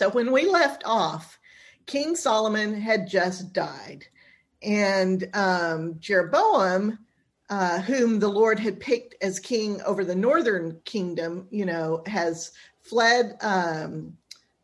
So 0.00 0.08
when 0.08 0.32
we 0.32 0.46
left 0.46 0.82
off, 0.86 1.38
King 1.84 2.16
Solomon 2.16 2.72
had 2.72 3.06
just 3.06 3.52
died, 3.52 4.06
and 4.62 5.28
um, 5.34 5.96
Jeroboam, 5.98 6.98
uh, 7.50 7.82
whom 7.82 8.18
the 8.18 8.26
Lord 8.26 8.58
had 8.58 8.80
picked 8.80 9.22
as 9.22 9.38
king 9.38 9.82
over 9.82 10.02
the 10.02 10.14
northern 10.14 10.80
kingdom, 10.86 11.48
you 11.50 11.66
know, 11.66 12.02
has 12.06 12.52
fled 12.80 13.36
um, 13.42 14.16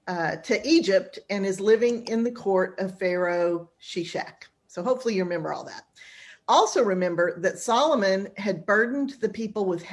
uh, 0.06 0.36
to 0.36 0.66
Egypt 0.66 1.18
and 1.28 1.44
is 1.44 1.60
living 1.60 2.06
in 2.06 2.24
the 2.24 2.32
court 2.32 2.80
of 2.80 2.98
Pharaoh 2.98 3.68
Shishak. 3.78 4.44
So 4.68 4.82
hopefully 4.82 5.16
you 5.16 5.24
remember 5.24 5.52
all 5.52 5.64
that. 5.64 5.82
Also, 6.48 6.82
remember 6.82 7.40
that 7.40 7.58
Solomon 7.58 8.28
had 8.36 8.66
burdened 8.66 9.14
the 9.20 9.28
people 9.28 9.64
with 9.64 9.84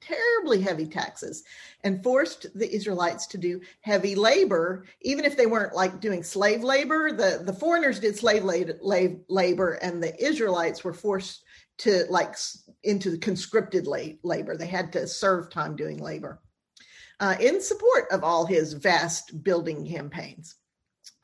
terribly 0.00 0.60
heavy 0.60 0.86
taxes 0.86 1.42
and 1.84 2.02
forced 2.02 2.46
the 2.54 2.70
Israelites 2.74 3.26
to 3.28 3.38
do 3.38 3.62
heavy 3.80 4.14
labor, 4.14 4.84
even 5.00 5.24
if 5.24 5.38
they 5.38 5.46
weren't 5.46 5.74
like 5.74 6.00
doing 6.00 6.22
slave 6.22 6.62
labor. 6.62 7.12
The, 7.12 7.42
the 7.42 7.52
foreigners 7.54 7.98
did 7.98 8.14
slave 8.16 8.44
labor, 8.44 9.72
and 9.82 10.02
the 10.02 10.22
Israelites 10.22 10.84
were 10.84 10.92
forced 10.92 11.44
to 11.78 12.04
like 12.10 12.36
into 12.84 13.16
conscripted 13.16 13.86
labor. 13.86 14.56
They 14.56 14.66
had 14.66 14.92
to 14.92 15.06
serve 15.06 15.48
time 15.50 15.76
doing 15.76 15.96
labor 15.96 16.42
uh, 17.20 17.36
in 17.40 17.60
support 17.62 18.10
of 18.10 18.24
all 18.24 18.44
his 18.44 18.72
vast 18.72 19.42
building 19.42 19.88
campaigns. 19.88 20.56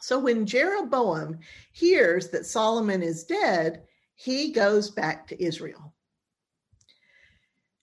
So 0.01 0.19
when 0.19 0.47
Jeroboam 0.47 1.41
hears 1.73 2.29
that 2.31 2.47
Solomon 2.47 3.03
is 3.03 3.25
dead, 3.25 3.83
he 4.19 4.51
goes 4.51 4.91
back 4.91 5.29
to 5.29 5.41
Israel. 5.41 5.95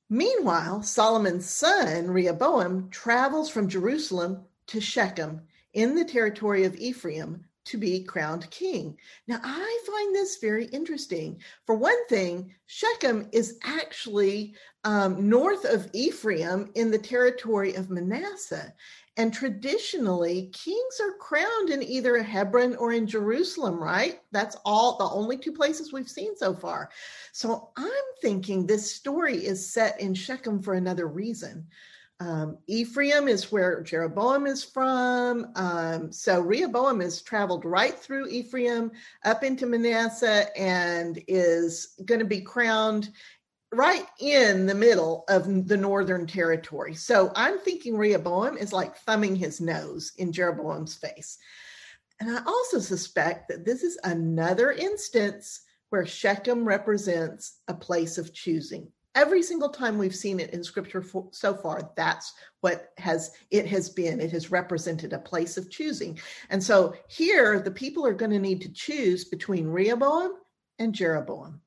Meanwhile, 0.09 0.83
Solomon's 0.83 1.49
son, 1.49 2.11
Rehoboam, 2.11 2.89
travels 2.89 3.49
from 3.49 3.69
Jerusalem 3.69 4.43
to 4.67 4.81
Shechem 4.81 5.41
in 5.73 5.95
the 5.95 6.03
territory 6.03 6.65
of 6.65 6.75
Ephraim 6.75 7.45
to 7.63 7.77
be 7.77 8.03
crowned 8.03 8.49
king. 8.51 8.97
Now, 9.27 9.39
I 9.43 9.79
find 9.87 10.13
this 10.13 10.37
very 10.41 10.65
interesting. 10.65 11.41
For 11.65 11.75
one 11.75 12.05
thing, 12.07 12.53
Shechem 12.65 13.29
is 13.31 13.57
actually 13.63 14.55
um, 14.83 15.29
north 15.29 15.63
of 15.63 15.89
Ephraim 15.93 16.69
in 16.75 16.91
the 16.91 16.99
territory 16.99 17.75
of 17.75 17.89
Manasseh. 17.89 18.73
And 19.17 19.33
traditionally, 19.33 20.49
kings 20.51 20.99
are 21.01 21.13
crowned 21.13 21.69
in 21.69 21.81
either 21.81 22.21
Hebron 22.21 22.75
or 22.75 22.91
in 22.91 23.07
Jerusalem, 23.07 23.81
right? 23.81 24.19
That's 24.31 24.57
all 24.65 24.97
the 24.97 25.05
only 25.05 25.37
two 25.37 25.53
places 25.53 25.93
we've 25.93 26.09
seen 26.09 26.35
so 26.35 26.53
far. 26.53 26.89
So 27.31 27.69
I'm 27.77 27.87
thinking 28.21 28.65
this 28.65 28.91
story 28.91 29.45
is 29.45 29.71
set 29.71 29.99
in 30.01 30.13
Shechem 30.13 30.61
for 30.61 30.73
another 30.73 31.07
reason. 31.07 31.67
Um, 32.21 32.57
Ephraim 32.67 33.27
is 33.27 33.51
where 33.51 33.81
Jeroboam 33.81 34.47
is 34.47 34.63
from. 34.63 35.51
Um, 35.55 36.11
so 36.13 36.39
Rehoboam 36.39 37.01
has 37.01 37.21
traveled 37.21 37.65
right 37.65 37.93
through 37.93 38.29
Ephraim 38.29 38.91
up 39.25 39.43
into 39.43 39.65
Manasseh 39.65 40.47
and 40.57 41.21
is 41.27 41.95
going 42.05 42.19
to 42.19 42.25
be 42.25 42.39
crowned 42.39 43.11
right 43.73 44.05
in 44.19 44.65
the 44.65 44.75
middle 44.75 45.25
of 45.27 45.67
the 45.67 45.77
northern 45.77 46.25
territory. 46.27 46.93
So 46.93 47.31
I'm 47.35 47.59
thinking 47.59 47.97
Rehoboam 47.97 48.57
is 48.57 48.71
like 48.71 48.97
thumbing 48.97 49.35
his 49.35 49.59
nose 49.59 50.13
in 50.17 50.31
Jeroboam's 50.31 50.95
face. 50.95 51.37
And 52.19 52.29
I 52.29 52.41
also 52.45 52.79
suspect 52.79 53.49
that 53.49 53.65
this 53.65 53.83
is 53.83 53.97
another 54.03 54.71
instance 54.71 55.61
where 55.89 56.05
Shechem 56.05 56.65
represents 56.65 57.59
a 57.67 57.73
place 57.73 58.17
of 58.17 58.33
choosing 58.33 58.91
every 59.15 59.41
single 59.41 59.69
time 59.69 59.97
we've 59.97 60.15
seen 60.15 60.39
it 60.39 60.51
in 60.51 60.63
scripture 60.63 61.01
for, 61.01 61.27
so 61.31 61.53
far 61.53 61.89
that's 61.95 62.33
what 62.61 62.91
has 62.97 63.31
it 63.49 63.65
has 63.65 63.89
been 63.89 64.19
it 64.19 64.31
has 64.31 64.51
represented 64.51 65.13
a 65.13 65.19
place 65.19 65.57
of 65.57 65.69
choosing 65.69 66.19
and 66.49 66.61
so 66.61 66.93
here 67.07 67.59
the 67.59 67.71
people 67.71 68.05
are 68.05 68.13
going 68.13 68.31
to 68.31 68.39
need 68.39 68.61
to 68.61 68.71
choose 68.71 69.25
between 69.25 69.67
rehoboam 69.67 70.33
and 70.79 70.93
jeroboam 70.93 71.59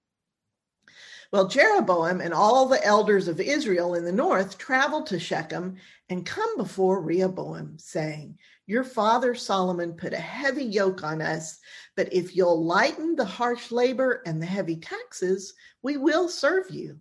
well 1.32 1.46
jeroboam 1.46 2.20
and 2.20 2.32
all 2.32 2.66
the 2.66 2.84
elders 2.84 3.28
of 3.28 3.40
israel 3.40 3.94
in 3.94 4.04
the 4.04 4.12
north 4.12 4.58
traveled 4.58 5.06
to 5.06 5.18
shechem 5.18 5.76
and 6.08 6.26
come 6.26 6.56
before 6.56 7.00
rehoboam 7.00 7.76
saying 7.78 8.38
your 8.66 8.84
father 8.84 9.34
solomon 9.34 9.92
put 9.92 10.12
a 10.12 10.18
heavy 10.18 10.64
yoke 10.64 11.04
on 11.04 11.20
us 11.20 11.58
but 11.96 12.12
if 12.12 12.36
you'll 12.36 12.64
lighten 12.64 13.14
the 13.14 13.24
harsh 13.24 13.70
labor 13.70 14.22
and 14.26 14.40
the 14.40 14.46
heavy 14.46 14.76
taxes 14.76 15.54
we 15.82 15.96
will 15.96 16.28
serve 16.28 16.70
you 16.70 16.98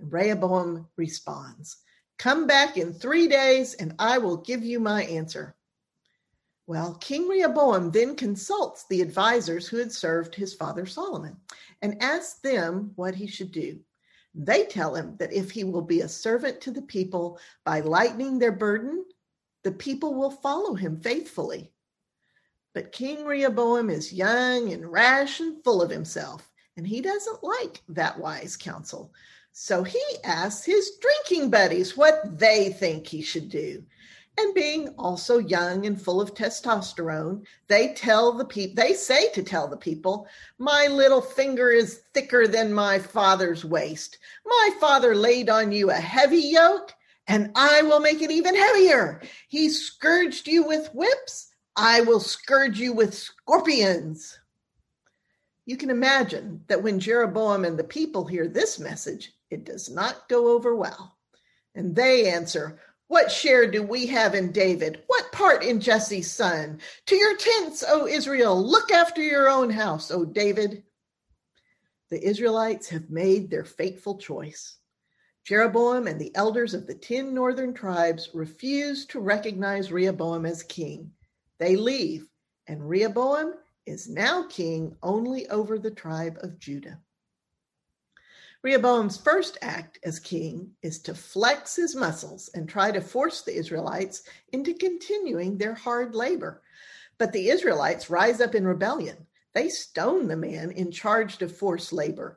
Rehoboam 0.00 0.88
responds, 0.96 1.76
Come 2.18 2.46
back 2.46 2.76
in 2.76 2.92
three 2.92 3.28
days 3.28 3.74
and 3.74 3.94
I 3.98 4.18
will 4.18 4.36
give 4.36 4.62
you 4.62 4.80
my 4.80 5.04
answer. 5.04 5.56
Well, 6.66 6.94
King 6.94 7.26
Rehoboam 7.26 7.90
then 7.90 8.14
consults 8.14 8.84
the 8.88 9.02
advisors 9.02 9.66
who 9.66 9.78
had 9.78 9.90
served 9.90 10.34
his 10.34 10.54
father 10.54 10.86
Solomon 10.86 11.36
and 11.82 12.02
asks 12.02 12.40
them 12.40 12.92
what 12.96 13.14
he 13.14 13.26
should 13.26 13.52
do. 13.52 13.80
They 14.34 14.64
tell 14.64 14.94
him 14.94 15.16
that 15.18 15.32
if 15.32 15.50
he 15.50 15.64
will 15.64 15.82
be 15.82 16.02
a 16.02 16.08
servant 16.08 16.60
to 16.62 16.70
the 16.70 16.82
people 16.82 17.38
by 17.64 17.80
lightening 17.80 18.38
their 18.38 18.52
burden, 18.52 19.04
the 19.64 19.72
people 19.72 20.14
will 20.14 20.30
follow 20.30 20.74
him 20.74 21.00
faithfully. 21.00 21.72
But 22.72 22.92
King 22.92 23.24
Rehoboam 23.24 23.90
is 23.90 24.12
young 24.12 24.72
and 24.72 24.90
rash 24.90 25.40
and 25.40 25.62
full 25.64 25.82
of 25.82 25.90
himself, 25.90 26.48
and 26.76 26.86
he 26.86 27.00
doesn't 27.00 27.42
like 27.42 27.82
that 27.88 28.18
wise 28.18 28.56
counsel. 28.56 29.12
So 29.52 29.82
he 29.82 30.02
asks 30.22 30.64
his 30.64 30.92
drinking 31.00 31.50
buddies 31.50 31.96
what 31.96 32.38
they 32.38 32.70
think 32.70 33.06
he 33.06 33.22
should 33.22 33.48
do. 33.48 33.84
And 34.38 34.54
being 34.54 34.88
also 34.96 35.38
young 35.38 35.86
and 35.86 36.00
full 36.00 36.20
of 36.20 36.34
testosterone, 36.34 37.44
they 37.68 37.92
tell 37.94 38.32
the 38.32 38.44
people, 38.44 38.82
they 38.82 38.94
say 38.94 39.30
to 39.32 39.42
tell 39.42 39.68
the 39.68 39.76
people, 39.76 40.26
my 40.58 40.86
little 40.86 41.20
finger 41.20 41.70
is 41.70 42.02
thicker 42.14 42.46
than 42.46 42.72
my 42.72 42.98
father's 42.98 43.64
waist. 43.64 44.18
My 44.46 44.70
father 44.80 45.14
laid 45.14 45.50
on 45.50 45.72
you 45.72 45.90
a 45.90 45.94
heavy 45.94 46.38
yoke, 46.38 46.94
and 47.26 47.50
I 47.54 47.82
will 47.82 48.00
make 48.00 48.22
it 48.22 48.30
even 48.30 48.56
heavier. 48.56 49.20
He 49.48 49.68
scourged 49.68 50.46
you 50.46 50.64
with 50.64 50.94
whips. 50.94 51.48
I 51.76 52.00
will 52.00 52.20
scourge 52.20 52.78
you 52.78 52.92
with 52.92 53.14
scorpions. 53.14 54.38
You 55.66 55.76
can 55.76 55.90
imagine 55.90 56.64
that 56.68 56.82
when 56.82 56.98
Jeroboam 56.98 57.64
and 57.64 57.78
the 57.78 57.84
people 57.84 58.24
hear 58.24 58.48
this 58.48 58.78
message, 58.78 59.32
it 59.50 59.64
does 59.64 59.90
not 59.90 60.28
go 60.28 60.48
over 60.48 60.74
well. 60.74 61.16
And 61.74 61.94
they 61.94 62.30
answer, 62.30 62.80
What 63.10 63.32
share 63.32 63.68
do 63.68 63.82
we 63.82 64.06
have 64.06 64.36
in 64.36 64.52
David? 64.52 65.02
What 65.08 65.32
part 65.32 65.64
in 65.64 65.80
Jesse's 65.80 66.30
son? 66.30 66.78
To 67.06 67.16
your 67.16 67.36
tents, 67.36 67.82
O 67.88 68.06
Israel, 68.06 68.64
look 68.64 68.92
after 68.92 69.20
your 69.20 69.48
own 69.48 69.68
house, 69.68 70.12
O 70.12 70.24
David. 70.24 70.84
The 72.10 72.24
Israelites 72.24 72.88
have 72.90 73.10
made 73.10 73.50
their 73.50 73.64
fateful 73.64 74.16
choice. 74.16 74.76
Jeroboam 75.44 76.06
and 76.06 76.20
the 76.20 76.30
elders 76.36 76.72
of 76.72 76.86
the 76.86 76.94
10 76.94 77.34
northern 77.34 77.74
tribes 77.74 78.30
refuse 78.32 79.06
to 79.06 79.18
recognize 79.18 79.90
Rehoboam 79.90 80.46
as 80.46 80.62
king. 80.62 81.10
They 81.58 81.74
leave, 81.74 82.28
and 82.68 82.88
Rehoboam 82.88 83.54
is 83.86 84.08
now 84.08 84.44
king 84.44 84.96
only 85.02 85.48
over 85.50 85.80
the 85.80 85.90
tribe 85.90 86.38
of 86.44 86.60
Judah. 86.60 87.00
Rehoboam's 88.62 89.16
first 89.16 89.56
act 89.62 89.98
as 90.04 90.20
king 90.20 90.72
is 90.82 90.98
to 91.00 91.14
flex 91.14 91.76
his 91.76 91.96
muscles 91.96 92.50
and 92.54 92.68
try 92.68 92.90
to 92.90 93.00
force 93.00 93.40
the 93.40 93.56
Israelites 93.56 94.24
into 94.52 94.74
continuing 94.74 95.56
their 95.56 95.74
hard 95.74 96.14
labor. 96.14 96.60
But 97.16 97.32
the 97.32 97.48
Israelites 97.48 98.10
rise 98.10 98.38
up 98.38 98.54
in 98.54 98.66
rebellion. 98.66 99.26
They 99.54 99.70
stone 99.70 100.28
the 100.28 100.36
man 100.36 100.72
in 100.72 100.90
charge 100.90 101.40
of 101.40 101.56
forced 101.56 101.90
labor. 101.90 102.36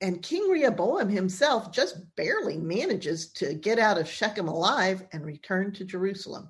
And 0.00 0.22
King 0.22 0.48
Rehoboam 0.48 1.08
himself 1.08 1.72
just 1.72 2.14
barely 2.14 2.58
manages 2.58 3.32
to 3.32 3.54
get 3.54 3.80
out 3.80 3.98
of 3.98 4.08
Shechem 4.08 4.46
alive 4.46 5.02
and 5.12 5.26
return 5.26 5.72
to 5.72 5.84
Jerusalem. 5.84 6.48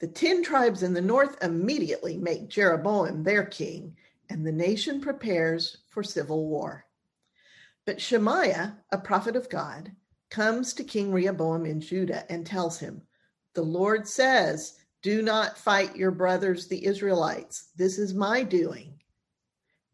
The 0.00 0.08
10 0.08 0.42
tribes 0.42 0.82
in 0.82 0.92
the 0.92 1.00
north 1.00 1.42
immediately 1.42 2.18
make 2.18 2.48
Jeroboam 2.48 3.22
their 3.22 3.44
king, 3.44 3.96
and 4.28 4.46
the 4.46 4.52
nation 4.52 5.00
prepares 5.00 5.78
for 5.88 6.02
civil 6.02 6.46
war. 6.46 6.84
But 7.90 8.00
Shemaiah, 8.00 8.78
a 8.92 8.98
prophet 8.98 9.34
of 9.34 9.48
God, 9.48 9.90
comes 10.30 10.74
to 10.74 10.84
King 10.84 11.10
Rehoboam 11.10 11.66
in 11.66 11.80
Judah 11.80 12.24
and 12.30 12.46
tells 12.46 12.78
him, 12.78 13.02
The 13.54 13.62
Lord 13.62 14.06
says, 14.06 14.78
Do 15.02 15.22
not 15.22 15.58
fight 15.58 15.96
your 15.96 16.12
brothers, 16.12 16.68
the 16.68 16.86
Israelites. 16.86 17.70
This 17.74 17.98
is 17.98 18.14
my 18.14 18.44
doing. 18.44 19.00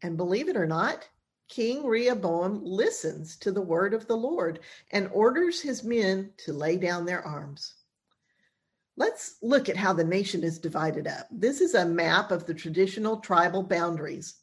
And 0.03 0.15
believe 0.15 0.47
it 0.47 0.55
or 0.55 0.67
not, 0.67 1.09
King 1.49 1.87
Rehoboam 1.87 2.63
listens 2.63 3.35
to 3.37 3.51
the 3.51 3.63
word 3.63 3.95
of 3.95 4.05
the 4.05 4.15
Lord 4.15 4.59
and 4.91 5.09
orders 5.11 5.59
his 5.59 5.83
men 5.83 6.33
to 6.45 6.53
lay 6.53 6.77
down 6.77 7.03
their 7.03 7.23
arms. 7.23 7.73
Let's 8.95 9.37
look 9.41 9.69
at 9.69 9.77
how 9.77 9.93
the 9.93 10.03
nation 10.03 10.43
is 10.43 10.59
divided 10.59 11.07
up. 11.07 11.25
This 11.31 11.61
is 11.61 11.73
a 11.73 11.83
map 11.83 12.29
of 12.29 12.45
the 12.45 12.53
traditional 12.53 13.17
tribal 13.21 13.63
boundaries. 13.63 14.35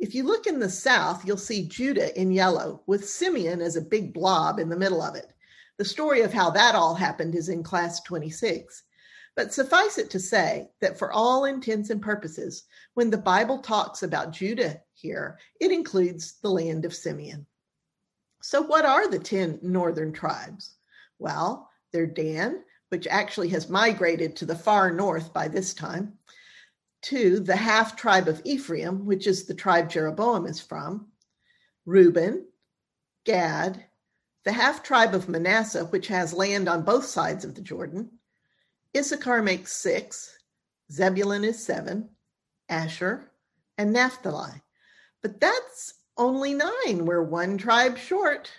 If 0.00 0.14
you 0.14 0.24
look 0.24 0.46
in 0.46 0.58
the 0.58 0.70
south, 0.70 1.26
you'll 1.26 1.36
see 1.36 1.68
Judah 1.68 2.18
in 2.18 2.32
yellow, 2.32 2.82
with 2.86 3.06
Simeon 3.06 3.60
as 3.60 3.76
a 3.76 3.82
big 3.82 4.14
blob 4.14 4.58
in 4.58 4.70
the 4.70 4.78
middle 4.78 5.02
of 5.02 5.14
it. 5.14 5.30
The 5.76 5.84
story 5.84 6.22
of 6.22 6.32
how 6.32 6.48
that 6.50 6.74
all 6.74 6.94
happened 6.94 7.34
is 7.34 7.50
in 7.50 7.62
class 7.62 8.00
26. 8.00 8.82
But 9.36 9.52
suffice 9.52 9.98
it 9.98 10.08
to 10.10 10.18
say 10.18 10.70
that 10.80 10.98
for 10.98 11.12
all 11.12 11.44
intents 11.44 11.90
and 11.90 12.00
purposes, 12.00 12.64
when 12.94 13.10
the 13.10 13.18
Bible 13.18 13.58
talks 13.58 14.02
about 14.02 14.32
Judah 14.32 14.80
here, 14.94 15.38
it 15.60 15.70
includes 15.70 16.38
the 16.40 16.50
land 16.50 16.86
of 16.86 16.94
Simeon. 16.94 17.46
So, 18.40 18.62
what 18.62 18.86
are 18.86 19.06
the 19.06 19.18
10 19.18 19.58
northern 19.62 20.14
tribes? 20.14 20.76
Well, 21.18 21.70
they're 21.92 22.06
Dan, 22.06 22.64
which 22.88 23.06
actually 23.06 23.50
has 23.50 23.68
migrated 23.68 24.34
to 24.36 24.46
the 24.46 24.56
far 24.56 24.90
north 24.90 25.34
by 25.34 25.48
this 25.48 25.74
time, 25.74 26.18
to 27.02 27.40
the 27.40 27.56
half 27.56 27.96
tribe 27.96 28.28
of 28.28 28.42
Ephraim, 28.44 29.06
which 29.06 29.26
is 29.26 29.44
the 29.44 29.54
tribe 29.54 29.88
Jeroboam 29.88 30.46
is 30.46 30.60
from, 30.60 31.08
Reuben, 31.86 32.46
Gad, 33.24 33.84
the 34.44 34.52
half 34.52 34.82
tribe 34.82 35.14
of 35.14 35.28
Manasseh, 35.28 35.86
which 35.86 36.08
has 36.08 36.32
land 36.32 36.68
on 36.68 36.82
both 36.82 37.04
sides 37.04 37.44
of 37.44 37.54
the 37.54 37.60
Jordan. 37.60 38.10
Issachar 38.96 39.42
makes 39.42 39.72
six, 39.72 40.38
Zebulun 40.90 41.44
is 41.44 41.64
seven, 41.64 42.10
Asher, 42.68 43.30
and 43.78 43.92
Naphtali. 43.92 44.62
But 45.22 45.40
that's 45.40 45.94
only 46.16 46.54
nine. 46.54 47.04
We're 47.04 47.22
one 47.22 47.56
tribe 47.56 47.96
short. 47.96 48.50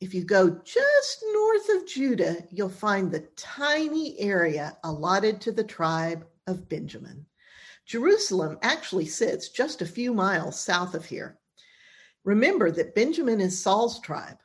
If 0.00 0.12
you 0.12 0.24
go 0.24 0.50
just 0.50 1.24
north 1.32 1.68
of 1.70 1.86
Judah, 1.86 2.44
you'll 2.50 2.68
find 2.68 3.10
the 3.10 3.26
tiny 3.36 4.18
area 4.20 4.76
allotted 4.84 5.40
to 5.42 5.52
the 5.52 5.64
tribe 5.64 6.26
of 6.46 6.68
Benjamin. 6.68 7.26
Jerusalem 7.86 8.58
actually 8.62 9.06
sits 9.06 9.48
just 9.48 9.82
a 9.82 9.86
few 9.86 10.14
miles 10.14 10.58
south 10.58 10.94
of 10.94 11.04
here. 11.04 11.38
Remember 12.24 12.70
that 12.70 12.94
Benjamin 12.94 13.40
is 13.40 13.60
Saul's 13.60 14.00
tribe. 14.00 14.38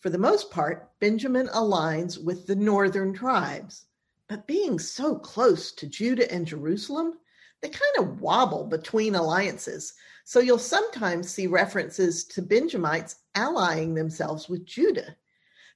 For 0.00 0.10
the 0.10 0.18
most 0.18 0.50
part, 0.50 0.90
Benjamin 1.00 1.48
aligns 1.48 2.22
with 2.22 2.46
the 2.46 2.56
northern 2.56 3.12
tribes. 3.12 3.86
But 4.28 4.46
being 4.46 4.78
so 4.78 5.16
close 5.16 5.72
to 5.72 5.86
Judah 5.86 6.30
and 6.32 6.46
Jerusalem, 6.46 7.18
they 7.60 7.68
kind 7.68 7.98
of 7.98 8.20
wobble 8.20 8.64
between 8.64 9.14
alliances. 9.14 9.94
So 10.24 10.40
you'll 10.40 10.58
sometimes 10.58 11.28
see 11.28 11.46
references 11.46 12.24
to 12.26 12.42
Benjamites 12.42 13.16
allying 13.34 13.94
themselves 13.94 14.48
with 14.48 14.64
Judah. 14.64 15.16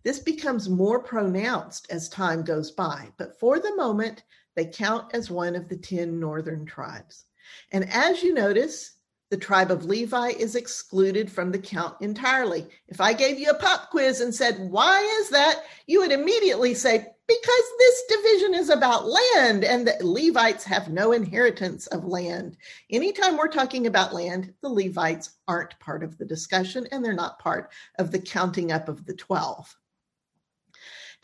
This 0.05 0.19
becomes 0.19 0.69
more 0.69 1.03
pronounced 1.03 1.91
as 1.91 2.09
time 2.09 2.43
goes 2.43 2.71
by, 2.71 3.13
but 3.19 3.39
for 3.39 3.59
the 3.59 3.75
moment, 3.77 4.25
they 4.55 4.67
count 4.67 5.15
as 5.15 5.31
one 5.31 5.55
of 5.57 5.69
the 5.69 5.77
10 5.77 6.19
northern 6.19 6.65
tribes. 6.67 7.25
And 7.71 7.89
as 7.91 8.23
you 8.23 8.35
notice, 8.35 8.93
the 9.33 9.39
tribe 9.39 9.71
of 9.71 9.87
Levi 9.87 10.29
is 10.29 10.57
excluded 10.57 11.33
from 11.33 11.51
the 11.51 11.59
count 11.59 11.97
entirely. 12.03 12.67
If 12.89 13.01
I 13.01 13.15
gave 13.15 13.39
you 13.39 13.49
a 13.49 13.55
pop 13.55 13.89
quiz 13.91 14.21
and 14.21 14.35
said, 14.35 14.59
Why 14.59 15.01
is 15.21 15.31
that? 15.31 15.65
you 15.87 16.01
would 16.01 16.13
immediately 16.13 16.75
say, 16.75 16.99
Because 16.99 17.65
this 17.79 18.03
division 18.11 18.53
is 18.53 18.69
about 18.69 19.09
land 19.09 19.65
and 19.65 19.89
the 19.89 19.97
Levites 20.03 20.65
have 20.65 20.91
no 20.91 21.13
inheritance 21.13 21.87
of 21.87 22.05
land. 22.05 22.59
Anytime 22.91 23.39
we're 23.39 23.49
talking 23.49 23.87
about 23.87 24.13
land, 24.13 24.53
the 24.61 24.69
Levites 24.69 25.31
aren't 25.49 25.81
part 25.81 26.05
of 26.05 26.19
the 26.19 26.27
discussion 26.27 26.87
and 26.93 27.03
they're 27.03 27.15
not 27.15 27.39
part 27.39 27.73
of 27.99 28.11
the 28.11 28.21
counting 28.21 28.71
up 28.71 28.87
of 28.91 29.07
the 29.07 29.15
12. 29.15 29.75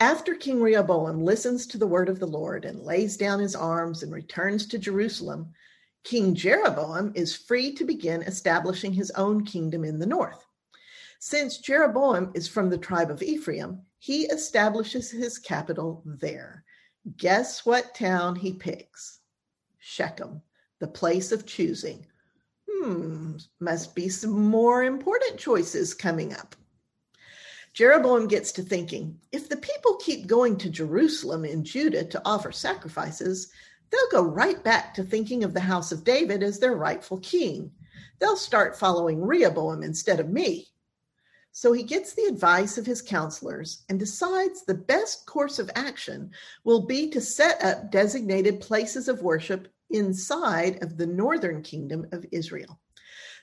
After 0.01 0.33
King 0.33 0.61
Rehoboam 0.61 1.25
listens 1.25 1.67
to 1.67 1.77
the 1.77 1.87
word 1.87 2.07
of 2.07 2.19
the 2.19 2.25
Lord 2.25 2.63
and 2.63 2.81
lays 2.81 3.17
down 3.17 3.41
his 3.41 3.53
arms 3.53 4.01
and 4.01 4.13
returns 4.13 4.65
to 4.67 4.79
Jerusalem, 4.79 5.51
King 6.05 6.33
Jeroboam 6.33 7.11
is 7.15 7.35
free 7.35 7.73
to 7.75 7.83
begin 7.83 8.21
establishing 8.21 8.93
his 8.93 9.11
own 9.11 9.43
kingdom 9.43 9.83
in 9.83 9.99
the 9.99 10.05
north. 10.05 10.45
Since 11.19 11.57
Jeroboam 11.57 12.31
is 12.33 12.47
from 12.47 12.69
the 12.69 12.77
tribe 12.77 13.11
of 13.11 13.21
Ephraim, 13.21 13.81
he 13.97 14.23
establishes 14.27 15.11
his 15.11 15.37
capital 15.37 16.01
there. 16.05 16.63
Guess 17.17 17.65
what 17.65 17.93
town 17.93 18.37
he 18.37 18.53
picks? 18.53 19.19
Shechem, 19.79 20.41
the 20.79 20.87
place 20.87 21.33
of 21.33 21.45
choosing. 21.45 22.05
Hmm, 22.71 23.35
must 23.59 23.95
be 23.95 24.07
some 24.07 24.45
more 24.47 24.85
important 24.85 25.37
choices 25.37 25.93
coming 25.93 26.33
up. 26.33 26.55
Jeroboam 27.79 28.27
gets 28.27 28.51
to 28.51 28.61
thinking 28.61 29.17
if 29.31 29.47
the 29.47 29.55
people 29.55 29.95
keep 29.95 30.27
going 30.27 30.57
to 30.57 30.69
Jerusalem 30.69 31.45
in 31.45 31.63
Judah 31.63 32.03
to 32.03 32.21
offer 32.25 32.51
sacrifices, 32.51 33.53
they'll 33.89 34.11
go 34.11 34.21
right 34.21 34.61
back 34.65 34.93
to 34.95 35.03
thinking 35.03 35.45
of 35.45 35.53
the 35.53 35.61
house 35.61 35.93
of 35.93 36.03
David 36.03 36.43
as 36.43 36.59
their 36.59 36.75
rightful 36.75 37.19
king. 37.19 37.71
They'll 38.19 38.35
start 38.35 38.77
following 38.77 39.21
Rehoboam 39.21 39.81
instead 39.81 40.19
of 40.19 40.27
me. 40.27 40.67
So 41.53 41.71
he 41.71 41.83
gets 41.83 42.13
the 42.13 42.25
advice 42.25 42.77
of 42.77 42.85
his 42.85 43.01
counselors 43.01 43.85
and 43.87 43.97
decides 43.97 44.65
the 44.65 44.73
best 44.73 45.25
course 45.25 45.57
of 45.57 45.71
action 45.73 46.31
will 46.65 46.85
be 46.85 47.09
to 47.11 47.21
set 47.21 47.63
up 47.63 47.91
designated 47.91 48.59
places 48.59 49.07
of 49.07 49.21
worship 49.21 49.69
inside 49.89 50.83
of 50.83 50.97
the 50.97 51.07
northern 51.07 51.61
kingdom 51.61 52.07
of 52.11 52.25
Israel. 52.33 52.77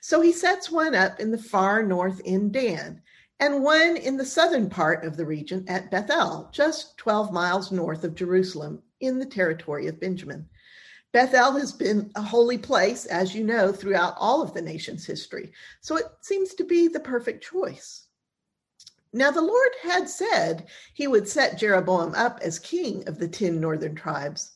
So 0.01 0.21
he 0.21 0.31
sets 0.31 0.69
one 0.69 0.93
up 0.93 1.19
in 1.19 1.31
the 1.31 1.39
far 1.39 1.81
north 1.81 2.19
in 2.19 2.51
Dan 2.51 3.01
and 3.39 3.63
one 3.63 3.97
in 3.97 4.17
the 4.17 4.25
southern 4.25 4.69
part 4.69 5.05
of 5.05 5.15
the 5.15 5.25
region 5.25 5.63
at 5.67 5.91
Bethel, 5.91 6.49
just 6.51 6.97
12 6.97 7.31
miles 7.31 7.71
north 7.71 8.03
of 8.03 8.15
Jerusalem 8.15 8.81
in 8.99 9.19
the 9.19 9.25
territory 9.25 9.87
of 9.87 9.99
Benjamin. 9.99 10.49
Bethel 11.13 11.53
has 11.53 11.71
been 11.71 12.11
a 12.15 12.21
holy 12.21 12.57
place, 12.57 13.05
as 13.05 13.33
you 13.33 13.43
know, 13.43 13.71
throughout 13.71 14.15
all 14.17 14.41
of 14.41 14.53
the 14.53 14.61
nation's 14.61 15.05
history, 15.05 15.51
so 15.81 15.95
it 15.97 16.05
seems 16.21 16.53
to 16.55 16.63
be 16.63 16.87
the 16.87 16.99
perfect 16.99 17.43
choice. 17.43 18.07
Now, 19.13 19.31
the 19.31 19.41
Lord 19.41 19.71
had 19.81 20.09
said 20.09 20.67
he 20.93 21.07
would 21.07 21.27
set 21.27 21.57
Jeroboam 21.57 22.13
up 22.15 22.39
as 22.41 22.59
king 22.59 23.07
of 23.07 23.17
the 23.17 23.27
10 23.27 23.59
northern 23.59 23.95
tribes, 23.95 24.51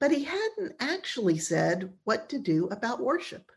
but 0.00 0.10
he 0.10 0.24
hadn't 0.24 0.74
actually 0.80 1.38
said 1.38 1.92
what 2.04 2.28
to 2.30 2.38
do 2.38 2.66
about 2.66 3.00
worship. 3.00 3.52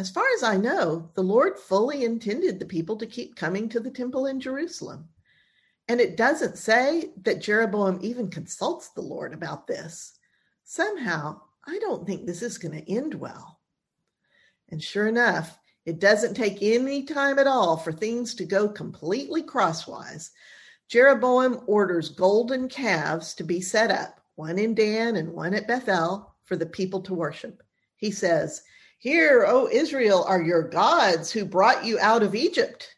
As 0.00 0.08
far 0.08 0.24
as 0.34 0.42
I 0.42 0.56
know, 0.56 1.10
the 1.12 1.22
Lord 1.22 1.58
fully 1.58 2.06
intended 2.06 2.58
the 2.58 2.64
people 2.64 2.96
to 2.96 3.06
keep 3.06 3.36
coming 3.36 3.68
to 3.68 3.80
the 3.80 3.90
temple 3.90 4.28
in 4.28 4.40
Jerusalem. 4.40 5.06
And 5.88 6.00
it 6.00 6.16
doesn't 6.16 6.56
say 6.56 7.10
that 7.20 7.42
Jeroboam 7.42 7.98
even 8.00 8.30
consults 8.30 8.88
the 8.88 9.02
Lord 9.02 9.34
about 9.34 9.66
this. 9.66 10.18
Somehow, 10.64 11.42
I 11.66 11.78
don't 11.80 12.06
think 12.06 12.24
this 12.24 12.40
is 12.40 12.56
going 12.56 12.82
to 12.82 12.90
end 12.90 13.12
well. 13.12 13.60
And 14.70 14.82
sure 14.82 15.06
enough, 15.06 15.58
it 15.84 16.00
doesn't 16.00 16.32
take 16.32 16.62
any 16.62 17.02
time 17.02 17.38
at 17.38 17.46
all 17.46 17.76
for 17.76 17.92
things 17.92 18.34
to 18.36 18.46
go 18.46 18.70
completely 18.70 19.42
crosswise. 19.42 20.30
Jeroboam 20.88 21.60
orders 21.66 22.08
golden 22.08 22.70
calves 22.70 23.34
to 23.34 23.44
be 23.44 23.60
set 23.60 23.90
up, 23.90 24.22
one 24.36 24.58
in 24.58 24.74
Dan 24.74 25.16
and 25.16 25.34
one 25.34 25.52
at 25.52 25.68
Bethel, 25.68 26.34
for 26.44 26.56
the 26.56 26.64
people 26.64 27.02
to 27.02 27.12
worship. 27.12 27.62
He 27.98 28.10
says, 28.10 28.62
Here, 29.00 29.46
O 29.48 29.66
Israel, 29.66 30.24
are 30.24 30.42
your 30.42 30.62
gods 30.62 31.32
who 31.32 31.46
brought 31.46 31.86
you 31.86 31.98
out 32.00 32.22
of 32.22 32.34
Egypt 32.34 32.94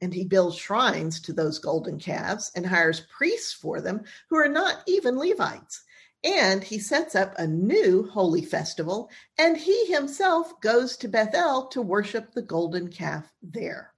and 0.00 0.14
he 0.14 0.24
builds 0.24 0.56
shrines 0.56 1.20
to 1.20 1.32
those 1.34 1.58
golden 1.58 1.98
calves 1.98 2.50
and 2.56 2.64
hires 2.64 3.06
priests 3.14 3.52
for 3.52 3.82
them 3.82 4.02
who 4.30 4.36
are 4.36 4.48
not 4.48 4.82
even 4.86 5.18
Levites. 5.18 5.84
And 6.24 6.64
he 6.64 6.78
sets 6.78 7.14
up 7.14 7.34
a 7.36 7.46
new 7.46 8.08
holy 8.08 8.46
festival, 8.46 9.10
and 9.36 9.58
he 9.58 9.92
himself 9.92 10.58
goes 10.62 10.96
to 10.96 11.08
Bethel 11.08 11.66
to 11.66 11.82
worship 11.82 12.32
the 12.32 12.40
golden 12.40 12.88
calf 12.88 13.30
there. 13.42 13.92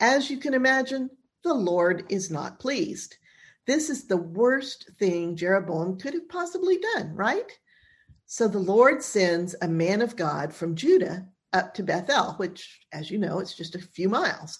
As 0.00 0.30
you 0.30 0.38
can 0.38 0.52
imagine, 0.52 1.10
the 1.44 1.54
Lord 1.54 2.06
is 2.08 2.28
not 2.28 2.58
pleased. 2.58 3.16
This 3.68 3.88
is 3.88 4.06
the 4.06 4.16
worst 4.16 4.90
thing 4.98 5.36
Jeroboam 5.36 5.96
could 5.96 6.14
have 6.14 6.28
possibly 6.28 6.78
done, 6.94 7.14
right? 7.14 7.52
So 8.26 8.48
the 8.48 8.58
Lord 8.58 9.02
sends 9.02 9.54
a 9.62 9.68
man 9.68 10.02
of 10.02 10.16
God 10.16 10.52
from 10.52 10.74
Judah 10.74 11.28
up 11.52 11.74
to 11.74 11.84
Bethel, 11.84 12.34
which, 12.34 12.80
as 12.92 13.10
you 13.10 13.18
know, 13.18 13.38
it's 13.38 13.54
just 13.54 13.76
a 13.76 13.80
few 13.80 14.08
miles. 14.08 14.58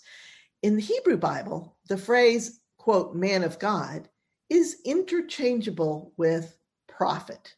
In 0.62 0.76
the 0.76 0.82
Hebrew 0.82 1.16
Bible, 1.16 1.76
the 1.88 1.98
phrase, 1.98 2.60
quote, 2.78 3.14
man 3.14 3.42
of 3.42 3.58
God 3.58 4.08
is 4.48 4.80
interchangeable 4.84 6.12
with 6.16 6.56
prophet. 6.86 7.56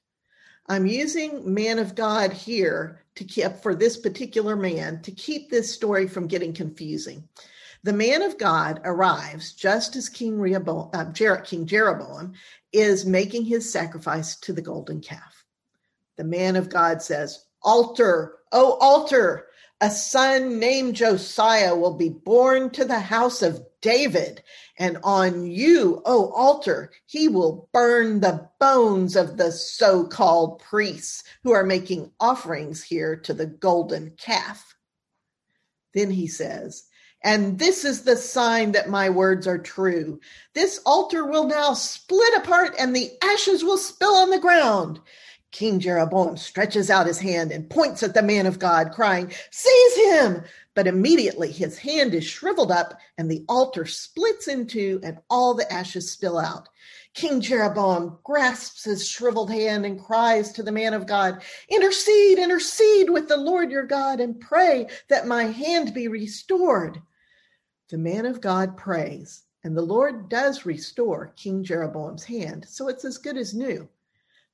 I'm 0.67 0.87
using 0.87 1.55
man 1.55 1.79
of 1.79 1.95
God 1.95 2.33
here 2.33 3.05
to 3.15 3.25
keep 3.25 3.57
for 3.63 3.75
this 3.75 3.99
particular 3.99 4.57
man 4.57 5.03
to 5.03 5.13
keep 5.13 5.51
this 5.51 5.73
story 5.73 6.09
from 6.09 6.27
getting 6.27 6.55
confusing. 6.55 7.29
The 7.83 7.93
man 7.93 8.23
of 8.23 8.39
God 8.39 8.81
arrives 8.85 9.53
just 9.53 9.95
as 9.95 10.09
King, 10.09 10.39
Rehoboam, 10.39 10.91
uh, 10.95 11.05
Jer- 11.13 11.43
King 11.43 11.67
Jeroboam 11.67 12.33
is 12.73 13.07
making 13.07 13.45
his 13.45 13.71
sacrifice 13.71 14.37
to 14.41 14.53
the 14.53 14.63
golden 14.63 15.01
calf. 15.01 15.38
The 16.19 16.25
man 16.25 16.57
of 16.57 16.69
God 16.69 17.01
says, 17.01 17.47
Altar, 17.63 18.39
oh, 18.53 18.77
altar, 18.81 19.47
a 19.81 19.89
son 19.89 20.59
named 20.59 20.97
Josiah 20.97 21.77
will 21.77 21.95
be 21.95 22.09
born 22.09 22.71
to 22.71 22.85
the 22.85 22.99
house 22.99 23.41
of 23.41 23.65
David, 23.81 24.43
and 24.77 24.99
on 25.05 25.47
you, 25.47 26.03
O 26.05 26.33
altar, 26.33 26.91
he 27.07 27.29
will 27.29 27.69
burn 27.73 28.19
the 28.19 28.49
bones 28.59 29.15
of 29.15 29.37
the 29.37 29.53
so 29.53 30.05
called 30.05 30.61
priests 30.61 31.23
who 31.45 31.53
are 31.53 31.65
making 31.65 32.11
offerings 32.19 32.83
here 32.83 33.15
to 33.15 33.33
the 33.33 33.47
golden 33.47 34.11
calf. 34.17 34.75
Then 35.95 36.11
he 36.11 36.27
says, 36.27 36.85
And 37.23 37.61
this 37.61 37.85
is 37.85 38.03
the 38.03 38.17
sign 38.17 38.73
that 38.73 38.91
my 38.91 39.11
words 39.11 39.47
are 39.47 39.59
true. 39.59 40.19
This 40.55 40.81
altar 40.85 41.25
will 41.25 41.45
now 41.45 41.75
split 41.75 42.37
apart 42.37 42.75
and 42.81 42.95
the 42.95 43.13
ashes 43.23 43.63
will 43.63 43.79
spill 43.79 44.15
on 44.15 44.31
the 44.31 44.41
ground. 44.41 45.01
King 45.51 45.81
Jeroboam 45.81 46.37
stretches 46.37 46.91
out 46.91 47.07
his 47.07 47.21
hand 47.21 47.53
and 47.53 47.71
points 47.71 48.03
at 48.03 48.13
the 48.13 48.23
man 48.23 48.47
of 48.47 48.59
God, 48.59 48.93
crying, 48.93 49.33
Seize 49.51 49.97
him! 49.97 50.45
But 50.75 50.87
immediately 50.87 51.51
his 51.51 51.79
hand 51.79 52.15
is 52.15 52.25
shriveled 52.25 52.71
up 52.71 52.99
and 53.17 53.31
the 53.31 53.45
altar 53.49 53.87
splits 53.87 54.47
in 54.47 54.67
two 54.67 55.01
and 55.03 55.19
all 55.31 55.55
the 55.55 55.71
ashes 55.73 56.11
spill 56.11 56.39
out. 56.39 56.69
King 57.15 57.41
Jeroboam 57.41 58.19
grasps 58.23 58.85
his 58.85 59.09
shriveled 59.09 59.51
hand 59.51 59.87
and 59.87 60.01
cries 60.01 60.53
to 60.53 60.63
the 60.63 60.71
man 60.71 60.93
of 60.93 61.07
God, 61.07 61.43
Intercede, 61.69 62.39
intercede 62.39 63.11
with 63.11 63.27
the 63.27 63.37
Lord 63.37 63.71
your 63.71 63.87
God 63.87 64.21
and 64.21 64.39
pray 64.39 64.89
that 65.09 65.27
my 65.27 65.45
hand 65.45 65.95
be 65.95 66.09
restored. 66.09 67.01
The 67.89 67.99
man 67.99 68.27
of 68.27 68.43
God 68.43 68.77
prays, 68.77 69.45
and 69.65 69.77
the 69.77 69.83
Lord 69.83 70.29
does 70.29 70.67
restore 70.67 71.33
King 71.37 71.65
Jeroboam's 71.65 72.25
hand, 72.25 72.67
so 72.69 72.89
it's 72.89 73.05
as 73.05 73.17
good 73.17 73.39
as 73.39 73.55
new. 73.55 73.89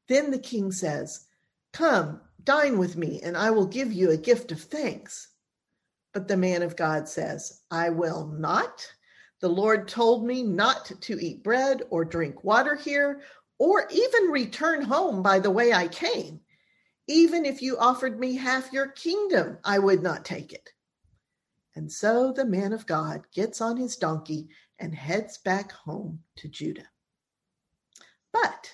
Then 0.09 0.31
the 0.31 0.39
king 0.39 0.71
says, 0.73 1.27
Come, 1.73 2.21
dine 2.43 2.79
with 2.79 2.97
me, 2.97 3.21
and 3.23 3.37
I 3.37 3.51
will 3.51 3.67
give 3.67 3.93
you 3.93 4.11
a 4.11 4.17
gift 4.17 4.53
of 4.53 4.61
thanks. 4.61 5.29
But 6.13 6.29
the 6.29 6.37
man 6.37 6.63
of 6.63 6.77
God 6.77 7.09
says, 7.09 7.63
I 7.71 7.91
will 7.91 8.27
not. 8.27 8.87
The 9.41 9.49
Lord 9.49 9.89
told 9.89 10.25
me 10.25 10.43
not 10.43 10.93
to 11.01 11.19
eat 11.21 11.43
bread 11.43 11.83
or 11.91 12.05
drink 12.05 12.45
water 12.45 12.77
here, 12.77 13.23
or 13.59 13.89
even 13.91 14.31
return 14.31 14.83
home 14.83 15.23
by 15.23 15.39
the 15.39 15.51
way 15.51 15.73
I 15.73 15.89
came. 15.89 16.41
Even 17.07 17.45
if 17.45 17.61
you 17.61 17.77
offered 17.79 18.19
me 18.19 18.37
half 18.37 18.73
your 18.73 18.89
kingdom, 18.89 19.59
I 19.65 19.79
would 19.79 20.03
not 20.03 20.25
take 20.25 20.53
it. 20.53 20.71
And 21.77 21.91
so 21.91 22.33
the 22.33 22.45
man 22.45 22.73
of 22.73 22.87
God 22.87 23.23
gets 23.33 23.61
on 23.61 23.77
his 23.77 23.97
donkey 23.97 24.49
and 24.79 24.95
heads 24.95 25.39
back 25.39 25.73
home 25.73 26.21
to 26.37 26.49
Judah. 26.49 26.89
But 28.33 28.73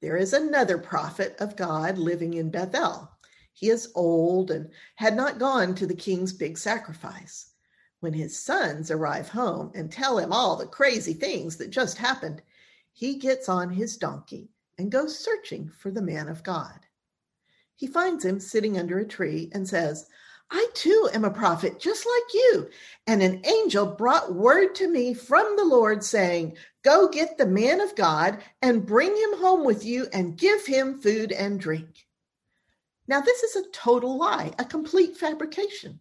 there 0.00 0.16
is 0.16 0.32
another 0.32 0.78
prophet 0.78 1.36
of 1.40 1.56
God 1.56 1.98
living 1.98 2.34
in 2.34 2.50
Bethel. 2.50 3.10
He 3.52 3.70
is 3.70 3.90
old 3.94 4.50
and 4.50 4.70
had 4.94 5.16
not 5.16 5.38
gone 5.38 5.74
to 5.74 5.86
the 5.86 5.94
king's 5.94 6.32
big 6.32 6.56
sacrifice. 6.56 7.50
When 8.00 8.12
his 8.12 8.38
sons 8.38 8.90
arrive 8.92 9.28
home 9.28 9.72
and 9.74 9.90
tell 9.90 10.18
him 10.18 10.32
all 10.32 10.54
the 10.56 10.66
crazy 10.66 11.14
things 11.14 11.56
that 11.56 11.70
just 11.70 11.98
happened, 11.98 12.42
he 12.92 13.16
gets 13.16 13.48
on 13.48 13.70
his 13.70 13.96
donkey 13.96 14.50
and 14.78 14.92
goes 14.92 15.18
searching 15.18 15.68
for 15.68 15.90
the 15.90 16.02
man 16.02 16.28
of 16.28 16.44
God. 16.44 16.86
He 17.74 17.88
finds 17.88 18.24
him 18.24 18.38
sitting 18.38 18.78
under 18.78 18.98
a 18.98 19.06
tree 19.06 19.50
and 19.52 19.68
says, 19.68 20.06
I 20.50 20.66
too 20.72 21.10
am 21.12 21.24
a 21.24 21.30
prophet, 21.30 21.78
just 21.78 22.06
like 22.06 22.34
you. 22.34 22.70
And 23.06 23.22
an 23.22 23.44
angel 23.44 23.86
brought 23.86 24.34
word 24.34 24.74
to 24.76 24.88
me 24.88 25.12
from 25.12 25.56
the 25.56 25.64
Lord 25.64 26.02
saying, 26.02 26.56
Go 26.82 27.08
get 27.08 27.36
the 27.36 27.46
man 27.46 27.80
of 27.80 27.94
God 27.94 28.42
and 28.62 28.86
bring 28.86 29.14
him 29.14 29.38
home 29.38 29.64
with 29.64 29.84
you 29.84 30.06
and 30.12 30.38
give 30.38 30.64
him 30.64 31.00
food 31.00 31.32
and 31.32 31.60
drink. 31.60 32.06
Now, 33.06 33.20
this 33.20 33.42
is 33.42 33.56
a 33.56 33.70
total 33.70 34.18
lie, 34.18 34.52
a 34.58 34.64
complete 34.64 35.16
fabrication. 35.16 36.00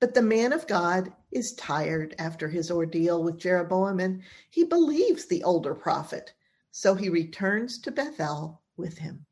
But 0.00 0.14
the 0.14 0.22
man 0.22 0.52
of 0.52 0.66
God 0.66 1.12
is 1.30 1.54
tired 1.54 2.14
after 2.18 2.48
his 2.48 2.70
ordeal 2.70 3.22
with 3.22 3.38
Jeroboam 3.38 4.00
and 4.00 4.22
he 4.50 4.64
believes 4.64 5.26
the 5.26 5.44
older 5.44 5.74
prophet. 5.74 6.34
So 6.72 6.94
he 6.94 7.08
returns 7.08 7.78
to 7.80 7.92
Bethel 7.92 8.62
with 8.76 8.98
him. 8.98 9.26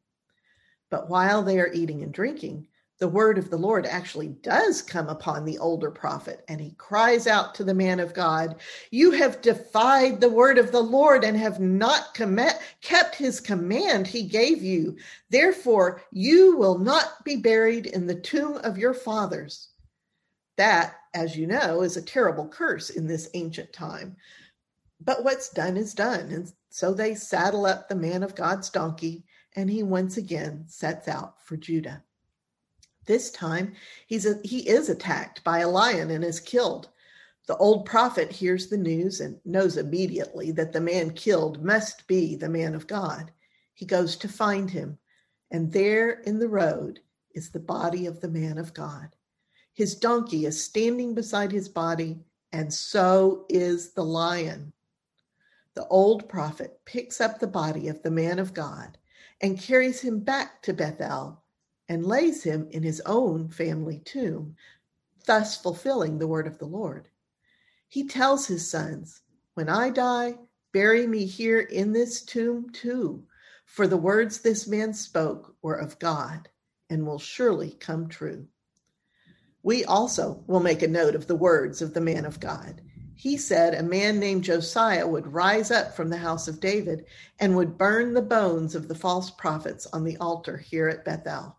But 0.91 1.09
while 1.09 1.43
they 1.43 1.59
are 1.59 1.73
eating 1.73 2.03
and 2.03 2.13
drinking, 2.13 2.69
the 3.01 3.09
word 3.09 3.39
of 3.39 3.49
the 3.49 3.57
Lord 3.57 3.87
actually 3.87 4.29
does 4.29 4.83
come 4.83 5.09
upon 5.09 5.47
the 5.47 5.57
older 5.57 5.91
prophet, 5.91 6.45
and 6.49 6.61
he 6.61 6.73
cries 6.73 7.27
out 7.27 7.55
to 7.55 7.65
the 7.65 7.73
man 7.73 7.99
of 7.99 8.13
God, 8.13 8.57
You 8.91 9.13
have 9.13 9.41
defied 9.41 10.21
the 10.21 10.29
word 10.29 10.59
of 10.59 10.71
the 10.71 10.83
Lord 10.83 11.25
and 11.25 11.35
have 11.39 11.59
not 11.61 12.15
com- 12.15 12.39
kept 12.83 13.15
his 13.15 13.41
command 13.41 14.07
he 14.07 14.25
gave 14.25 14.63
you. 14.63 14.99
Therefore, 15.31 16.03
you 16.13 16.59
will 16.59 16.79
not 16.79 17.25
be 17.25 17.37
buried 17.37 17.87
in 17.87 18.07
the 18.07 18.21
tomb 18.21 18.59
of 18.59 18.77
your 18.77 18.93
fathers. 18.93 19.71
That, 20.59 20.97
as 21.15 21.35
you 21.39 21.47
know, 21.47 21.81
is 21.81 21.97
a 21.97 22.03
terrible 22.03 22.49
curse 22.49 22.91
in 22.91 23.07
this 23.07 23.31
ancient 23.33 23.73
time. 23.73 24.15
But 25.01 25.25
what's 25.25 25.49
done 25.49 25.79
is 25.79 25.95
done. 25.95 26.29
And 26.31 26.53
so 26.69 26.93
they 26.93 27.15
saddle 27.15 27.65
up 27.65 27.89
the 27.89 27.95
man 27.95 28.23
of 28.23 28.35
God's 28.35 28.69
donkey, 28.69 29.25
and 29.57 29.71
he 29.71 29.83
once 29.83 30.19
again 30.19 30.65
sets 30.69 31.09
out 31.09 31.43
for 31.43 31.57
Judah. 31.57 32.05
This 33.11 33.33
time, 33.33 33.73
he's 34.07 34.25
a, 34.25 34.39
he 34.45 34.69
is 34.69 34.89
attacked 34.89 35.43
by 35.43 35.59
a 35.59 35.69
lion 35.69 36.13
and 36.13 36.23
is 36.23 36.39
killed. 36.39 36.91
The 37.49 37.57
old 37.57 37.85
prophet 37.85 38.31
hears 38.31 38.69
the 38.69 38.77
news 38.77 39.19
and 39.21 39.41
knows 39.45 39.77
immediately 39.77 40.53
that 40.53 40.73
the 40.73 40.81
man 40.81 41.11
killed 41.15 41.61
must 41.61 42.07
be 42.07 42.37
the 42.37 42.49
man 42.49 42.73
of 42.73 42.87
God. 42.87 43.33
He 43.75 43.85
goes 43.85 44.15
to 44.19 44.29
find 44.29 44.71
him, 44.71 44.97
and 45.51 45.73
there 45.73 46.21
in 46.21 46.39
the 46.39 46.47
road 46.47 47.01
is 47.35 47.51
the 47.51 47.59
body 47.59 48.07
of 48.07 48.21
the 48.21 48.29
man 48.29 48.59
of 48.59 48.75
God. 48.75 49.17
His 49.75 49.97
donkey 49.97 50.47
is 50.47 50.63
standing 50.63 51.13
beside 51.13 51.51
his 51.51 51.69
body, 51.69 52.21
and 52.53 52.73
so 52.73 53.45
is 53.49 53.93
the 53.93 54.05
lion. 54.05 54.73
The 55.75 55.89
old 55.89 56.29
prophet 56.29 56.79
picks 56.85 57.21
up 57.21 57.41
the 57.41 57.49
body 57.49 57.89
of 57.89 58.05
the 58.05 58.13
man 58.13 58.39
of 58.39 58.55
God 58.55 58.99
and 59.41 59.61
carries 59.61 60.01
him 60.01 60.21
back 60.21 60.63
to 60.63 60.73
Bethel 60.73 61.40
and 61.91 62.07
lays 62.07 62.45
him 62.45 62.69
in 62.71 62.85
his 62.85 63.03
own 63.05 63.49
family 63.49 63.99
tomb, 64.05 64.55
thus 65.27 65.57
fulfilling 65.61 66.21
the 66.21 66.29
word 66.29 66.47
of 66.47 66.57
the 66.59 66.65
Lord. 66.65 67.09
He 67.89 68.07
tells 68.07 68.47
his 68.47 68.71
sons, 68.71 69.23
When 69.55 69.69
I 69.69 69.91
die, 69.91 70.37
bury 70.73 71.05
me 71.09 71.27
here 71.27 71.59
in 71.59 71.93
this 71.93 72.23
tomb 72.23 72.71
too, 72.71 73.25
for 73.65 73.89
the 73.89 73.97
words 73.97 74.39
this 74.39 74.69
man 74.69 74.95
spoke 74.95 75.57
were 75.63 75.75
of 75.75 75.99
God 75.99 76.49
and 76.89 77.05
will 77.05 77.19
surely 77.19 77.73
come 77.73 78.07
true. 78.07 78.47
We 79.65 79.85
also 79.85 80.45
will 80.47 80.61
make 80.61 80.83
a 80.83 80.89
note 80.89 81.17
of 81.17 81.27
the 81.27 81.35
words 81.35 81.83
of 81.83 81.93
the 81.93 82.01
man 82.01 82.25
of 82.25 82.39
God. 82.39 82.83
He 83.17 83.37
said 83.37 83.75
a 83.75 83.83
man 83.83 84.21
named 84.21 84.45
Josiah 84.45 85.09
would 85.09 85.33
rise 85.33 85.73
up 85.73 85.97
from 85.97 86.09
the 86.09 86.19
house 86.19 86.47
of 86.47 86.61
David 86.61 87.07
and 87.41 87.57
would 87.57 87.77
burn 87.77 88.15
the 88.15 88.23
bones 88.23 88.77
of 88.77 88.87
the 88.87 88.95
false 88.95 89.33
prophets 89.33 89.89
on 89.93 90.05
the 90.05 90.17
altar 90.19 90.57
here 90.57 90.87
at 90.87 91.05
Bethel. 91.05 91.57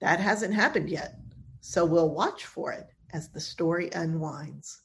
That 0.00 0.20
hasn't 0.20 0.54
happened 0.54 0.88
yet, 0.88 1.18
so 1.60 1.84
we'll 1.84 2.10
watch 2.10 2.46
for 2.46 2.72
it 2.72 2.88
as 3.12 3.28
the 3.28 3.40
story 3.40 3.90
unwinds. 3.92 4.82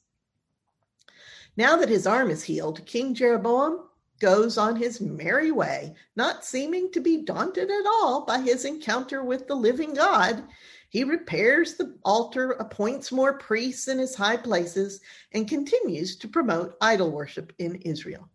Now 1.57 1.77
that 1.77 1.89
his 1.89 2.05
arm 2.05 2.29
is 2.29 2.43
healed, 2.43 2.85
King 2.85 3.13
Jeroboam 3.13 3.87
goes 4.19 4.57
on 4.57 4.75
his 4.75 5.01
merry 5.01 5.51
way, 5.51 5.95
not 6.15 6.45
seeming 6.45 6.91
to 6.91 6.99
be 6.99 7.23
daunted 7.23 7.69
at 7.69 7.85
all 7.85 8.25
by 8.25 8.39
his 8.39 8.65
encounter 8.65 9.23
with 9.23 9.47
the 9.47 9.55
living 9.55 9.93
God. 9.93 10.43
He 10.89 11.03
repairs 11.03 11.75
the 11.75 11.97
altar, 12.03 12.51
appoints 12.51 13.11
more 13.11 13.37
priests 13.37 13.87
in 13.87 13.99
his 13.99 14.15
high 14.15 14.37
places, 14.37 15.01
and 15.33 15.47
continues 15.47 16.17
to 16.17 16.27
promote 16.27 16.77
idol 16.81 17.11
worship 17.11 17.53
in 17.59 17.75
Israel. 17.75 18.29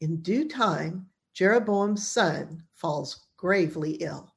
In 0.00 0.22
due 0.22 0.48
time, 0.48 1.06
Jeroboam's 1.32 2.06
son 2.06 2.62
falls 2.72 3.26
gravely 3.36 3.92
ill. 3.92 4.35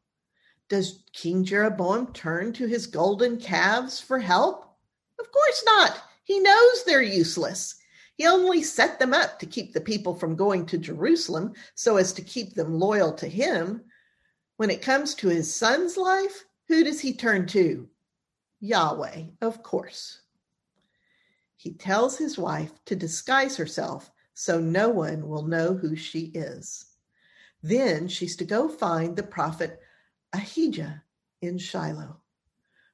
Does 0.69 1.03
King 1.13 1.43
Jeroboam 1.43 2.13
turn 2.13 2.53
to 2.53 2.67
his 2.67 2.85
golden 2.85 3.37
calves 3.39 3.99
for 3.99 4.19
help? 4.19 4.65
Of 5.19 5.31
course 5.31 5.63
not. 5.65 5.99
He 6.23 6.39
knows 6.39 6.83
they're 6.83 7.01
useless. 7.01 7.75
He 8.15 8.27
only 8.27 8.61
set 8.61 8.99
them 8.99 9.13
up 9.13 9.39
to 9.39 9.47
keep 9.47 9.73
the 9.73 9.81
people 9.81 10.13
from 10.13 10.35
going 10.35 10.67
to 10.67 10.77
Jerusalem 10.77 11.53
so 11.73 11.97
as 11.97 12.13
to 12.13 12.21
keep 12.21 12.53
them 12.53 12.79
loyal 12.79 13.13
to 13.13 13.27
him. 13.27 13.81
When 14.57 14.69
it 14.69 14.83
comes 14.83 15.15
to 15.15 15.29
his 15.29 15.53
son's 15.53 15.97
life, 15.97 16.45
who 16.67 16.83
does 16.83 16.99
he 16.99 17.13
turn 17.13 17.47
to? 17.47 17.89
Yahweh, 18.59 19.23
of 19.41 19.63
course. 19.63 20.21
He 21.55 21.73
tells 21.73 22.17
his 22.17 22.37
wife 22.37 22.71
to 22.85 22.95
disguise 22.95 23.57
herself 23.57 24.11
so 24.35 24.59
no 24.59 24.89
one 24.89 25.27
will 25.27 25.47
know 25.47 25.73
who 25.73 25.95
she 25.95 26.25
is. 26.35 26.85
Then 27.63 28.07
she's 28.07 28.35
to 28.35 28.45
go 28.45 28.69
find 28.69 29.15
the 29.15 29.23
prophet 29.23 29.79
Ahijah 30.33 31.03
in 31.41 31.57
Shiloh. 31.57 32.19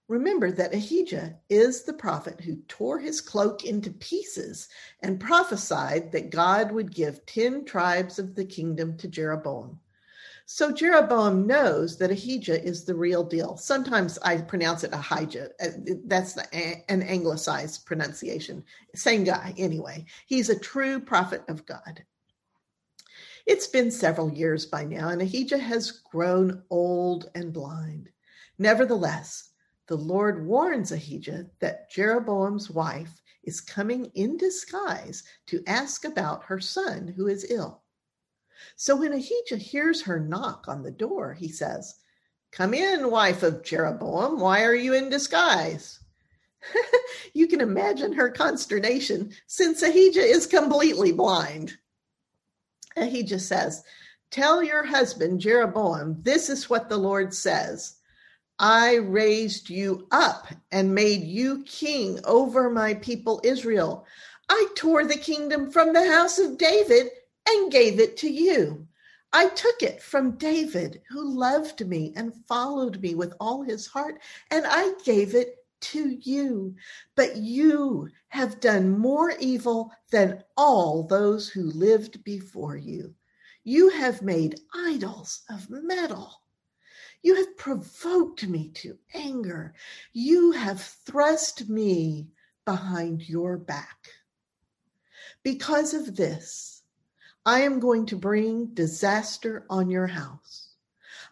Remember 0.08 0.52
that 0.52 0.74
Ahijah 0.74 1.36
is 1.50 1.84
the 1.84 1.94
prophet 1.94 2.40
who 2.40 2.58
tore 2.68 3.00
his 3.00 3.22
cloak 3.22 3.66
into 3.66 3.90
pieces 3.92 4.70
and 5.02 5.20
prophesied 5.20 6.12
that 6.12 6.30
God 6.30 6.72
would 6.72 6.94
give 6.94 7.26
10 7.26 7.66
tribes 7.66 8.20
of 8.20 8.36
the 8.36 8.46
kingdom 8.46 8.98
to 8.98 9.08
Jeroboam. 9.08 9.80
So 10.46 10.72
Jeroboam 10.72 11.48
knows 11.48 11.98
that 11.98 12.12
Ahijah 12.12 12.64
is 12.64 12.84
the 12.84 12.94
real 12.94 13.24
deal. 13.24 13.58
Sometimes 13.58 14.20
I 14.20 14.38
pronounce 14.38 14.84
it 14.84 14.94
Ahijah. 14.94 15.50
Uh, 15.60 15.70
that's 16.06 16.34
the, 16.34 16.46
an 16.56 17.02
anglicized 17.02 17.86
pronunciation. 17.88 18.64
Same 18.94 19.24
guy, 19.24 19.56
anyway. 19.58 20.06
He's 20.28 20.50
a 20.50 20.60
true 20.60 21.00
prophet 21.00 21.44
of 21.48 21.66
God. 21.66 22.06
It's 23.46 23.68
been 23.68 23.92
several 23.92 24.34
years 24.34 24.66
by 24.66 24.86
now, 24.86 25.10
and 25.10 25.22
Ahijah 25.22 25.60
has 25.60 25.92
grown 25.92 26.64
old 26.72 27.30
and 27.36 27.54
blind. 27.54 28.10
Nevertheless, 28.58 29.52
the 29.88 29.98
Lord 29.98 30.48
warns 30.48 30.92
Ahijah 30.92 31.46
that 31.60 31.92
Jeroboam's 31.92 32.72
wife 32.72 33.22
is 33.44 33.62
coming 33.62 34.06
in 34.16 34.38
disguise 34.38 35.24
to 35.46 35.64
ask 35.68 36.06
about 36.06 36.44
her 36.46 36.60
son 36.60 37.14
who 37.16 37.28
is 37.28 37.52
ill. 37.52 37.84
So 38.78 38.96
when 38.96 39.14
Ahijah 39.14 39.58
hears 39.58 40.02
her 40.02 40.20
knock 40.20 40.66
on 40.68 40.82
the 40.82 40.90
door, 40.90 41.34
he 41.36 41.50
says, 41.50 41.96
Come 42.52 42.74
in, 42.74 43.12
wife 43.12 43.44
of 43.44 43.64
Jeroboam. 43.64 44.40
Why 44.40 44.64
are 44.64 44.76
you 44.76 44.96
in 44.96 45.10
disguise? 45.10 46.00
you 47.36 47.48
can 47.48 47.62
imagine 47.62 48.14
her 48.14 48.32
consternation 48.32 49.32
since 49.46 49.84
Ahijah 49.84 50.24
is 50.24 50.48
completely 50.48 51.12
blind. 51.12 51.78
Ahijah 52.96 53.40
says, 53.40 53.84
Tell 54.32 54.64
your 54.64 54.84
husband 54.84 55.40
Jeroboam, 55.40 56.18
this 56.22 56.50
is 56.50 56.70
what 56.70 56.90
the 56.90 56.98
Lord 56.98 57.34
says 57.34 57.98
I 58.58 58.96
raised 58.96 59.70
you 59.70 60.08
up 60.12 60.48
and 60.72 60.96
made 60.96 61.24
you 61.24 61.64
king 61.64 62.20
over 62.24 62.70
my 62.70 62.94
people 62.94 63.42
Israel. 63.44 64.06
I 64.50 64.68
tore 64.76 65.06
the 65.06 65.18
kingdom 65.18 65.72
from 65.72 65.92
the 65.92 66.10
house 66.10 66.40
of 66.40 66.58
David 66.58 67.10
and 67.48 67.72
gave 67.72 68.00
it 68.00 68.16
to 68.18 68.30
you. 68.30 68.88
I 69.34 69.50
took 69.50 69.84
it 69.84 70.02
from 70.02 70.38
David, 70.38 71.02
who 71.10 71.38
loved 71.38 71.86
me 71.86 72.14
and 72.16 72.34
followed 72.48 73.02
me 73.02 73.16
with 73.16 73.34
all 73.42 73.62
his 73.64 73.88
heart, 73.88 74.22
and 74.50 74.66
I 74.66 74.94
gave 75.04 75.36
it 75.36 75.65
to 75.92 76.18
you. 76.22 76.76
But 77.16 77.38
you 77.38 78.10
have 78.30 78.60
done 78.60 78.98
more 78.98 79.34
evil 79.40 79.92
than 80.12 80.44
all 80.58 81.04
those 81.04 81.50
who 81.50 81.72
lived 81.72 82.24
before 82.24 82.76
you. 82.76 83.14
You 83.64 83.90
have 83.90 84.22
made 84.22 84.60
idols 84.74 85.42
of 85.50 85.70
metal. 85.70 86.42
You 87.22 87.36
have 87.36 87.58
provoked 87.58 88.48
me 88.48 88.70
to 88.76 88.98
anger. 89.14 89.74
You 90.14 90.52
have 90.52 90.82
thrust 90.82 91.70
me 91.70 92.28
behind 92.66 93.28
your 93.28 93.58
back. 93.58 94.10
Because 95.44 95.94
of 95.94 96.16
this, 96.16 96.84
I 97.46 97.62
am 97.62 97.80
going 97.80 98.06
to 98.08 98.16
bring 98.16 98.68
disaster 98.74 99.66
on 99.70 99.90
your 99.90 100.08
house. 100.08 100.70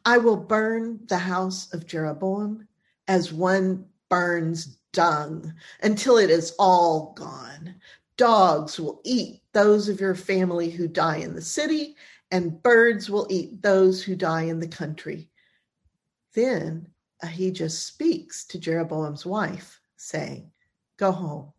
I 0.06 0.18
will 0.18 0.38
burn 0.38 1.00
the 1.08 1.18
house 1.18 1.74
of 1.74 1.88
Jeroboam 1.88 2.68
as 3.08 3.34
one 3.34 3.86
burns 4.14 4.78
dung 4.92 5.52
until 5.82 6.18
it 6.18 6.30
is 6.30 6.54
all 6.60 7.14
gone. 7.18 7.74
Dogs 8.16 8.80
will 8.80 9.02
eat 9.04 9.42
those 9.54 9.90
of 9.90 10.00
your 10.00 10.14
family 10.14 10.70
who 10.70 10.88
die 10.88 11.18
in 11.18 11.34
the 11.34 11.42
city, 11.42 11.96
and 12.30 12.62
birds 12.62 13.10
will 13.10 13.26
eat 13.32 13.64
those 13.64 14.04
who 14.04 14.16
die 14.16 14.44
in 14.44 14.60
the 14.60 14.68
country. 14.68 15.30
Then 16.36 16.90
Ahijah 17.24 17.72
speaks 17.72 18.46
to 18.50 18.60
Jeroboam's 18.60 19.26
wife, 19.26 19.82
saying, 19.96 20.52
Go 20.98 21.12
home. 21.12 21.52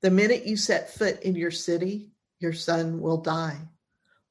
The 0.00 0.10
minute 0.10 0.44
you 0.44 0.56
set 0.56 0.92
foot 0.92 1.22
in 1.22 1.36
your 1.36 1.52
city, 1.52 2.10
your 2.40 2.52
son 2.52 3.00
will 3.00 3.18
die. 3.18 3.60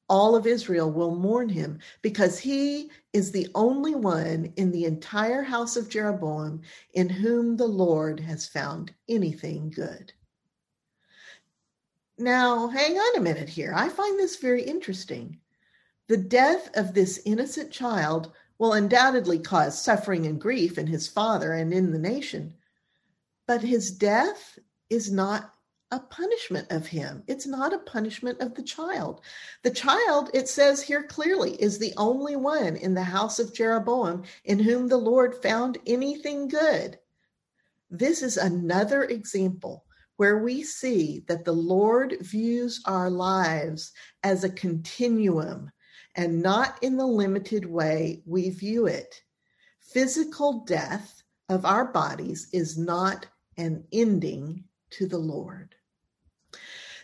All 0.08 0.36
of 0.36 0.46
Israel 0.46 0.90
will 0.90 1.16
mourn 1.16 1.48
him 1.48 1.80
because 2.00 2.38
he 2.38 2.90
is 3.12 3.32
the 3.32 3.48
only 3.54 3.94
one 3.94 4.52
in 4.56 4.70
the 4.70 4.84
entire 4.84 5.42
house 5.42 5.76
of 5.76 5.88
Jeroboam 5.88 6.62
in 6.94 7.08
whom 7.08 7.56
the 7.56 7.66
Lord 7.66 8.20
has 8.20 8.46
found 8.46 8.94
anything 9.08 9.70
good. 9.70 10.12
Now, 12.18 12.68
hang 12.68 12.96
on 12.96 13.16
a 13.16 13.20
minute 13.20 13.48
here. 13.48 13.72
I 13.74 13.88
find 13.88 14.18
this 14.18 14.36
very 14.36 14.62
interesting. 14.62 15.38
The 16.08 16.16
death 16.16 16.70
of 16.76 16.94
this 16.94 17.20
innocent 17.26 17.72
child 17.72 18.32
will 18.58 18.74
undoubtedly 18.74 19.40
cause 19.40 19.80
suffering 19.80 20.26
and 20.26 20.40
grief 20.40 20.78
in 20.78 20.86
his 20.86 21.08
father 21.08 21.52
and 21.54 21.74
in 21.74 21.90
the 21.90 21.98
nation. 21.98 22.54
But 23.46 23.62
his 23.62 23.90
death 23.90 24.58
is 24.88 25.10
not 25.10 25.55
a 25.92 26.00
punishment 26.00 26.66
of 26.70 26.86
him. 26.86 27.22
It's 27.28 27.46
not 27.46 27.72
a 27.72 27.78
punishment 27.78 28.40
of 28.40 28.54
the 28.54 28.62
child. 28.62 29.20
The 29.62 29.70
child, 29.70 30.30
it 30.34 30.48
says 30.48 30.82
here 30.82 31.04
clearly, 31.04 31.54
is 31.62 31.78
the 31.78 31.94
only 31.96 32.34
one 32.34 32.76
in 32.76 32.92
the 32.94 33.04
house 33.04 33.38
of 33.38 33.54
Jeroboam 33.54 34.24
in 34.44 34.58
whom 34.58 34.88
the 34.88 34.96
Lord 34.96 35.40
found 35.42 35.78
anything 35.86 36.48
good. 36.48 36.98
This 37.88 38.22
is 38.22 38.36
another 38.36 39.04
example 39.04 39.84
where 40.16 40.38
we 40.38 40.64
see 40.64 41.24
that 41.28 41.44
the 41.44 41.52
Lord 41.52 42.16
views 42.20 42.82
our 42.86 43.08
lives 43.08 43.92
as 44.24 44.42
a 44.42 44.50
continuum 44.50 45.70
and 46.16 46.42
not 46.42 46.82
in 46.82 46.96
the 46.96 47.06
limited 47.06 47.64
way 47.64 48.22
we 48.26 48.50
view 48.50 48.86
it. 48.86 49.22
Physical 49.78 50.64
death 50.64 51.22
of 51.48 51.64
our 51.64 51.92
bodies 51.92 52.48
is 52.52 52.76
not 52.76 53.26
an 53.56 53.84
ending 53.92 54.64
to 54.90 55.06
the 55.06 55.18
Lord. 55.18 55.75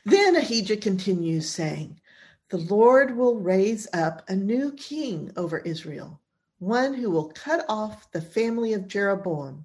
Then 0.04 0.36
Ahijah 0.36 0.78
continues 0.78 1.48
saying, 1.48 2.00
The 2.48 2.58
Lord 2.58 3.16
will 3.16 3.38
raise 3.38 3.86
up 3.92 4.28
a 4.28 4.34
new 4.34 4.72
king 4.72 5.30
over 5.36 5.58
Israel, 5.58 6.20
one 6.58 6.94
who 6.94 7.10
will 7.10 7.30
cut 7.30 7.64
off 7.68 8.10
the 8.10 8.20
family 8.20 8.72
of 8.72 8.88
Jeroboam. 8.88 9.64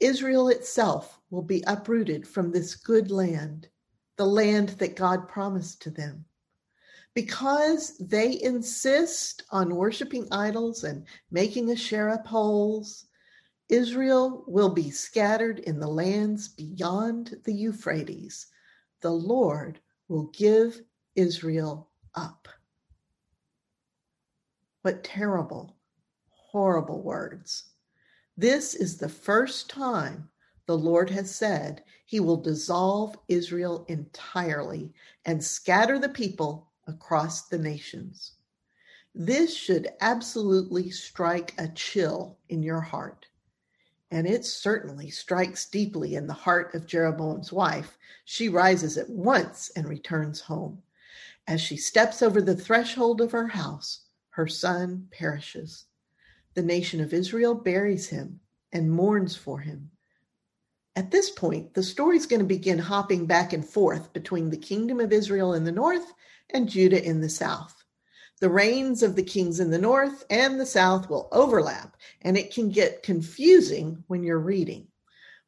Israel 0.00 0.48
itself 0.48 1.20
will 1.30 1.42
be 1.42 1.62
uprooted 1.66 2.26
from 2.26 2.50
this 2.50 2.74
good 2.74 3.10
land, 3.10 3.68
the 4.16 4.26
land 4.26 4.70
that 4.80 4.96
God 4.96 5.28
promised 5.28 5.82
to 5.82 5.90
them 5.90 6.24
because 7.14 7.96
they 7.98 8.40
insist 8.42 9.42
on 9.50 9.74
worshiping 9.74 10.28
idols 10.30 10.84
and 10.84 11.06
making 11.30 11.70
Asherah 11.70 12.22
poles, 12.24 13.06
Israel 13.68 14.44
will 14.46 14.68
be 14.70 14.90
scattered 14.90 15.58
in 15.60 15.78
the 15.80 15.88
lands 15.88 16.48
beyond 16.48 17.36
the 17.44 17.52
Euphrates. 17.52 18.46
The 19.00 19.10
Lord 19.10 19.80
will 20.08 20.24
give 20.34 20.82
Israel 21.14 21.88
up. 22.14 22.48
What 24.82 25.04
terrible, 25.04 25.76
horrible 26.28 27.02
words. 27.02 27.64
This 28.36 28.74
is 28.74 28.96
the 28.96 29.08
first 29.08 29.70
time 29.70 30.28
the 30.66 30.76
Lord 30.76 31.10
has 31.10 31.34
said 31.34 31.82
he 32.06 32.20
will 32.20 32.36
dissolve 32.36 33.16
Israel 33.28 33.84
entirely 33.88 34.92
and 35.24 35.42
scatter 35.42 35.98
the 35.98 36.08
people 36.08 36.70
across 36.86 37.48
the 37.48 37.58
nations. 37.58 38.32
This 39.14 39.54
should 39.54 39.88
absolutely 40.00 40.90
strike 40.90 41.54
a 41.58 41.68
chill 41.68 42.38
in 42.48 42.62
your 42.62 42.80
heart. 42.80 43.26
And 44.10 44.26
it 44.26 44.44
certainly 44.44 45.10
strikes 45.10 45.66
deeply 45.66 46.16
in 46.16 46.26
the 46.26 46.32
heart 46.32 46.74
of 46.74 46.86
Jeroboam's 46.86 47.52
wife. 47.52 47.96
She 48.24 48.48
rises 48.48 48.96
at 48.96 49.08
once 49.08 49.70
and 49.76 49.88
returns 49.88 50.40
home. 50.40 50.82
As 51.46 51.60
she 51.60 51.76
steps 51.76 52.22
over 52.22 52.42
the 52.42 52.56
threshold 52.56 53.20
of 53.20 53.32
her 53.32 53.48
house, 53.48 54.00
her 54.30 54.46
son 54.46 55.08
perishes. 55.10 55.84
The 56.54 56.62
nation 56.62 57.00
of 57.00 57.14
Israel 57.14 57.54
buries 57.54 58.08
him 58.08 58.40
and 58.72 58.90
mourns 58.90 59.36
for 59.36 59.60
him. 59.60 59.90
At 60.96 61.12
this 61.12 61.30
point, 61.30 61.74
the 61.74 61.82
story 61.82 62.16
is 62.16 62.26
going 62.26 62.40
to 62.40 62.46
begin 62.46 62.78
hopping 62.78 63.26
back 63.26 63.52
and 63.52 63.64
forth 63.64 64.12
between 64.12 64.50
the 64.50 64.56
kingdom 64.56 64.98
of 65.00 65.12
Israel 65.12 65.54
in 65.54 65.64
the 65.64 65.72
north 65.72 66.12
and 66.50 66.68
Judah 66.68 67.02
in 67.04 67.20
the 67.20 67.28
south. 67.28 67.79
The 68.40 68.50
reigns 68.50 69.02
of 69.02 69.16
the 69.16 69.22
kings 69.22 69.60
in 69.60 69.70
the 69.70 69.78
north 69.78 70.24
and 70.30 70.58
the 70.58 70.66
south 70.66 71.08
will 71.08 71.28
overlap, 71.30 71.96
and 72.22 72.36
it 72.36 72.52
can 72.52 72.70
get 72.70 73.02
confusing 73.02 74.02
when 74.06 74.22
you're 74.22 74.38
reading. 74.38 74.88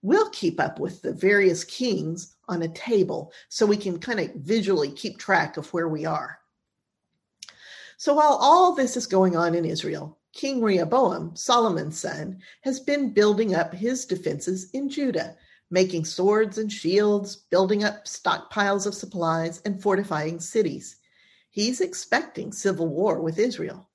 We'll 0.02 0.30
keep 0.30 0.60
up 0.60 0.78
with 0.78 1.02
the 1.02 1.12
various 1.12 1.64
kings 1.64 2.36
on 2.48 2.62
a 2.62 2.68
table 2.68 3.32
so 3.48 3.64
we 3.64 3.76
can 3.76 3.98
kind 3.98 4.20
of 4.20 4.34
visually 4.34 4.90
keep 4.90 5.18
track 5.18 5.56
of 5.56 5.72
where 5.72 5.88
we 5.88 6.04
are. 6.04 6.38
So 7.96 8.14
while 8.14 8.38
all 8.40 8.74
this 8.74 8.96
is 8.96 9.06
going 9.06 9.36
on 9.36 9.54
in 9.54 9.64
Israel, 9.64 10.18
King 10.32 10.60
Rehoboam, 10.60 11.36
Solomon's 11.36 11.98
son, 11.98 12.40
has 12.62 12.80
been 12.80 13.12
building 13.12 13.54
up 13.54 13.72
his 13.72 14.04
defenses 14.06 14.70
in 14.72 14.88
Judah 14.88 15.36
making 15.72 16.04
swords 16.04 16.58
and 16.58 16.70
shields, 16.70 17.34
building 17.34 17.82
up 17.82 18.04
stockpiles 18.04 18.86
of 18.86 18.94
supplies, 18.94 19.62
and 19.64 19.82
fortifying 19.82 20.38
cities. 20.38 20.96
He's 21.52 21.80
expecting 21.80 22.50
civil 22.50 22.88
war 22.88 23.20
with 23.20 23.38
Israel. 23.38 23.88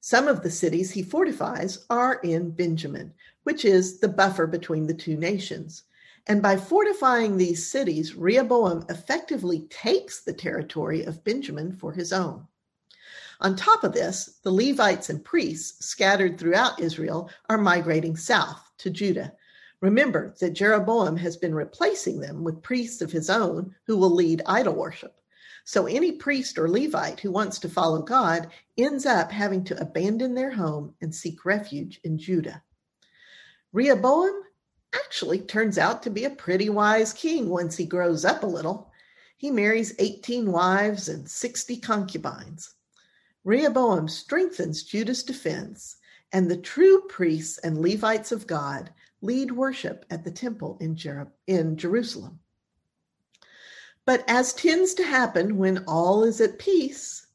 Some 0.00 0.28
of 0.28 0.42
the 0.42 0.50
cities 0.50 0.90
he 0.90 1.02
fortifies 1.02 1.86
are 1.88 2.16
in 2.16 2.50
Benjamin, 2.50 3.14
which 3.44 3.64
is 3.64 4.00
the 4.00 4.08
buffer 4.08 4.46
between 4.46 4.86
the 4.86 4.92
two 4.92 5.16
nations. 5.16 5.84
And 6.26 6.42
by 6.42 6.58
fortifying 6.58 7.38
these 7.38 7.66
cities, 7.66 8.14
Rehoboam 8.14 8.84
effectively 8.90 9.60
takes 9.70 10.20
the 10.20 10.34
territory 10.34 11.04
of 11.04 11.24
Benjamin 11.24 11.72
for 11.72 11.92
his 11.92 12.12
own. 12.12 12.46
On 13.40 13.56
top 13.56 13.84
of 13.84 13.94
this, 13.94 14.40
the 14.42 14.52
Levites 14.52 15.08
and 15.08 15.24
priests 15.24 15.86
scattered 15.86 16.36
throughout 16.36 16.80
Israel 16.80 17.30
are 17.48 17.56
migrating 17.56 18.16
south 18.16 18.70
to 18.76 18.90
Judah 18.90 19.32
Remember 19.80 20.34
that 20.40 20.54
Jeroboam 20.54 21.16
has 21.18 21.36
been 21.36 21.54
replacing 21.54 22.18
them 22.18 22.42
with 22.42 22.62
priests 22.62 23.00
of 23.00 23.12
his 23.12 23.30
own 23.30 23.76
who 23.84 23.96
will 23.96 24.10
lead 24.10 24.42
idol 24.46 24.74
worship. 24.74 25.14
So 25.68 25.84
any 25.84 26.12
priest 26.12 26.58
or 26.58 26.66
Levite 26.66 27.20
who 27.20 27.30
wants 27.30 27.58
to 27.58 27.68
follow 27.68 28.00
God 28.00 28.48
ends 28.78 29.04
up 29.04 29.30
having 29.30 29.64
to 29.64 29.78
abandon 29.78 30.34
their 30.34 30.50
home 30.50 30.94
and 31.02 31.14
seek 31.14 31.44
refuge 31.44 32.00
in 32.04 32.16
Judah. 32.16 32.62
Rehoboam 33.74 34.44
actually 34.94 35.40
turns 35.40 35.76
out 35.76 36.02
to 36.04 36.10
be 36.10 36.24
a 36.24 36.30
pretty 36.30 36.70
wise 36.70 37.12
king 37.12 37.50
once 37.50 37.76
he 37.76 37.84
grows 37.84 38.24
up 38.24 38.42
a 38.42 38.46
little. 38.46 38.90
He 39.36 39.50
marries 39.50 39.94
18 39.98 40.50
wives 40.50 41.10
and 41.10 41.28
60 41.28 41.76
concubines. 41.80 42.72
Rehoboam 43.44 44.08
strengthens 44.08 44.84
Judah's 44.84 45.22
defense, 45.22 45.96
and 46.32 46.50
the 46.50 46.56
true 46.56 47.02
priests 47.10 47.58
and 47.58 47.82
Levites 47.82 48.32
of 48.32 48.46
God 48.46 48.90
lead 49.20 49.50
worship 49.52 50.06
at 50.08 50.24
the 50.24 50.30
temple 50.30 50.78
in, 50.80 50.96
Jer- 50.96 51.30
in 51.46 51.76
Jerusalem. 51.76 52.40
But 54.08 54.24
as 54.26 54.54
tends 54.54 54.94
to 54.94 55.04
happen 55.04 55.58
when 55.58 55.84
all 55.86 56.24
is 56.24 56.40
at 56.40 56.58
peace, 56.58 57.26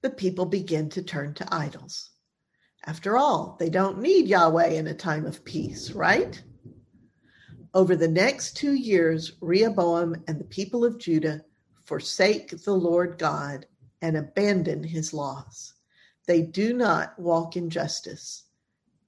the 0.00 0.10
people 0.10 0.46
begin 0.46 0.88
to 0.88 1.00
turn 1.00 1.32
to 1.34 1.54
idols. 1.54 2.10
After 2.84 3.16
all, 3.16 3.56
they 3.60 3.70
don't 3.70 4.00
need 4.00 4.26
Yahweh 4.26 4.70
in 4.70 4.88
a 4.88 4.94
time 4.94 5.24
of 5.26 5.44
peace, 5.44 5.92
right? 5.92 6.42
Over 7.72 7.94
the 7.94 8.08
next 8.08 8.56
two 8.56 8.72
years, 8.72 9.34
Rehoboam 9.40 10.24
and 10.26 10.40
the 10.40 10.44
people 10.58 10.84
of 10.84 10.98
Judah 10.98 11.44
forsake 11.84 12.50
the 12.64 12.74
Lord 12.74 13.16
God 13.16 13.66
and 14.00 14.16
abandon 14.16 14.82
his 14.82 15.14
laws. 15.14 15.74
They 16.26 16.42
do 16.42 16.72
not 16.72 17.16
walk 17.16 17.56
in 17.56 17.70
justice. 17.70 18.46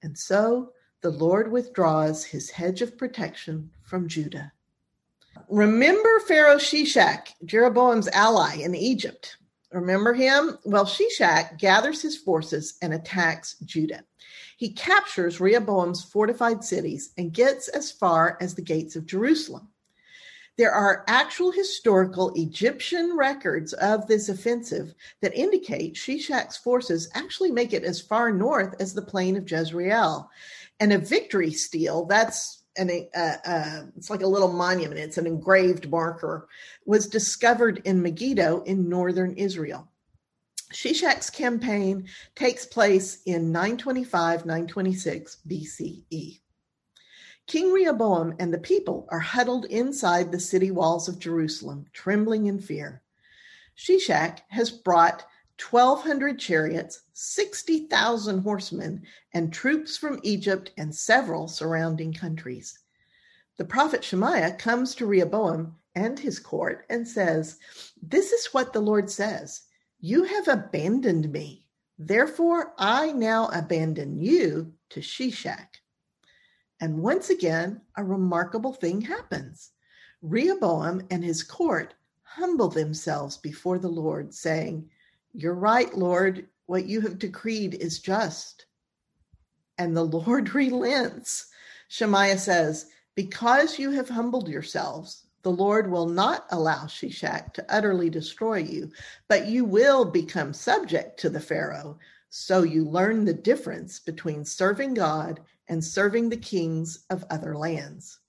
And 0.04 0.16
so 0.16 0.70
the 1.00 1.10
Lord 1.10 1.50
withdraws 1.50 2.22
his 2.22 2.50
hedge 2.50 2.82
of 2.82 2.96
protection 2.96 3.72
from 3.82 4.06
Judah. 4.06 4.52
Remember 5.48 6.20
Pharaoh 6.20 6.56
Shishak, 6.56 7.28
Jeroboam's 7.44 8.08
ally 8.08 8.56
in 8.56 8.74
Egypt. 8.74 9.36
Remember 9.72 10.14
him? 10.14 10.58
Well, 10.64 10.86
Shishak 10.86 11.58
gathers 11.58 12.00
his 12.00 12.16
forces 12.16 12.78
and 12.80 12.94
attacks 12.94 13.56
Judah. 13.64 14.04
He 14.56 14.72
captures 14.72 15.40
Rehoboam's 15.40 16.04
fortified 16.04 16.62
cities 16.64 17.12
and 17.18 17.32
gets 17.32 17.68
as 17.68 17.90
far 17.90 18.38
as 18.40 18.54
the 18.54 18.62
gates 18.62 18.96
of 18.96 19.06
Jerusalem. 19.06 19.68
There 20.56 20.70
are 20.70 21.04
actual 21.08 21.50
historical 21.50 22.32
Egyptian 22.36 23.16
records 23.16 23.72
of 23.72 24.06
this 24.06 24.28
offensive 24.28 24.94
that 25.20 25.34
indicate 25.34 25.96
Shishak's 25.96 26.56
forces 26.56 27.10
actually 27.14 27.50
make 27.50 27.72
it 27.72 27.82
as 27.82 28.00
far 28.00 28.32
north 28.32 28.74
as 28.80 28.94
the 28.94 29.02
plain 29.02 29.36
of 29.36 29.50
Jezreel. 29.50 30.30
And 30.78 30.92
a 30.92 30.98
victory 30.98 31.50
stele, 31.50 32.06
that's 32.06 32.63
an, 32.76 33.08
uh, 33.14 33.36
uh, 33.44 33.82
it's 33.96 34.10
like 34.10 34.22
a 34.22 34.26
little 34.26 34.52
monument, 34.52 35.00
it's 35.00 35.18
an 35.18 35.26
engraved 35.26 35.88
marker, 35.90 36.48
was 36.86 37.06
discovered 37.06 37.82
in 37.84 38.02
Megiddo 38.02 38.62
in 38.62 38.88
northern 38.88 39.34
Israel. 39.34 39.88
Shishak's 40.72 41.30
campaign 41.30 42.08
takes 42.34 42.66
place 42.66 43.22
in 43.26 43.52
925 43.52 44.44
926 44.44 45.38
BCE. 45.48 46.40
King 47.46 47.72
Rehoboam 47.72 48.34
and 48.38 48.52
the 48.52 48.58
people 48.58 49.06
are 49.10 49.20
huddled 49.20 49.66
inside 49.66 50.32
the 50.32 50.40
city 50.40 50.70
walls 50.70 51.08
of 51.08 51.18
Jerusalem, 51.18 51.86
trembling 51.92 52.46
in 52.46 52.58
fear. 52.58 53.02
Shishak 53.76 54.40
has 54.48 54.70
brought 54.70 55.26
1,200 55.60 56.38
chariots, 56.38 57.02
60,000 57.12 58.40
horsemen, 58.40 59.02
and 59.32 59.52
troops 59.52 59.96
from 59.96 60.20
Egypt 60.22 60.72
and 60.76 60.94
several 60.94 61.48
surrounding 61.48 62.12
countries. 62.12 62.78
The 63.56 63.64
prophet 63.64 64.02
Shemaiah 64.02 64.54
comes 64.54 64.94
to 64.96 65.06
Rehoboam 65.06 65.76
and 65.94 66.18
his 66.18 66.40
court 66.40 66.84
and 66.90 67.06
says, 67.06 67.58
This 68.02 68.32
is 68.32 68.52
what 68.52 68.72
the 68.72 68.80
Lord 68.80 69.08
says 69.08 69.62
You 70.00 70.24
have 70.24 70.48
abandoned 70.48 71.30
me. 71.30 71.66
Therefore, 71.98 72.74
I 72.76 73.12
now 73.12 73.48
abandon 73.52 74.18
you 74.18 74.74
to 74.90 75.00
Shishak. 75.00 75.76
And 76.80 76.98
once 76.98 77.30
again, 77.30 77.80
a 77.96 78.02
remarkable 78.02 78.72
thing 78.72 79.00
happens. 79.00 79.70
Rehoboam 80.20 81.06
and 81.10 81.24
his 81.24 81.44
court 81.44 81.94
humble 82.22 82.68
themselves 82.68 83.36
before 83.36 83.78
the 83.78 83.88
Lord, 83.88 84.34
saying, 84.34 84.90
You're 85.34 85.54
right, 85.54 85.92
Lord. 85.92 86.46
What 86.66 86.86
you 86.86 87.00
have 87.00 87.18
decreed 87.18 87.74
is 87.74 87.98
just. 87.98 88.66
And 89.78 89.96
the 89.96 90.04
Lord 90.04 90.54
relents. 90.54 91.48
Shemaiah 91.88 92.38
says, 92.38 92.86
Because 93.16 93.78
you 93.78 93.90
have 93.90 94.08
humbled 94.08 94.48
yourselves, 94.48 95.26
the 95.42 95.50
Lord 95.50 95.90
will 95.90 96.08
not 96.08 96.46
allow 96.50 96.84
Shishak 96.84 97.52
to 97.54 97.66
utterly 97.68 98.08
destroy 98.08 98.58
you, 98.58 98.90
but 99.28 99.46
you 99.46 99.64
will 99.64 100.04
become 100.04 100.52
subject 100.54 101.18
to 101.20 101.28
the 101.28 101.40
Pharaoh. 101.40 101.98
So 102.30 102.62
you 102.62 102.84
learn 102.84 103.24
the 103.24 103.34
difference 103.34 103.98
between 103.98 104.44
serving 104.44 104.94
God 104.94 105.40
and 105.68 105.84
serving 105.84 106.28
the 106.28 106.36
kings 106.36 107.04
of 107.10 107.24
other 107.28 107.56
lands. 107.56 108.20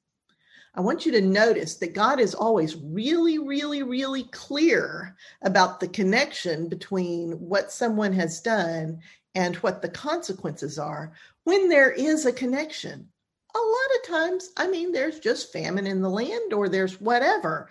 I 0.77 0.81
want 0.81 1.05
you 1.05 1.11
to 1.13 1.21
notice 1.21 1.75
that 1.75 1.93
God 1.93 2.19
is 2.19 2.35
always 2.35 2.75
really, 2.75 3.39
really, 3.39 3.81
really 3.81 4.23
clear 4.23 5.15
about 5.41 5.79
the 5.79 5.87
connection 5.87 6.67
between 6.67 7.31
what 7.33 7.71
someone 7.71 8.11
has 8.13 8.41
done 8.41 8.99
and 9.35 9.55
what 9.57 9.81
the 9.81 9.89
consequences 9.89 10.77
are 10.77 11.13
when 11.45 11.69
there 11.69 11.91
is 11.91 12.25
a 12.25 12.33
connection. 12.33 13.07
A 13.55 13.57
lot 13.57 13.99
of 13.99 14.07
times, 14.07 14.51
I 14.57 14.67
mean, 14.67 14.91
there's 14.91 15.19
just 15.19 15.53
famine 15.53 15.87
in 15.87 16.01
the 16.01 16.09
land 16.09 16.51
or 16.51 16.67
there's 16.67 16.99
whatever. 16.99 17.69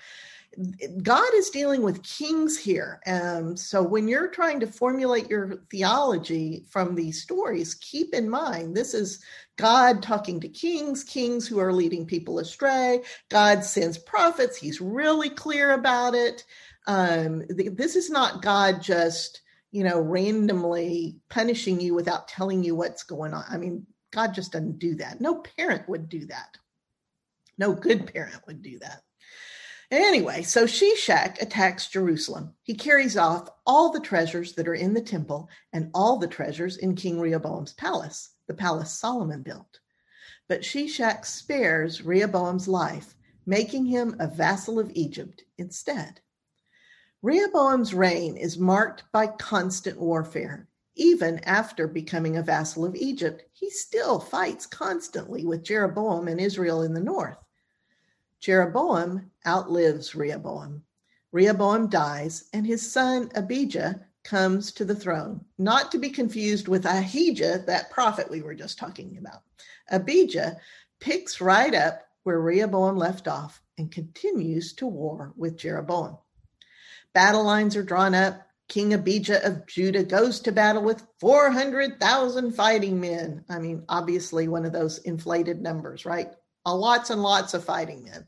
God 1.03 1.35
is 1.35 1.51
dealing 1.51 1.83
with 1.83 2.03
kings 2.03 2.59
here. 2.59 3.01
Um, 3.07 3.57
so 3.57 3.83
when 3.83 4.09
you're 4.09 4.29
trying 4.29 4.61
to 4.61 4.67
formulate 4.67 5.29
your 5.29 5.63
theology 5.71 6.65
from 6.71 6.95
these 6.95 7.23
stories, 7.23 7.75
keep 7.75 8.15
in 8.15 8.29
mind 8.29 8.77
this 8.77 8.95
is 8.95 9.23
God 9.57 10.03
talking 10.03 10.41
to 10.41 10.49
kings, 10.49 11.05
kings 11.05 11.47
who 11.47 11.59
are 11.59 11.73
leading 11.73 12.07
people 12.07 12.39
astray. 12.39 13.03
God 13.31 13.65
sends 13.65 13.99
prophets. 13.99 14.57
He's 14.57 14.81
really 14.81 15.31
clear 15.31 15.73
about 15.73 16.15
it. 16.15 16.45
Um, 16.87 17.45
this 17.49 17.97
is 17.97 18.11
not 18.11 18.43
God 18.43 18.83
just, 18.83 19.41
you 19.73 19.85
know, 19.85 20.01
randomly 20.01 21.17
punishing 21.31 21.81
you 21.81 21.95
without 21.95 22.29
telling 22.29 22.63
you 22.63 22.75
what's 22.75 23.03
going 23.03 23.35
on. 23.35 23.45
I 23.49 23.57
mean, 23.57 23.87
God 24.13 24.35
just 24.35 24.53
doesn't 24.53 24.79
do 24.79 24.95
that. 24.97 25.21
No 25.21 25.43
parent 25.57 25.89
would 25.89 26.09
do 26.09 26.27
that. 26.27 26.57
No 27.59 27.73
good 27.73 28.13
parent 28.13 28.41
would 28.47 28.63
do 28.63 28.79
that. 28.81 29.03
Anyway, 29.95 30.43
so 30.43 30.65
Shishak 30.65 31.41
attacks 31.41 31.89
Jerusalem. 31.89 32.53
He 32.65 32.75
carries 32.75 33.17
off 33.17 33.49
all 33.65 33.93
the 33.93 34.01
treasures 34.01 34.53
that 34.55 34.67
are 34.67 34.75
in 34.75 34.93
the 34.93 35.01
temple 35.01 35.49
and 35.73 35.89
all 35.95 36.19
the 36.19 36.27
treasures 36.27 36.79
in 36.79 36.97
King 36.97 37.21
Rehoboam's 37.21 37.75
palace, 37.75 38.31
the 38.49 38.55
palace 38.55 38.91
Solomon 38.91 39.43
built. 39.43 39.79
But 40.49 40.63
Shishak 40.63 41.25
spares 41.25 42.03
Rehoboam's 42.03 42.67
life, 42.67 43.15
making 43.47 43.87
him 43.87 44.17
a 44.19 44.27
vassal 44.27 44.81
of 44.81 44.91
Egypt 44.95 45.45
instead. 45.59 46.21
Rehoboam's 47.23 47.95
reign 47.95 48.37
is 48.37 48.59
marked 48.59 49.05
by 49.13 49.29
constant 49.29 50.01
warfare. 50.01 50.67
Even 50.97 51.39
after 51.45 51.87
becoming 51.87 52.37
a 52.37 52.43
vassal 52.43 52.85
of 52.85 52.97
Egypt, 52.97 53.45
he 53.53 53.71
still 53.71 54.19
fights 54.19 54.67
constantly 54.67 55.47
with 55.47 55.63
Jeroboam 55.63 56.27
and 56.27 56.41
Israel 56.41 56.83
in 56.83 56.95
the 56.95 57.01
north. 57.01 57.44
Jeroboam 58.45 59.31
outlives 59.47 60.15
Rehoboam. 60.15 60.83
Rehoboam 61.33 61.89
dies, 61.89 62.45
and 62.53 62.67
his 62.67 62.93
son 62.93 63.31
Abijah 63.35 64.05
comes 64.23 64.71
to 64.73 64.85
the 64.85 64.95
throne, 64.95 65.47
not 65.57 65.91
to 65.93 65.99
be 65.99 66.11
confused 66.11 66.69
with 66.69 66.85
Ahijah, 66.85 67.65
that 67.67 67.91
prophet 67.91 68.31
we 68.31 68.43
were 68.43 68.55
just 68.55 68.79
talking 68.79 69.17
about. 69.17 69.41
Abijah 69.91 70.59
picks 71.01 71.41
right 71.41 71.75
up 71.75 72.03
where 72.25 72.39
Rehoboam 72.39 72.99
left 72.99 73.29
off 73.29 73.63
and 73.79 73.91
continues 73.91 74.75
to 74.75 74.87
war 74.87 75.33
with 75.39 75.57
Jeroboam. 75.57 76.19
Battle 77.15 77.45
lines 77.45 77.77
are 77.77 77.83
drawn 77.83 78.15
up. 78.15 78.47
King 78.69 78.93
Abijah 78.93 79.43
of 79.47 79.67
Judah 79.67 80.05
goes 80.05 80.41
to 80.41 80.53
battle 80.53 80.83
with 80.83 81.03
400,000 81.19 82.53
fighting 82.53 83.01
men. 83.01 83.47
I 83.49 83.59
mean, 83.59 83.85
obviously, 83.89 84.49
one 84.49 84.67
of 84.67 84.73
those 84.75 84.99
inflated 84.99 85.63
numbers, 85.63 86.05
right? 86.05 86.35
Lots 86.73 87.11
and 87.11 87.23
lots 87.23 87.53
of 87.53 87.65
fighting 87.65 88.05
men, 88.05 88.27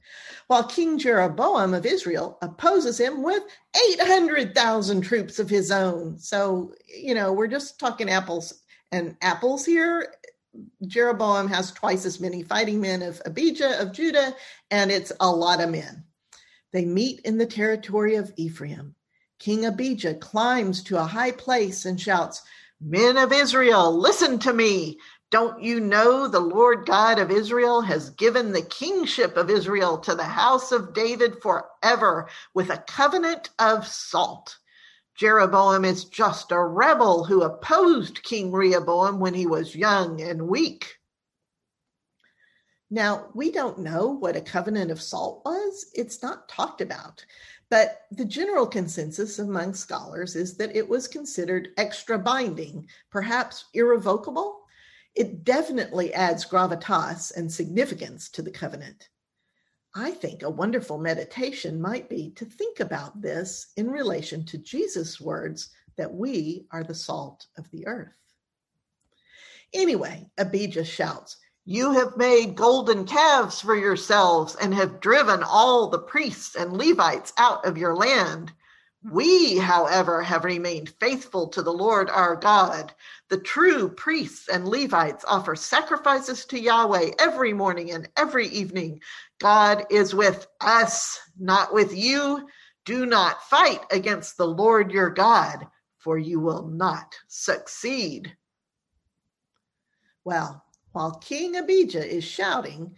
while 0.48 0.64
King 0.64 0.98
Jeroboam 0.98 1.72
of 1.72 1.86
Israel 1.86 2.38
opposes 2.42 3.00
him 3.00 3.22
with 3.22 3.42
800,000 3.92 5.00
troops 5.00 5.38
of 5.38 5.48
his 5.48 5.70
own. 5.70 6.18
So, 6.18 6.74
you 6.86 7.14
know, 7.14 7.32
we're 7.32 7.46
just 7.46 7.80
talking 7.80 8.10
apples 8.10 8.62
and 8.92 9.16
apples 9.22 9.64
here. 9.64 10.14
Jeroboam 10.86 11.48
has 11.48 11.72
twice 11.72 12.04
as 12.04 12.20
many 12.20 12.42
fighting 12.42 12.80
men 12.80 13.02
of 13.02 13.20
Abijah 13.24 13.80
of 13.80 13.92
Judah, 13.92 14.34
and 14.70 14.90
it's 14.90 15.12
a 15.20 15.30
lot 15.30 15.62
of 15.62 15.70
men. 15.70 16.04
They 16.72 16.84
meet 16.84 17.20
in 17.20 17.38
the 17.38 17.46
territory 17.46 18.16
of 18.16 18.32
Ephraim. 18.36 18.94
King 19.38 19.66
Abijah 19.66 20.14
climbs 20.14 20.82
to 20.84 20.98
a 20.98 21.04
high 21.04 21.32
place 21.32 21.84
and 21.84 22.00
shouts, 22.00 22.42
Men 22.80 23.16
of 23.16 23.32
Israel, 23.32 23.98
listen 23.98 24.38
to 24.40 24.52
me. 24.52 24.98
Don't 25.30 25.60
you 25.60 25.80
know 25.80 26.28
the 26.28 26.40
Lord 26.40 26.86
God 26.86 27.18
of 27.18 27.32
Israel 27.32 27.80
has 27.80 28.10
given 28.10 28.52
the 28.52 28.62
kingship 28.62 29.36
of 29.36 29.50
Israel 29.50 29.98
to 29.98 30.14
the 30.14 30.24
house 30.24 30.70
of 30.70 30.94
David 30.94 31.42
forever 31.42 32.28
with 32.54 32.70
a 32.70 32.84
covenant 32.86 33.50
of 33.58 33.86
salt? 33.86 34.56
Jeroboam 35.16 35.84
is 35.84 36.04
just 36.04 36.52
a 36.52 36.62
rebel 36.62 37.24
who 37.24 37.42
opposed 37.42 38.22
King 38.22 38.52
Rehoboam 38.52 39.18
when 39.18 39.34
he 39.34 39.46
was 39.46 39.74
young 39.74 40.20
and 40.20 40.46
weak. 40.46 40.94
Now, 42.88 43.30
we 43.34 43.50
don't 43.50 43.80
know 43.80 44.08
what 44.08 44.36
a 44.36 44.40
covenant 44.40 44.92
of 44.92 45.02
salt 45.02 45.42
was, 45.44 45.86
it's 45.94 46.22
not 46.22 46.48
talked 46.48 46.80
about. 46.80 47.24
But 47.68 48.02
the 48.12 48.24
general 48.24 48.66
consensus 48.66 49.40
among 49.40 49.74
scholars 49.74 50.36
is 50.36 50.56
that 50.58 50.76
it 50.76 50.88
was 50.88 51.08
considered 51.08 51.70
extra 51.76 52.16
binding, 52.16 52.86
perhaps 53.10 53.64
irrevocable. 53.74 54.65
It 55.16 55.44
definitely 55.44 56.12
adds 56.12 56.44
gravitas 56.44 57.34
and 57.34 57.50
significance 57.50 58.28
to 58.30 58.42
the 58.42 58.50
covenant. 58.50 59.08
I 59.94 60.10
think 60.10 60.42
a 60.42 60.50
wonderful 60.50 60.98
meditation 60.98 61.80
might 61.80 62.10
be 62.10 62.32
to 62.32 62.44
think 62.44 62.80
about 62.80 63.22
this 63.22 63.68
in 63.78 63.90
relation 63.90 64.44
to 64.44 64.58
Jesus' 64.58 65.18
words 65.18 65.70
that 65.96 66.12
we 66.12 66.66
are 66.70 66.84
the 66.84 66.94
salt 66.94 67.46
of 67.56 67.70
the 67.70 67.86
earth. 67.86 68.12
Anyway, 69.72 70.30
Abijah 70.36 70.84
shouts, 70.84 71.38
You 71.64 71.92
have 71.92 72.18
made 72.18 72.54
golden 72.54 73.06
calves 73.06 73.58
for 73.58 73.74
yourselves 73.74 74.54
and 74.56 74.74
have 74.74 75.00
driven 75.00 75.42
all 75.42 75.88
the 75.88 75.98
priests 75.98 76.56
and 76.56 76.76
Levites 76.76 77.32
out 77.38 77.64
of 77.64 77.78
your 77.78 77.96
land. 77.96 78.52
We, 79.08 79.56
however, 79.58 80.20
have 80.22 80.44
remained 80.44 80.88
faithful 80.98 81.46
to 81.48 81.62
the 81.62 81.72
Lord 81.72 82.10
our 82.10 82.34
God. 82.34 82.92
The 83.28 83.38
true 83.38 83.88
priests 83.88 84.48
and 84.48 84.66
Levites 84.66 85.24
offer 85.28 85.54
sacrifices 85.54 86.44
to 86.46 86.58
Yahweh 86.58 87.12
every 87.20 87.52
morning 87.52 87.92
and 87.92 88.08
every 88.16 88.48
evening. 88.48 89.00
God 89.38 89.84
is 89.90 90.12
with 90.12 90.48
us, 90.60 91.20
not 91.38 91.72
with 91.72 91.96
you. 91.96 92.48
Do 92.84 93.06
not 93.06 93.42
fight 93.44 93.80
against 93.92 94.36
the 94.36 94.48
Lord 94.48 94.90
your 94.90 95.10
God, 95.10 95.68
for 95.98 96.18
you 96.18 96.40
will 96.40 96.66
not 96.66 97.14
succeed. 97.28 98.36
Well, 100.24 100.64
while 100.90 101.12
King 101.20 101.56
Abijah 101.56 102.12
is 102.12 102.24
shouting, 102.24 102.96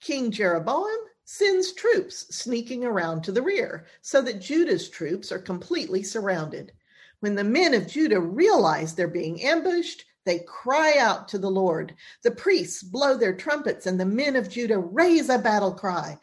King 0.00 0.30
Jeroboam 0.30 1.09
sends 1.32 1.70
troops 1.74 2.26
sneaking 2.34 2.84
around 2.84 3.22
to 3.22 3.30
the 3.30 3.40
rear 3.40 3.86
so 4.00 4.20
that 4.20 4.40
Judah's 4.40 4.88
troops 4.88 5.30
are 5.30 5.38
completely 5.38 6.02
surrounded. 6.02 6.72
When 7.20 7.36
the 7.36 7.44
men 7.44 7.72
of 7.72 7.86
Judah 7.86 8.18
realize 8.18 8.96
they're 8.96 9.06
being 9.06 9.40
ambushed, 9.40 10.04
they 10.26 10.40
cry 10.40 10.96
out 10.98 11.28
to 11.28 11.38
the 11.38 11.48
Lord. 11.48 11.94
The 12.24 12.32
priests 12.32 12.82
blow 12.82 13.16
their 13.16 13.36
trumpets, 13.36 13.86
and 13.86 13.98
the 13.98 14.04
men 14.04 14.34
of 14.34 14.50
Judah 14.50 14.80
raise 14.80 15.28
a 15.28 15.38
battle 15.38 15.72
cry. 15.72 16.18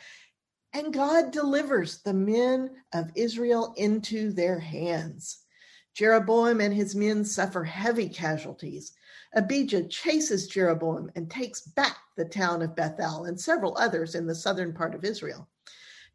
And 0.74 0.94
God 0.94 1.32
delivers 1.32 2.02
the 2.02 2.14
men 2.14 2.72
of 2.94 3.10
Israel 3.16 3.74
into 3.78 4.34
their 4.34 4.60
hands. 4.60 5.38
Jeroboam 5.98 6.62
and 6.62 6.76
his 6.76 6.94
men 6.94 7.26
suffer 7.26 7.64
heavy 7.64 8.08
casualties. 8.08 8.92
Abijah 9.34 9.88
chases 9.88 10.48
Jeroboam 10.48 11.10
and 11.16 11.28
takes 11.28 11.62
back 11.62 11.98
the 12.16 12.24
town 12.24 12.62
of 12.62 12.76
Bethel 12.76 13.26
and 13.26 13.42
several 13.42 13.76
others 13.80 14.14
in 14.14 14.28
the 14.28 14.36
southern 14.36 14.74
part 14.74 14.94
of 14.94 15.04
Israel. 15.04 15.50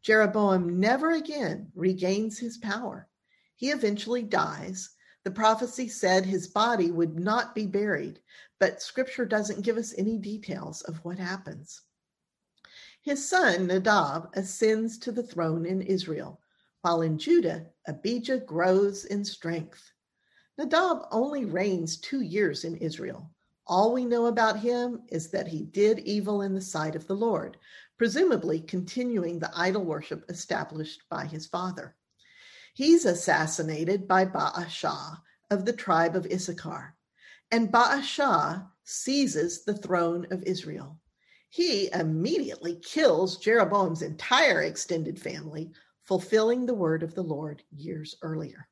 Jeroboam 0.01 0.79
never 0.79 1.11
again 1.11 1.69
regains 1.75 2.39
his 2.39 2.57
power. 2.59 3.09
He 3.57 3.71
eventually 3.71 4.23
dies, 4.23 4.91
the 5.25 5.31
prophecy 5.31 5.89
said 5.89 6.25
his 6.25 6.47
body 6.47 6.89
would 6.89 7.19
not 7.19 7.53
be 7.53 7.65
buried, 7.65 8.21
but 8.59 8.81
scripture 8.81 9.25
doesn't 9.25 9.65
give 9.65 9.75
us 9.75 9.93
any 9.97 10.17
details 10.17 10.81
of 10.83 11.03
what 11.03 11.19
happens. 11.19 11.81
His 13.01 13.27
son 13.27 13.67
Nadab 13.67 14.29
ascends 14.33 14.97
to 14.99 15.11
the 15.11 15.23
throne 15.23 15.65
in 15.65 15.81
Israel, 15.81 16.39
while 16.83 17.01
in 17.01 17.17
Judah, 17.17 17.65
Abijah 17.87 18.39
grows 18.39 19.05
in 19.05 19.23
strength. 19.23 19.93
Nadab 20.57 21.07
only 21.11 21.45
reigns 21.45 21.95
two 21.95 22.19
years 22.19 22.65
in 22.65 22.75
Israel. 22.75 23.31
All 23.65 23.93
we 23.93 24.03
know 24.03 24.25
about 24.25 24.59
him 24.59 25.03
is 25.07 25.29
that 25.29 25.47
he 25.47 25.63
did 25.63 25.99
evil 25.99 26.41
in 26.41 26.53
the 26.53 26.59
sight 26.61 26.97
of 26.97 27.07
the 27.07 27.15
Lord, 27.15 27.55
presumably 27.97 28.59
continuing 28.59 29.39
the 29.39 29.49
idol 29.55 29.85
worship 29.85 30.25
established 30.27 31.03
by 31.09 31.25
his 31.25 31.47
father. 31.47 31.95
He's 32.73 33.05
assassinated 33.05 34.05
by 34.05 34.25
Baasha 34.25 35.21
of 35.51 35.63
the 35.63 35.71
tribe 35.71 36.17
of 36.17 36.25
Issachar, 36.25 36.97
and 37.49 37.71
Baasha 37.71 38.67
seizes 38.83 39.63
the 39.63 39.77
throne 39.77 40.27
of 40.31 40.43
Israel. 40.43 40.99
He 41.49 41.89
immediately 41.93 42.75
kills 42.83 43.37
Jeroboam's 43.37 44.01
entire 44.01 44.63
extended 44.63 45.17
family, 45.17 45.71
fulfilling 46.03 46.65
the 46.65 46.73
word 46.73 47.03
of 47.03 47.15
the 47.15 47.23
Lord 47.23 47.63
years 47.71 48.15
earlier. 48.21 48.67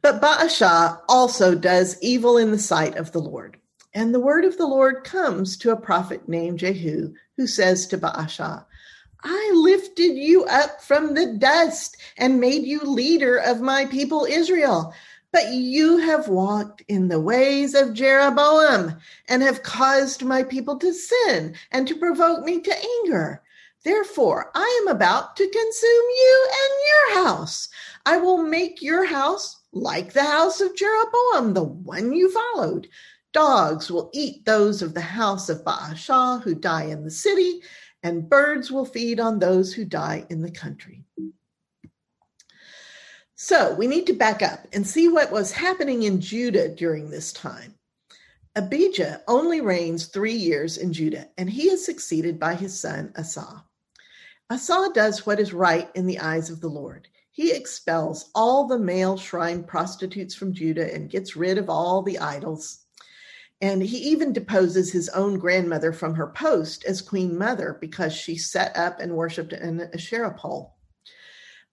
But 0.00 0.20
Baasha 0.20 1.00
also 1.08 1.54
does 1.54 2.00
evil 2.00 2.36
in 2.38 2.50
the 2.50 2.58
sight 2.58 2.96
of 2.96 3.12
the 3.12 3.20
Lord. 3.20 3.58
And 3.94 4.14
the 4.14 4.20
word 4.20 4.44
of 4.44 4.56
the 4.56 4.66
Lord 4.66 5.02
comes 5.02 5.56
to 5.58 5.70
a 5.70 5.80
prophet 5.80 6.28
named 6.28 6.60
Jehu, 6.60 7.14
who 7.36 7.46
says 7.46 7.86
to 7.88 7.98
Baasha, 7.98 8.64
I 9.24 9.50
lifted 9.54 10.16
you 10.16 10.44
up 10.44 10.80
from 10.80 11.14
the 11.14 11.34
dust 11.38 11.96
and 12.16 12.40
made 12.40 12.62
you 12.62 12.80
leader 12.80 13.38
of 13.38 13.60
my 13.60 13.86
people 13.86 14.24
Israel. 14.24 14.94
But 15.32 15.52
you 15.52 15.98
have 15.98 16.28
walked 16.28 16.82
in 16.88 17.08
the 17.08 17.20
ways 17.20 17.74
of 17.74 17.92
Jeroboam 17.92 18.96
and 19.28 19.42
have 19.42 19.62
caused 19.62 20.24
my 20.24 20.42
people 20.42 20.78
to 20.78 20.94
sin 20.94 21.54
and 21.72 21.88
to 21.88 21.96
provoke 21.96 22.44
me 22.44 22.60
to 22.60 22.84
anger. 23.04 23.42
Therefore, 23.84 24.50
I 24.54 24.80
am 24.82 24.94
about 24.94 25.36
to 25.36 25.48
consume 25.48 25.90
you 25.92 26.48
and 26.52 27.14
your 27.14 27.24
house. 27.24 27.68
I 28.04 28.16
will 28.18 28.42
make 28.42 28.82
your 28.82 29.04
house 29.04 29.62
like 29.72 30.12
the 30.12 30.24
house 30.24 30.60
of 30.60 30.74
Jeroboam, 30.76 31.54
the 31.54 31.62
one 31.62 32.12
you 32.12 32.30
followed. 32.30 32.88
Dogs 33.32 33.90
will 33.90 34.10
eat 34.12 34.44
those 34.44 34.82
of 34.82 34.94
the 34.94 35.00
house 35.00 35.48
of 35.48 35.64
Baasha 35.64 36.42
who 36.42 36.54
die 36.54 36.84
in 36.84 37.04
the 37.04 37.10
city, 37.10 37.60
and 38.02 38.28
birds 38.28 38.70
will 38.70 38.84
feed 38.84 39.20
on 39.20 39.38
those 39.38 39.72
who 39.72 39.84
die 39.84 40.24
in 40.30 40.42
the 40.42 40.50
country. 40.50 41.04
So 43.36 43.74
we 43.74 43.86
need 43.86 44.06
to 44.08 44.14
back 44.14 44.42
up 44.42 44.66
and 44.72 44.84
see 44.84 45.08
what 45.08 45.30
was 45.30 45.52
happening 45.52 46.02
in 46.02 46.20
Judah 46.20 46.68
during 46.68 47.08
this 47.08 47.32
time. 47.32 47.77
Abijah 48.58 49.22
only 49.28 49.60
reigns 49.60 50.06
three 50.06 50.34
years 50.34 50.78
in 50.78 50.92
Judah, 50.92 51.28
and 51.38 51.48
he 51.48 51.70
is 51.70 51.84
succeeded 51.86 52.40
by 52.40 52.56
his 52.56 52.76
son 52.76 53.12
Asa. 53.16 53.64
Asa 54.50 54.90
does 54.92 55.24
what 55.24 55.38
is 55.38 55.52
right 55.52 55.88
in 55.94 56.06
the 56.06 56.18
eyes 56.18 56.50
of 56.50 56.60
the 56.60 56.68
Lord. 56.68 57.06
He 57.30 57.52
expels 57.52 58.32
all 58.34 58.66
the 58.66 58.76
male 58.76 59.16
shrine 59.16 59.62
prostitutes 59.62 60.34
from 60.34 60.52
Judah 60.52 60.92
and 60.92 61.08
gets 61.08 61.36
rid 61.36 61.56
of 61.56 61.70
all 61.70 62.02
the 62.02 62.18
idols. 62.18 62.80
And 63.60 63.80
he 63.80 63.98
even 63.98 64.32
deposes 64.32 64.90
his 64.90 65.08
own 65.10 65.38
grandmother 65.38 65.92
from 65.92 66.16
her 66.16 66.32
post 66.32 66.84
as 66.84 67.00
queen 67.00 67.38
mother 67.38 67.78
because 67.80 68.12
she 68.12 68.36
set 68.36 68.76
up 68.76 68.98
and 68.98 69.14
worshipped 69.14 69.52
an 69.52 69.88
Asherah 69.94 70.34
pole. 70.34 70.77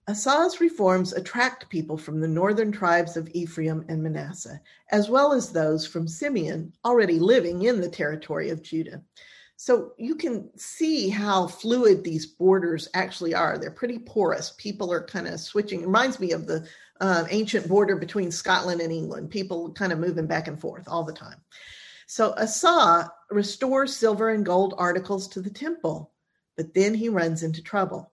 Asa's 0.08 0.60
reforms 0.60 1.12
attract 1.12 1.68
people 1.68 1.98
from 1.98 2.20
the 2.20 2.28
northern 2.28 2.70
tribes 2.70 3.16
of 3.16 3.28
Ephraim 3.32 3.84
and 3.88 4.00
Manasseh, 4.02 4.60
as 4.92 5.10
well 5.10 5.32
as 5.32 5.50
those 5.50 5.84
from 5.84 6.06
Simeon 6.06 6.72
already 6.84 7.18
living 7.18 7.62
in 7.62 7.80
the 7.80 7.88
territory 7.88 8.50
of 8.50 8.62
Judah. 8.62 9.02
So 9.56 9.94
you 9.98 10.14
can 10.14 10.50
see 10.56 11.08
how 11.08 11.48
fluid 11.48 12.04
these 12.04 12.26
borders 12.26 12.88
actually 12.94 13.34
are. 13.34 13.58
They're 13.58 13.70
pretty 13.70 13.98
porous. 13.98 14.54
People 14.58 14.92
are 14.92 15.02
kind 15.02 15.26
of 15.26 15.40
switching. 15.40 15.80
It 15.80 15.86
reminds 15.86 16.20
me 16.20 16.32
of 16.32 16.46
the 16.46 16.68
uh, 17.00 17.24
ancient 17.30 17.66
border 17.66 17.96
between 17.96 18.30
Scotland 18.30 18.80
and 18.80 18.92
England. 18.92 19.30
People 19.30 19.72
kind 19.72 19.92
of 19.92 19.98
moving 19.98 20.26
back 20.26 20.46
and 20.46 20.60
forth 20.60 20.84
all 20.86 21.04
the 21.04 21.12
time. 21.12 21.40
So 22.06 22.32
Asa 22.36 23.10
restores 23.30 23.96
silver 23.96 24.28
and 24.28 24.46
gold 24.46 24.74
articles 24.78 25.26
to 25.28 25.40
the 25.40 25.50
temple, 25.50 26.12
but 26.56 26.74
then 26.74 26.94
he 26.94 27.08
runs 27.08 27.42
into 27.42 27.62
trouble. 27.62 28.12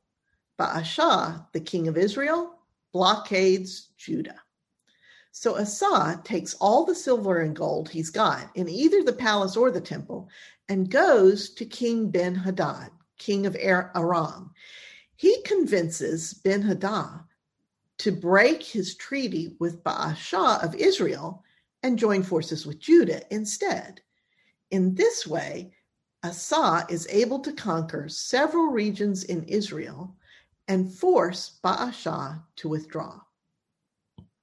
Baasha, 0.60 1.46
the 1.54 1.60
king 1.60 1.88
of 1.88 1.98
Israel, 1.98 2.60
blockades 2.92 3.90
Judah. 3.98 4.42
So 5.32 5.58
Asa 5.58 6.22
takes 6.24 6.54
all 6.56 6.86
the 6.86 6.94
silver 6.94 7.42
and 7.42 7.56
gold 7.56 7.90
he's 7.90 8.12
got 8.12 8.52
in 8.56 8.70
either 8.70 9.02
the 9.02 9.14
palace 9.14 9.58
or 9.58 9.72
the 9.72 9.82
temple 9.82 10.30
and 10.70 10.92
goes 10.92 11.50
to 11.56 11.66
King 11.66 12.10
Ben 12.10 12.36
Hadad, 12.36 12.92
king 13.18 13.48
of 13.48 13.58
Aram. 13.60 14.52
He 15.16 15.42
convinces 15.42 16.36
Ben 16.36 16.62
Hadad 16.62 17.22
to 17.98 18.12
break 18.12 18.62
his 18.62 18.96
treaty 18.96 19.56
with 19.60 19.84
Baasha 19.84 20.64
of 20.64 20.76
Israel 20.76 21.44
and 21.82 21.98
join 21.98 22.22
forces 22.22 22.66
with 22.66 22.80
Judah 22.80 23.22
instead. 23.34 24.02
In 24.70 24.94
this 24.94 25.26
way, 25.26 25.74
Asa 26.24 26.86
is 26.90 27.08
able 27.10 27.40
to 27.40 27.54
conquer 27.54 28.08
several 28.08 28.68
regions 28.68 29.24
in 29.24 29.44
Israel 29.44 30.16
and 30.68 30.92
force 30.92 31.60
Baasha 31.64 32.42
to 32.58 32.70
withdraw. 32.70 33.20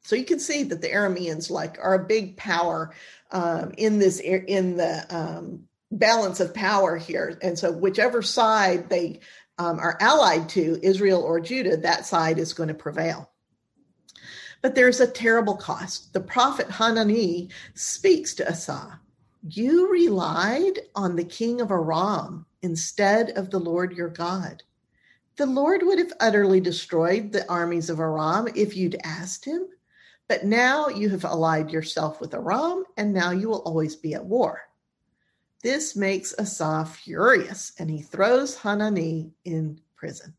So 0.03 0.17
you 0.17 0.25
can 0.25 0.41
see 0.41 0.63
that 0.65 0.81
the 0.81 0.89
Arameans 0.89 1.51
like 1.51 1.79
are 1.81 1.95
a 1.95 2.07
big 2.07 2.37
power 2.37 2.95
um, 3.31 3.73
in 3.77 3.99
this 3.99 4.19
in 4.21 4.77
the 4.77 5.07
um, 5.15 5.65
balance 5.93 6.41
of 6.41 6.55
power 6.55 6.97
here, 6.97 7.39
and 7.43 7.59
so 7.59 7.71
whichever 7.71 8.23
side 8.23 8.89
they 8.89 9.21
um, 9.59 9.79
are 9.79 9.99
allied 10.01 10.49
to, 10.51 10.81
Israel 10.83 11.23
or 11.23 11.39
Judah, 11.39 11.77
that 11.77 12.07
side 12.07 12.39
is 12.39 12.55
going 12.55 12.69
to 12.69 12.75
prevail. 12.75 13.31
But 14.63 14.75
there's 14.75 15.01
a 15.01 15.07
terrible 15.07 15.57
cost. 15.57 16.13
The 16.13 16.21
prophet 16.21 16.69
Hanani 16.71 17.51
speaks 17.75 18.35
to 18.35 18.49
Asa. 18.49 19.01
You 19.43 19.91
relied 19.91 20.81
on 20.95 21.17
the 21.17 21.25
king 21.25 21.61
of 21.61 21.71
Aram 21.71 22.47
instead 22.63 23.31
of 23.31 23.51
the 23.51 23.61
Lord 23.61 23.93
your 23.93 24.09
God. 24.09 24.63
The 25.40 25.46
Lord 25.46 25.81
would 25.85 25.98
have 25.98 26.12
utterly 26.20 26.61
destroyed 26.61 27.33
the 27.33 27.50
armies 27.50 27.88
of 27.88 27.98
Aram 27.98 28.48
if 28.55 28.76
you'd 28.76 29.00
asked 29.03 29.42
him. 29.42 29.68
But 30.29 30.44
now 30.44 30.88
you 30.88 31.09
have 31.09 31.24
allied 31.24 31.70
yourself 31.70 32.20
with 32.20 32.35
Aram, 32.35 32.85
and 32.98 33.14
now 33.14 33.31
you 33.31 33.48
will 33.48 33.62
always 33.62 33.96
be 33.96 34.12
at 34.12 34.22
war. 34.22 34.68
This 35.62 35.96
makes 35.96 36.35
Asa 36.38 36.85
furious, 36.85 37.72
and 37.79 37.90
he 37.90 38.03
throws 38.03 38.55
Hanani 38.55 39.33
in 39.46 39.81
prison. 39.96 40.35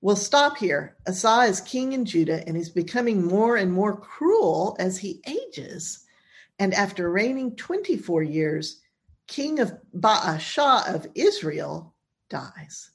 We'll 0.00 0.14
stop 0.14 0.56
here. 0.56 0.94
Asa 1.08 1.40
is 1.48 1.60
king 1.60 1.92
in 1.92 2.04
Judah, 2.04 2.46
and 2.46 2.56
he's 2.56 2.70
becoming 2.70 3.26
more 3.26 3.56
and 3.56 3.72
more 3.72 3.96
cruel 3.96 4.76
as 4.78 4.98
he 4.98 5.20
ages. 5.26 6.04
And 6.60 6.74
after 6.74 7.10
reigning 7.10 7.56
24 7.56 8.22
years, 8.22 8.82
king 9.26 9.58
of 9.58 9.76
Baasha 9.92 10.94
of 10.94 11.08
Israel 11.16 11.92
dies 12.28 12.92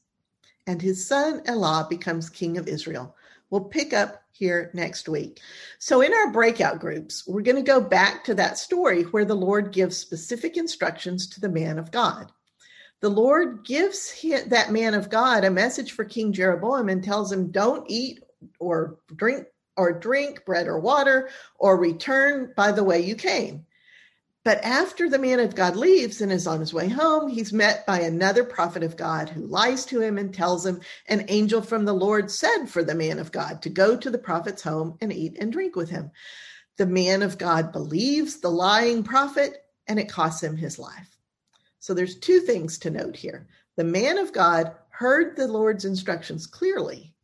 and 0.68 0.82
his 0.82 1.06
son 1.06 1.42
Elah 1.46 1.88
becomes 1.90 2.30
king 2.30 2.58
of 2.58 2.68
Israel. 2.68 3.16
We'll 3.50 3.64
pick 3.64 3.94
up 3.94 4.24
here 4.32 4.72
next 4.74 5.08
week. 5.08 5.40
So, 5.80 6.02
in 6.02 6.14
our 6.14 6.32
breakout 6.32 6.80
groups, 6.80 7.26
we're 7.28 7.42
going 7.42 7.56
to 7.56 7.62
go 7.62 7.80
back 7.80 8.24
to 8.26 8.34
that 8.36 8.58
story 8.58 9.04
where 9.04 9.26
the 9.26 9.36
Lord 9.36 9.72
gives 9.72 9.98
specific 9.98 10.58
instructions 10.58 11.28
to 11.28 11.40
the 11.40 11.50
man 11.50 11.80
of 11.80 11.92
God. 11.92 12.32
The 13.02 13.10
Lord 13.10 13.64
gives 13.64 14.22
that 14.48 14.72
man 14.72 14.94
of 14.94 15.10
God 15.10 15.44
a 15.44 15.52
message 15.52 15.92
for 15.92 16.04
King 16.04 16.34
Jeroboam 16.34 16.90
and 16.90 17.04
tells 17.04 17.32
him, 17.32 17.52
Don't 17.52 17.86
eat 17.90 18.24
or 18.60 18.98
drink 19.16 19.46
or 19.78 19.94
drink 19.94 20.44
bread 20.46 20.68
or 20.68 20.80
water 20.80 21.30
or 21.60 21.78
return 21.78 22.54
by 22.56 22.72
the 22.72 22.84
way 22.84 23.00
you 23.00 23.16
came. 23.16 23.66
But 24.46 24.64
after 24.64 25.10
the 25.10 25.18
man 25.18 25.40
of 25.40 25.56
God 25.56 25.76
leaves 25.76 26.22
and 26.22 26.32
is 26.32 26.46
on 26.46 26.60
his 26.60 26.72
way 26.72 26.88
home, 26.88 27.28
he's 27.28 27.52
met 27.52 27.84
by 27.88 28.02
another 28.02 28.44
prophet 28.44 28.84
of 28.84 28.96
God 28.96 29.28
who 29.28 29.48
lies 29.48 29.86
to 29.88 30.00
him 30.00 30.20
and 30.20 30.32
tells 30.32 30.64
him 30.64 30.82
an 31.08 31.26
angel 31.30 31.64
from 31.64 31.84
the 31.84 31.94
Lord 31.94 32.30
said 32.30 32.68
for 32.68 32.84
the 32.84 32.94
man 32.94 33.18
of 33.18 33.32
God 33.32 33.64
to 33.64 33.70
go 33.72 33.98
to 33.98 34.10
the 34.12 34.20
prophet's 34.20 34.62
home 34.62 35.00
and 35.02 35.12
eat 35.12 35.36
and 35.40 35.52
drink 35.52 35.76
with 35.76 35.90
him. 35.90 36.12
The 36.78 36.86
man 36.86 37.24
of 37.24 37.40
God 37.40 37.72
believes 37.72 38.40
the 38.40 38.52
lying 38.52 39.02
prophet 39.04 39.66
and 39.88 39.98
it 39.98 40.12
costs 40.12 40.44
him 40.44 40.56
his 40.56 40.78
life. 40.78 41.18
So 41.80 41.96
there's 41.96 42.20
two 42.20 42.40
things 42.42 42.78
to 42.80 42.92
note 42.92 43.16
here. 43.16 43.48
The 43.78 43.84
man 43.84 44.20
of 44.20 44.32
God 44.32 44.76
heard 44.90 45.36
the 45.36 45.48
Lord's 45.48 45.86
instructions 45.86 46.46
clearly 46.46 47.16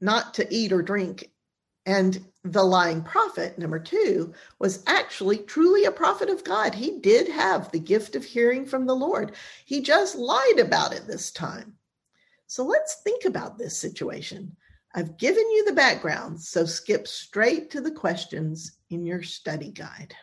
not 0.00 0.34
to 0.34 0.54
eat 0.54 0.72
or 0.72 0.82
drink 0.82 1.32
and 1.84 2.24
the 2.44 2.62
lying 2.64 3.02
prophet, 3.02 3.58
number 3.58 3.78
two, 3.78 4.32
was 4.58 4.82
actually 4.86 5.38
truly 5.38 5.84
a 5.84 5.92
prophet 5.92 6.28
of 6.28 6.44
God. 6.44 6.74
He 6.74 6.98
did 6.98 7.28
have 7.28 7.70
the 7.70 7.78
gift 7.78 8.16
of 8.16 8.24
hearing 8.24 8.66
from 8.66 8.86
the 8.86 8.96
Lord. 8.96 9.32
He 9.64 9.80
just 9.80 10.16
lied 10.16 10.58
about 10.58 10.92
it 10.92 11.06
this 11.06 11.30
time. 11.30 11.74
So 12.48 12.64
let's 12.64 12.96
think 13.02 13.24
about 13.24 13.58
this 13.58 13.78
situation. 13.78 14.56
I've 14.94 15.16
given 15.16 15.50
you 15.50 15.64
the 15.64 15.72
background, 15.72 16.40
so 16.40 16.66
skip 16.66 17.08
straight 17.08 17.70
to 17.70 17.80
the 17.80 17.92
questions 17.92 18.72
in 18.90 19.06
your 19.06 19.22
study 19.22 19.70
guide. 19.70 20.14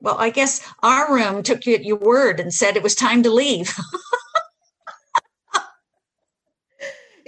Well, 0.00 0.16
I 0.18 0.30
guess 0.30 0.66
our 0.82 1.14
room 1.14 1.42
took 1.42 1.66
you 1.66 1.74
at 1.74 1.84
your 1.84 1.96
word 1.96 2.40
and 2.40 2.52
said 2.52 2.76
it 2.76 2.82
was 2.82 2.94
time 2.94 3.22
to 3.22 3.30
leave. 3.30 3.76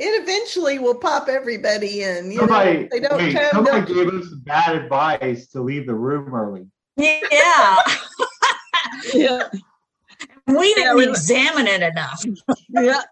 it 0.06 0.22
eventually 0.22 0.78
will 0.78 0.94
pop 0.94 1.28
everybody 1.28 2.02
in. 2.02 2.30
You 2.30 2.38
somebody, 2.40 2.78
know, 2.82 2.88
they 2.90 3.00
don't 3.00 3.16
wait, 3.18 3.34
come. 3.34 3.64
somebody 3.66 3.94
gave 3.94 4.08
us 4.08 4.28
bad 4.44 4.76
advice 4.76 5.48
to 5.48 5.60
leave 5.62 5.86
the 5.86 5.94
room 5.94 6.34
early. 6.34 6.66
Yeah. 6.96 7.76
Yeah, 9.12 9.42
we 10.46 10.74
didn't 10.74 10.84
Yeah, 10.84 10.94
we- 10.94 11.08
examine 11.08 11.66
it 11.66 11.82
enough. 11.82 12.24
yeah, 12.70 13.02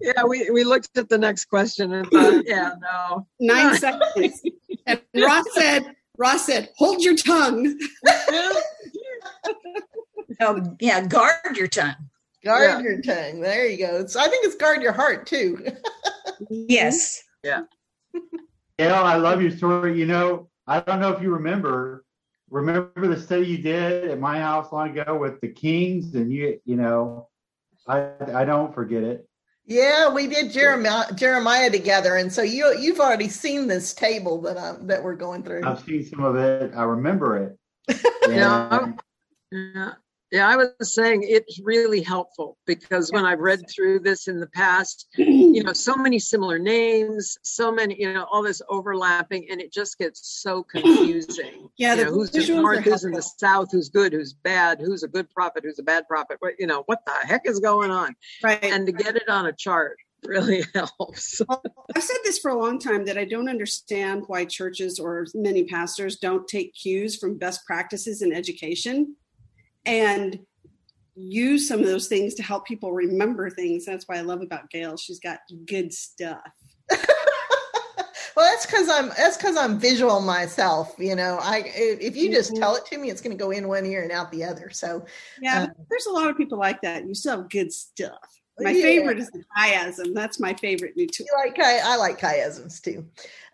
yeah. 0.00 0.24
We 0.24 0.48
we 0.50 0.62
looked 0.64 0.96
at 0.96 1.08
the 1.08 1.18
next 1.18 1.46
question 1.46 1.92
and 1.92 2.08
thought, 2.10 2.42
yeah, 2.46 2.72
no. 2.80 3.26
Nine 3.40 3.76
seconds. 3.76 4.42
And 4.88 5.00
Ross 5.16 5.44
said, 5.54 5.96
Ross 6.16 6.46
said, 6.46 6.68
hold 6.76 7.02
your 7.02 7.16
tongue. 7.16 7.76
Oh, 10.40 10.60
yeah, 10.80 11.04
guard 11.06 11.56
your 11.56 11.66
tongue. 11.66 11.94
Guard 12.44 12.62
Yeah. 12.62 12.80
your 12.80 13.00
tongue. 13.00 13.40
There 13.40 13.66
you 13.66 13.78
go. 13.78 14.06
So 14.06 14.20
I 14.20 14.28
think 14.28 14.44
it's 14.44 14.54
guard 14.56 14.82
your 14.82 14.92
heart 14.92 15.26
too. 15.26 15.66
Yes. 16.50 17.22
Yeah, 17.42 17.62
Yeah, 18.78 19.00
I 19.02 19.16
love 19.16 19.40
your 19.40 19.50
story. 19.50 19.98
You 19.98 20.06
know, 20.06 20.48
I 20.66 20.80
don't 20.80 21.00
know 21.00 21.12
if 21.12 21.22
you 21.22 21.30
remember. 21.32 22.04
Remember 22.50 23.06
the 23.08 23.20
study 23.20 23.46
you 23.46 23.58
did 23.58 24.08
at 24.10 24.20
my 24.20 24.38
house 24.38 24.72
long 24.72 24.96
ago 24.96 25.16
with 25.18 25.40
the 25.40 25.48
kings, 25.48 26.14
and 26.14 26.32
you, 26.32 26.60
you 26.64 26.76
know, 26.76 27.28
I 27.88 28.10
I 28.34 28.44
don't 28.44 28.72
forget 28.74 29.02
it. 29.02 29.28
yeah, 29.64 30.12
we 30.12 30.28
did 30.28 30.52
Jeremiah, 30.52 31.12
Jeremiah 31.14 31.70
together, 31.70 32.16
and 32.16 32.32
so 32.32 32.42
you 32.42 32.76
you've 32.78 33.00
already 33.00 33.28
seen 33.28 33.66
this 33.66 33.94
table 33.94 34.40
that 34.42 34.56
um 34.56 34.86
that 34.86 35.02
we're 35.02 35.16
going 35.16 35.42
through. 35.42 35.64
I've 35.64 35.80
seen 35.80 36.04
some 36.04 36.22
of 36.22 36.36
it. 36.36 36.72
I 36.76 36.84
remember 36.84 37.36
it. 37.38 37.58
Yeah. 38.28 38.92
Yeah. 39.52 39.92
Yeah, 40.32 40.48
I 40.48 40.56
was 40.56 40.94
saying 40.94 41.22
it's 41.24 41.60
really 41.60 42.02
helpful 42.02 42.58
because 42.66 43.12
when 43.12 43.24
I've 43.24 43.38
read 43.38 43.62
through 43.70 44.00
this 44.00 44.26
in 44.26 44.40
the 44.40 44.48
past, 44.48 45.06
you 45.16 45.62
know, 45.62 45.72
so 45.72 45.94
many 45.94 46.18
similar 46.18 46.58
names, 46.58 47.38
so 47.42 47.70
many, 47.70 48.00
you 48.00 48.12
know, 48.12 48.26
all 48.32 48.42
this 48.42 48.60
overlapping, 48.68 49.46
and 49.50 49.60
it 49.60 49.72
just 49.72 49.98
gets 49.98 50.28
so 50.42 50.62
confusing. 50.70 51.68
Yeah, 51.76 51.94
you 51.94 52.04
know, 52.06 52.10
who's 52.10 52.30
the 52.30 52.60
north, 52.60 52.84
who's 52.84 53.04
in 53.04 53.12
the 53.12 53.22
south, 53.22 53.68
who's 53.70 53.88
good, 53.88 54.12
who's 54.12 54.32
bad, 54.32 54.80
who's 54.80 55.04
a 55.04 55.08
good 55.08 55.30
prophet, 55.30 55.62
who's 55.64 55.78
a 55.78 55.84
bad 55.84 56.08
prophet. 56.08 56.38
What 56.40 56.54
you 56.58 56.66
know, 56.66 56.82
what 56.86 57.06
the 57.06 57.12
heck 57.12 57.42
is 57.44 57.60
going 57.60 57.92
on? 57.92 58.16
Right. 58.42 58.62
And 58.64 58.86
to 58.86 58.92
get 58.92 59.14
it 59.14 59.28
on 59.28 59.46
a 59.46 59.52
chart 59.52 59.96
really 60.24 60.64
helps. 60.74 61.40
I've 61.48 62.02
said 62.02 62.16
this 62.24 62.38
for 62.38 62.50
a 62.50 62.58
long 62.58 62.80
time 62.80 63.04
that 63.04 63.16
I 63.16 63.24
don't 63.24 63.48
understand 63.48 64.24
why 64.26 64.44
churches 64.44 64.98
or 64.98 65.26
many 65.34 65.64
pastors 65.64 66.16
don't 66.16 66.48
take 66.48 66.74
cues 66.74 67.16
from 67.16 67.38
best 67.38 67.64
practices 67.64 68.22
in 68.22 68.32
education 68.32 69.14
and 69.86 70.38
use 71.14 71.66
some 71.66 71.80
of 71.80 71.86
those 71.86 72.08
things 72.08 72.34
to 72.34 72.42
help 72.42 72.66
people 72.66 72.92
remember 72.92 73.48
things. 73.48 73.86
That's 73.86 74.06
why 74.06 74.16
I 74.16 74.20
love 74.20 74.42
about 74.42 74.68
Gail. 74.70 74.96
She's 74.96 75.20
got 75.20 75.38
good 75.66 75.92
stuff. 75.92 76.40
well, 76.90 78.50
that's 78.50 78.66
because 78.66 78.88
I'm 78.88 79.08
that's 79.16 79.36
because 79.36 79.56
I'm 79.56 79.78
visual 79.78 80.20
myself. 80.20 80.94
You 80.98 81.16
know, 81.16 81.38
I 81.40 81.62
if 81.74 82.16
you 82.16 82.30
just 82.30 82.54
tell 82.56 82.76
it 82.76 82.84
to 82.86 82.98
me, 82.98 83.10
it's 83.10 83.22
going 83.22 83.36
to 83.36 83.42
go 83.42 83.50
in 83.50 83.66
one 83.66 83.86
ear 83.86 84.02
and 84.02 84.12
out 84.12 84.30
the 84.30 84.44
other. 84.44 84.70
So 84.70 85.04
Yeah, 85.40 85.62
Uh, 85.62 85.66
there's 85.88 86.06
a 86.06 86.12
lot 86.12 86.28
of 86.28 86.36
people 86.36 86.58
like 86.58 86.82
that. 86.82 87.06
You 87.06 87.14
still 87.14 87.38
have 87.38 87.48
good 87.48 87.72
stuff. 87.72 88.40
My 88.58 88.70
Yeah. 88.70 88.82
favorite 88.82 89.18
is 89.18 89.30
the 89.30 89.44
chiasm. 89.58 90.14
That's 90.14 90.40
my 90.40 90.54
favorite 90.54 90.96
new 90.96 91.06
tool. 91.06 91.26
you 91.30 91.38
like 91.44 91.58
I 91.58 91.96
like 91.96 92.18
chiasms 92.18 92.80
too. 92.80 93.06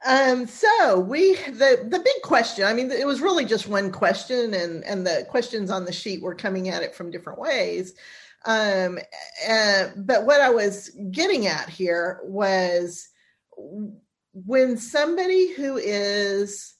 Um, 0.04 0.46
so 0.46 1.00
we 1.00 1.34
the 1.34 1.86
the 1.88 1.98
big 1.98 2.22
question. 2.22 2.64
I 2.64 2.72
mean, 2.72 2.90
it 2.90 3.06
was 3.06 3.20
really 3.20 3.44
just 3.44 3.68
one 3.68 3.90
question, 3.90 4.54
and 4.54 4.84
and 4.84 5.06
the 5.06 5.26
questions 5.28 5.70
on 5.70 5.84
the 5.84 5.92
sheet 5.92 6.22
were 6.22 6.34
coming 6.34 6.68
at 6.68 6.82
it 6.82 6.94
from 6.94 7.10
different 7.10 7.38
ways. 7.38 7.94
Um, 8.44 8.98
uh, 9.48 9.88
but 9.96 10.24
what 10.26 10.40
I 10.40 10.50
was 10.50 10.90
getting 11.10 11.46
at 11.46 11.68
here 11.68 12.20
was 12.24 13.08
when 14.32 14.76
somebody 14.76 15.52
who 15.52 15.76
is 15.76 16.74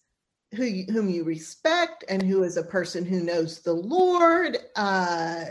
who 0.54 0.82
whom 0.90 1.08
you 1.08 1.24
respect 1.24 2.04
and 2.08 2.22
who 2.22 2.42
is 2.42 2.56
a 2.56 2.62
person 2.62 3.04
who 3.04 3.22
knows 3.22 3.60
the 3.60 3.72
Lord 3.72 4.58
uh, 4.76 5.44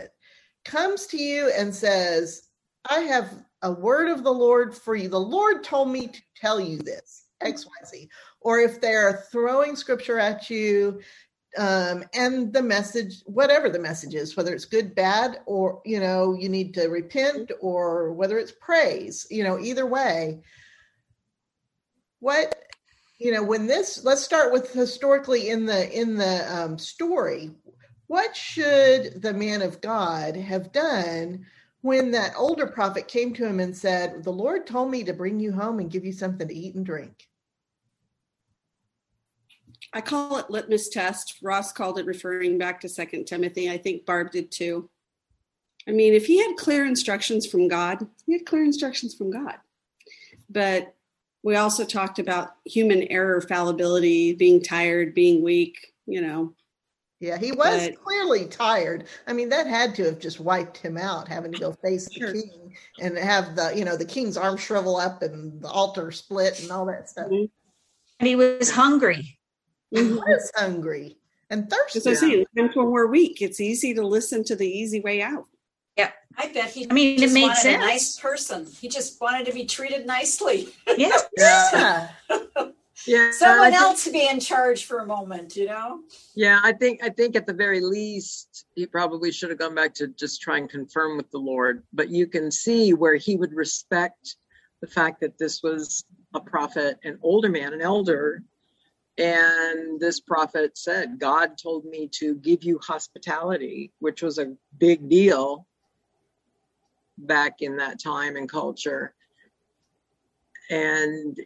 comes 0.64 1.06
to 1.08 1.16
you 1.16 1.50
and 1.56 1.74
says, 1.74 2.48
"I 2.88 3.00
have 3.00 3.44
a 3.62 3.72
word 3.72 4.08
of 4.08 4.24
the 4.24 4.32
Lord 4.32 4.74
for 4.74 4.94
you. 4.94 5.08
The 5.08 5.20
Lord 5.20 5.64
told 5.64 5.88
me 5.88 6.08
to 6.08 6.22
tell 6.36 6.60
you 6.60 6.78
this, 6.78 7.24
XYZ. 7.42 8.08
Or 8.40 8.60
if 8.60 8.80
they're 8.80 9.24
throwing 9.30 9.76
scripture 9.76 10.18
at 10.18 10.50
you, 10.50 11.00
um, 11.58 12.04
and 12.14 12.52
the 12.52 12.62
message, 12.62 13.22
whatever 13.26 13.68
the 13.68 13.78
message 13.78 14.14
is, 14.14 14.36
whether 14.36 14.54
it's 14.54 14.64
good, 14.64 14.94
bad, 14.94 15.40
or 15.46 15.82
you 15.84 16.00
know, 16.00 16.34
you 16.34 16.48
need 16.48 16.74
to 16.74 16.88
repent, 16.88 17.52
or 17.60 18.12
whether 18.12 18.38
it's 18.38 18.52
praise, 18.52 19.26
you 19.30 19.44
know, 19.44 19.58
either 19.58 19.86
way. 19.86 20.40
What 22.20 22.54
you 23.18 23.32
know, 23.32 23.42
when 23.42 23.66
this, 23.66 24.02
let's 24.04 24.22
start 24.22 24.52
with 24.52 24.72
historically 24.72 25.50
in 25.50 25.66
the 25.66 25.90
in 25.92 26.16
the 26.16 26.52
um, 26.52 26.78
story. 26.78 27.52
What 28.08 28.36
should 28.36 29.22
the 29.22 29.32
man 29.32 29.62
of 29.62 29.80
God 29.80 30.36
have 30.36 30.72
done 30.72 31.46
when 31.82 32.12
that 32.12 32.34
older 32.36 32.66
prophet 32.66 33.08
came 33.08 33.34
to 33.34 33.46
him 33.46 33.60
and 33.60 33.76
said, 33.76 34.24
The 34.24 34.32
Lord 34.32 34.66
told 34.66 34.90
me 34.90 35.04
to 35.04 35.12
bring 35.12 35.38
you 35.38 35.52
home 35.52 35.80
and 35.80 35.90
give 35.90 36.04
you 36.04 36.12
something 36.12 36.48
to 36.48 36.54
eat 36.54 36.74
and 36.74 36.86
drink? 36.86 37.28
I 39.92 40.00
call 40.00 40.38
it 40.38 40.48
litmus 40.48 40.88
test. 40.88 41.38
Ross 41.42 41.72
called 41.72 41.98
it 41.98 42.06
referring 42.06 42.56
back 42.56 42.80
to 42.80 42.88
Second 42.88 43.26
Timothy. 43.26 43.70
I 43.70 43.76
think 43.76 44.06
Barb 44.06 44.30
did 44.30 44.50
too. 44.50 44.88
I 45.86 45.90
mean, 45.90 46.14
if 46.14 46.26
he 46.26 46.38
had 46.38 46.56
clear 46.56 46.86
instructions 46.86 47.46
from 47.46 47.66
God, 47.66 48.06
he 48.24 48.32
had 48.32 48.46
clear 48.46 48.64
instructions 48.64 49.14
from 49.14 49.30
God. 49.30 49.56
But 50.48 50.94
we 51.42 51.56
also 51.56 51.84
talked 51.84 52.20
about 52.20 52.54
human 52.64 53.02
error, 53.04 53.40
fallibility, 53.40 54.32
being 54.32 54.62
tired, 54.62 55.14
being 55.14 55.42
weak. 55.42 55.92
You 56.06 56.20
know, 56.20 56.54
Yeah, 57.22 57.38
he 57.38 57.52
was 57.52 57.86
But- 57.88 58.02
clearly 58.02 58.46
tired. 58.46 59.04
I 59.28 59.32
mean, 59.32 59.48
that 59.50 59.68
had 59.68 59.94
to 59.94 60.04
have 60.06 60.18
just 60.18 60.40
wiped 60.40 60.76
him 60.76 60.98
out, 60.98 61.28
having 61.28 61.52
to 61.52 61.58
go 61.60 61.70
face 61.72 62.10
Sure. 62.12 62.32
the 62.32 62.42
king 62.42 62.76
and 62.98 63.16
have 63.16 63.54
the, 63.54 63.72
you 63.76 63.84
know, 63.84 63.96
the 63.96 64.04
king's 64.04 64.36
arm 64.36 64.56
shrivel 64.56 64.96
up 64.96 65.22
and 65.22 65.62
the 65.62 65.68
altar 65.68 66.10
split 66.10 66.60
and 66.60 66.72
all 66.72 66.84
that 66.86 67.08
stuff. 67.08 67.28
Mhm. 67.28 67.48
And 68.18 68.26
he 68.26 68.34
was 68.34 68.70
hungry. 68.72 69.38
He 69.92 70.02
was 70.02 70.50
hungry 70.56 71.16
and 71.48 71.70
thirsty. 71.70 72.00
As 72.00 72.06
I 72.08 72.14
say, 72.14 72.44
times 72.56 72.74
when 72.74 72.90
we're 72.90 73.06
weak, 73.06 73.40
it's 73.40 73.60
easy 73.60 73.94
to 73.94 74.04
listen 74.04 74.42
to 74.44 74.56
the 74.56 74.66
easy 74.68 74.98
way 74.98 75.22
out. 75.22 75.46
Yeah, 75.96 76.10
I 76.36 76.48
bet 76.48 76.70
he 76.70 76.90
I 76.90 76.92
mean, 76.92 77.22
it 77.22 77.30
made 77.30 77.54
sense. 77.54 77.64
a 77.66 77.78
nice 77.86 78.18
person. 78.18 78.66
He 78.80 78.88
just 78.88 79.20
wanted 79.20 79.46
to 79.46 79.52
be 79.52 79.64
treated 79.64 80.06
nicely. 80.06 80.74
Yes. 80.88 81.22
Yeah. 81.38 82.08
Yeah. 83.06 83.32
Someone 83.32 83.70
think- 83.70 83.82
else 83.82 84.04
to 84.04 84.12
be 84.12 84.28
in 84.28 84.40
charge 84.40 84.84
for 84.84 85.00
a 85.00 85.06
moment, 85.06 85.56
you 85.56 85.66
know? 85.66 86.02
Yeah, 86.34 86.60
I 86.62 86.72
think 86.72 87.02
I 87.02 87.08
think 87.08 87.36
at 87.36 87.46
the 87.46 87.52
very 87.52 87.80
least 87.80 88.66
he 88.74 88.86
probably 88.86 89.32
should 89.32 89.50
have 89.50 89.58
gone 89.58 89.74
back 89.74 89.94
to 89.94 90.08
just 90.08 90.40
try 90.40 90.58
and 90.58 90.68
confirm 90.68 91.16
with 91.16 91.30
the 91.30 91.38
Lord. 91.38 91.82
But 91.92 92.10
you 92.10 92.26
can 92.26 92.50
see 92.50 92.92
where 92.94 93.16
he 93.16 93.36
would 93.36 93.52
respect 93.52 94.36
the 94.80 94.86
fact 94.86 95.20
that 95.20 95.38
this 95.38 95.62
was 95.62 96.04
a 96.34 96.40
prophet, 96.40 96.98
an 97.04 97.18
older 97.22 97.48
man, 97.48 97.72
an 97.72 97.82
elder, 97.82 98.42
and 99.18 100.00
this 100.00 100.20
prophet 100.20 100.78
said, 100.78 101.18
"God 101.18 101.58
told 101.58 101.84
me 101.84 102.08
to 102.14 102.34
give 102.36 102.62
you 102.64 102.78
hospitality," 102.78 103.92
which 103.98 104.22
was 104.22 104.38
a 104.38 104.56
big 104.78 105.08
deal 105.08 105.66
back 107.18 107.62
in 107.62 107.76
that 107.76 108.00
time 108.00 108.36
and 108.36 108.48
culture. 108.48 109.14
And 110.70 111.38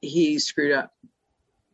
he- 0.00 0.38
screwed 0.38 0.72
up. 0.72 0.92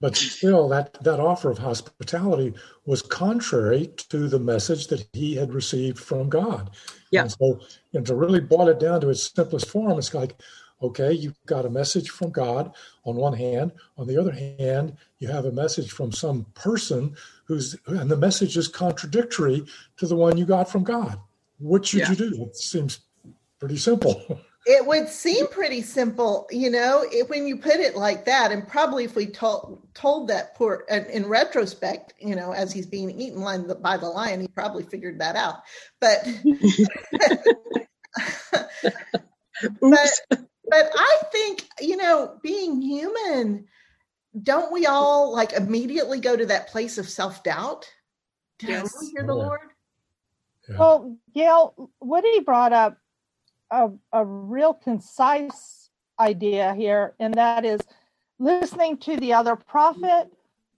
But 0.00 0.16
still, 0.16 0.68
that, 0.70 0.94
that 1.04 1.20
offer 1.20 1.48
of 1.48 1.58
hospitality 1.58 2.54
was 2.86 3.02
contrary 3.02 3.92
to 4.08 4.26
the 4.28 4.40
message 4.40 4.88
that 4.88 5.06
he 5.12 5.36
had 5.36 5.54
received 5.54 5.96
from 5.98 6.28
God. 6.28 6.70
Yeah. 7.12 7.22
And 7.22 7.30
so, 7.30 7.60
know, 7.92 8.00
to 8.00 8.14
really 8.16 8.40
boil 8.40 8.68
it 8.68 8.80
down 8.80 9.00
to 9.02 9.10
its 9.10 9.32
simplest 9.32 9.68
form, 9.68 9.96
it's 9.98 10.12
like, 10.12 10.34
okay, 10.82 11.12
you've 11.12 11.38
got 11.46 11.66
a 11.66 11.70
message 11.70 12.10
from 12.10 12.30
God 12.30 12.74
on 13.04 13.14
one 13.14 13.32
hand. 13.32 13.70
On 13.96 14.08
the 14.08 14.16
other 14.18 14.32
hand, 14.32 14.96
you 15.20 15.28
have 15.28 15.44
a 15.44 15.52
message 15.52 15.92
from 15.92 16.10
some 16.10 16.46
person 16.54 17.14
who's, 17.44 17.76
and 17.86 18.10
the 18.10 18.16
message 18.16 18.56
is 18.56 18.66
contradictory 18.66 19.64
to 19.98 20.06
the 20.08 20.16
one 20.16 20.36
you 20.36 20.44
got 20.44 20.68
from 20.68 20.82
God. 20.82 21.16
What 21.58 21.86
should 21.86 22.00
Yeah. 22.00 22.10
you 22.10 22.16
do? 22.16 22.44
It 22.46 22.56
seems 22.56 23.00
pretty 23.60 23.76
simple. 23.76 24.40
It 24.64 24.86
would 24.86 25.08
seem 25.08 25.48
pretty 25.48 25.82
simple, 25.82 26.46
you 26.50 26.70
know, 26.70 27.04
if, 27.10 27.28
when 27.28 27.46
you 27.48 27.56
put 27.56 27.76
it 27.80 27.96
like 27.96 28.26
that. 28.26 28.52
And 28.52 28.66
probably 28.68 29.04
if 29.04 29.16
we 29.16 29.26
told 29.26 29.82
told 29.94 30.28
that 30.28 30.54
poor, 30.54 30.84
and 30.88 31.06
in 31.08 31.26
retrospect, 31.26 32.14
you 32.20 32.36
know, 32.36 32.52
as 32.52 32.72
he's 32.72 32.86
being 32.86 33.10
eaten 33.10 33.42
by 33.82 33.96
the 33.96 34.06
lion, 34.08 34.40
he 34.40 34.48
probably 34.48 34.84
figured 34.84 35.20
that 35.20 35.36
out. 35.36 35.56
But, 36.00 36.26
Oops. 39.84 40.20
but 40.30 40.90
I 40.94 41.18
think, 41.32 41.66
you 41.80 41.96
know, 41.96 42.38
being 42.42 42.82
human, 42.82 43.66
don't 44.42 44.72
we 44.72 44.86
all 44.86 45.32
like 45.32 45.52
immediately 45.52 46.20
go 46.20 46.36
to 46.36 46.46
that 46.46 46.68
place 46.68 46.98
of 46.98 47.08
self 47.08 47.42
doubt? 47.44 47.88
Did 48.58 48.70
Yes. 48.70 48.94
I 48.94 49.00
really 49.00 49.12
hear 49.12 49.26
the. 49.26 49.34
Lord? 49.34 49.60
Yeah. 50.68 50.76
Well, 50.78 51.18
Gail, 51.34 51.90
what 51.98 52.24
he 52.24 52.40
brought 52.40 52.72
up 52.72 52.98
a, 53.72 53.90
a 54.12 54.24
real 54.24 54.74
concise 54.74 55.90
idea 56.20 56.74
here, 56.74 57.14
and 57.18 57.34
that 57.34 57.64
is 57.64 57.80
listening 58.38 58.98
to 58.98 59.16
the 59.16 59.32
other 59.32 59.56
prophet, 59.56 60.30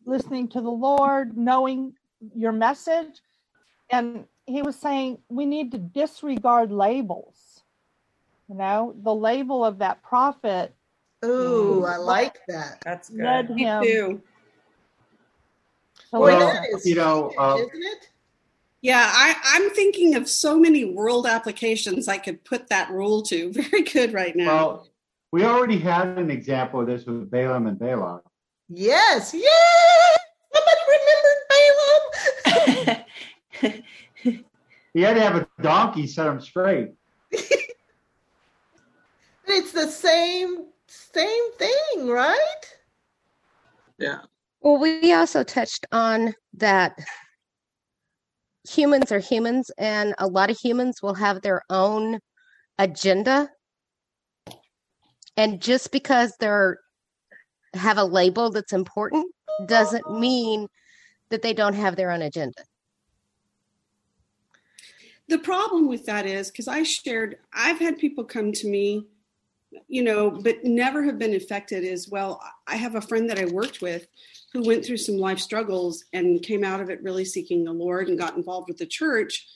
listening 0.07 0.49
to 0.49 0.61
the 0.61 0.71
Lord, 0.71 1.37
knowing 1.37 1.95
your 2.35 2.53
message. 2.53 3.21
And 3.91 4.25
he 4.47 4.63
was 4.63 4.77
saying 4.77 5.19
we 5.29 5.45
need 5.45 5.73
to 5.73 5.79
disregard 5.79 6.73
labels. 6.73 7.63
You 8.49 8.57
know, 8.57 8.95
the 9.03 9.15
label 9.15 9.65
of 9.65 9.79
that 9.79 10.03
prophet 10.03 10.75
Ooh, 11.25 11.85
I 11.87 11.97
like 11.97 12.39
that. 12.49 12.81
That's 12.85 13.11
led 13.11 13.51
Me 13.51 13.65
him 13.65 13.83
too. 13.83 14.23
to 16.13 16.19
Boy, 16.19 16.21
Well, 16.21 16.53
that 16.53 16.69
is 16.75 16.87
you 16.87 16.95
know, 16.95 17.33
uh, 17.39 17.57
isn't 17.59 17.83
it? 17.83 18.09
Yeah, 18.85 19.11
I, 19.11 19.35
I'm 19.47 19.71
thinking 19.71 20.15
of 20.15 20.29
so 20.29 20.59
many 20.59 20.85
world 20.85 21.27
applications 21.27 22.07
I 22.07 22.19
could 22.19 22.45
put 22.45 22.69
that 22.69 22.91
rule 22.91 23.23
to. 23.23 23.51
Very 23.71 23.83
good 23.83 24.13
right 24.13 24.37
now. 24.37 24.47
Well, 24.47 24.89
we 25.33 25.43
already 25.45 25.79
had 25.79 26.19
an 26.19 26.31
example 26.31 26.83
of 26.83 26.87
this 26.89 27.07
with 27.07 27.31
Balaam 27.31 27.67
and 27.67 27.79
Balak. 27.79 28.21
Yes, 28.69 29.33
yes. 29.33 30.19
Somebody 30.55 30.81
remembered 30.93 31.39
Balaam. 33.63 33.83
He 34.95 35.03
had 35.03 35.15
to 35.15 35.21
have 35.23 35.35
a 35.35 35.49
donkey 35.61 36.07
set 36.07 36.29
him 36.29 36.41
straight. 36.41 36.93
it's 37.33 37.73
the 39.73 39.89
same 39.89 40.67
same 40.87 41.53
thing, 41.55 42.07
right? 42.07 42.77
Yeah. 43.99 44.21
Well, 44.61 44.79
we 44.79 45.13
also 45.13 45.43
touched 45.43 45.85
on 45.91 46.35
that 46.53 46.97
humans 48.69 49.13
are 49.13 49.19
humans, 49.19 49.71
and 49.79 50.15
a 50.19 50.27
lot 50.27 50.51
of 50.51 50.59
humans 50.59 51.03
will 51.03 51.15
have 51.15 51.43
their 51.43 51.63
own 51.71 52.21
agenda. 52.79 53.51
And 55.37 55.61
just 55.61 55.93
because 55.93 56.33
they're 56.39 56.79
have 57.75 57.99
a 57.99 58.05
label 58.05 58.51
that's 58.51 58.73
important 58.73 59.27
doesn't 59.67 60.19
mean 60.21 60.69
that 61.31 61.43
they 61.43 61.53
don't 61.53 61.75
have 61.75 61.97
their 61.97 62.13
own 62.13 62.23
agenda. 62.23 62.63
the 65.29 65.39
problem 65.39 65.89
with 65.89 66.05
that 66.07 66.27
is 66.27 66.51
because 66.51 66.69
I 66.69 66.83
shared, 66.83 67.39
I've 67.53 67.79
had 67.79 67.99
people 67.99 68.25
come 68.25 68.53
to 68.53 68.69
me, 68.69 69.07
you 69.89 70.03
know, 70.03 70.31
but 70.31 70.65
never 70.65 71.03
have 71.03 71.19
been 71.19 71.35
affected 71.35 71.85
as 71.85 72.09
well. 72.09 72.43
I 72.67 72.77
have 72.77 72.95
a 72.95 73.01
friend 73.01 73.29
that 73.31 73.39
I 73.39 73.47
worked 73.47 73.81
with 73.81 74.07
who 74.55 74.63
went 74.63 74.85
through 74.85 74.97
some 74.97 75.19
life 75.19 75.41
struggles 75.41 76.05
and 76.13 76.43
came 76.43 76.63
out 76.65 76.81
of 76.81 76.89
it 76.89 77.03
really 77.03 77.25
seeking 77.25 77.65
the 77.65 77.73
Lord 77.73 78.09
and 78.09 78.19
got 78.19 78.37
involved 78.37 78.69
with 78.69 78.79
the 78.79 78.87
church 78.87 79.47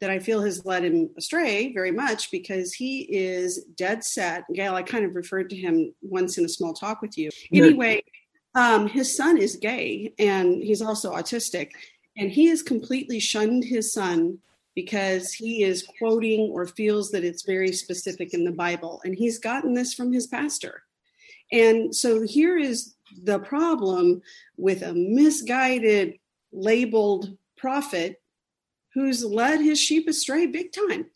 that 0.00 0.10
I 0.10 0.18
feel 0.18 0.42
has 0.42 0.64
led 0.64 0.84
him 0.84 1.10
astray 1.16 1.72
very 1.72 1.92
much 1.92 2.30
because 2.30 2.72
he 2.72 3.02
is 3.02 3.64
dead 3.76 4.02
set. 4.02 4.44
Gail, 4.52 4.74
I 4.74 4.82
kind 4.82 5.04
of 5.04 5.14
referred 5.14 5.50
to 5.50 5.56
him 5.56 5.94
once 6.02 6.36
in 6.36 6.44
a 6.44 6.48
small 6.48 6.74
talk 6.74 7.00
with 7.00 7.16
you. 7.16 7.30
Anyway, 7.54 8.02
um, 8.54 8.88
his 8.88 9.16
son 9.16 9.38
is 9.38 9.56
gay 9.56 10.12
and 10.18 10.62
he's 10.62 10.82
also 10.82 11.12
autistic, 11.12 11.70
and 12.16 12.30
he 12.32 12.46
has 12.46 12.62
completely 12.62 13.20
shunned 13.20 13.62
his 13.62 13.92
son 13.92 14.38
because 14.74 15.32
he 15.32 15.62
is 15.62 15.86
quoting 15.98 16.50
or 16.52 16.66
feels 16.66 17.10
that 17.10 17.24
it's 17.24 17.42
very 17.42 17.72
specific 17.72 18.34
in 18.34 18.44
the 18.44 18.52
Bible. 18.52 19.00
And 19.04 19.14
he's 19.14 19.38
gotten 19.38 19.74
this 19.74 19.94
from 19.94 20.12
his 20.12 20.26
pastor. 20.26 20.82
And 21.52 21.94
so 21.94 22.22
here 22.22 22.56
is 22.56 22.94
the 23.22 23.38
problem 23.38 24.22
with 24.56 24.82
a 24.82 24.92
misguided, 24.94 26.18
labeled 26.52 27.36
prophet 27.56 28.20
who's 28.94 29.24
led 29.24 29.60
his 29.60 29.80
sheep 29.80 30.08
astray 30.08 30.46
big 30.46 30.72
time. 30.72 31.06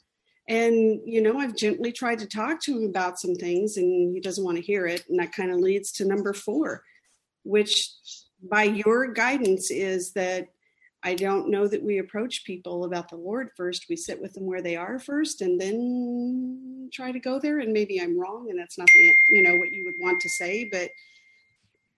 And, 0.49 1.01
you 1.07 1.22
know, 1.22 1.38
I've 1.38 1.57
gently 1.57 1.90
tried 1.90 2.18
to 2.18 2.26
talk 2.26 2.61
to 2.62 2.76
him 2.76 2.88
about 2.88 3.18
some 3.18 3.34
things 3.34 3.76
and 3.76 4.14
he 4.14 4.20
doesn't 4.20 4.45
want 4.45 4.59
to 4.59 4.62
hear 4.62 4.86
it. 4.86 5.05
And 5.09 5.18
that 5.18 5.32
kind 5.32 5.51
of 5.51 5.59
leads 5.59 5.90
to 5.92 6.05
number 6.05 6.34
four, 6.34 6.82
which 7.45 7.90
by 8.42 8.64
your 8.64 9.07
guidance 9.09 9.70
is 9.70 10.12
that 10.12 10.49
I 11.03 11.14
don't 11.14 11.51
know 11.51 11.66
that 11.66 11.82
we 11.82 11.99
approach 11.99 12.45
people 12.45 12.84
about 12.84 13.11
the 13.11 13.16
Lord 13.16 13.51
first. 13.57 13.86
We 13.88 13.97
sit 13.97 14.20
with 14.20 14.32
them 14.32 14.47
where 14.47 14.62
they 14.62 14.76
are 14.76 14.99
first 14.99 15.42
and 15.42 15.61
then 15.61 16.90
try 16.92 17.12
to 17.12 17.18
go 17.18 17.38
there. 17.38 17.59
And 17.59 17.72
maybe 17.72 18.01
I'm 18.01 18.18
wrong 18.18 18.49
and 18.51 18.59
that's 18.59 18.78
not 18.78 18.88
the, 18.88 19.14
you 19.30 19.42
know, 19.42 19.57
what 19.57 19.72
you 19.72 19.84
would 19.84 19.95
want 20.01 20.20
to 20.20 20.28
say. 20.28 20.68
But 20.70 20.90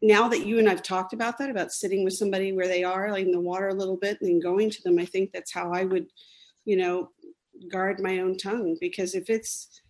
now 0.03 0.29
that 0.29 0.47
you 0.47 0.59
and 0.59 0.69
I've 0.69 0.83
talked 0.83 1.13
about 1.13 1.39
that, 1.39 1.51
about 1.51 1.73
sitting 1.73 2.05
with 2.05 2.15
somebody 2.15 2.53
where 2.53 2.69
they 2.69 2.85
are, 2.85 3.11
like 3.11 3.25
in 3.25 3.33
the 3.33 3.41
water 3.41 3.69
a 3.69 3.75
little 3.75 3.97
bit 3.97 4.19
and 4.21 4.29
then 4.29 4.41
going 4.41 4.71
to 4.71 4.83
them, 4.83 4.99
I 4.99 5.05
think 5.07 5.33
that's 5.33 5.53
how 5.53 5.73
I 5.73 5.85
would, 5.85 6.07
you 6.65 6.77
know, 6.77 7.11
guard 7.71 8.01
my 8.01 8.19
own 8.19 8.37
tongue. 8.37 8.77
Because 8.81 9.15
if 9.15 9.31
it's, 9.31 9.81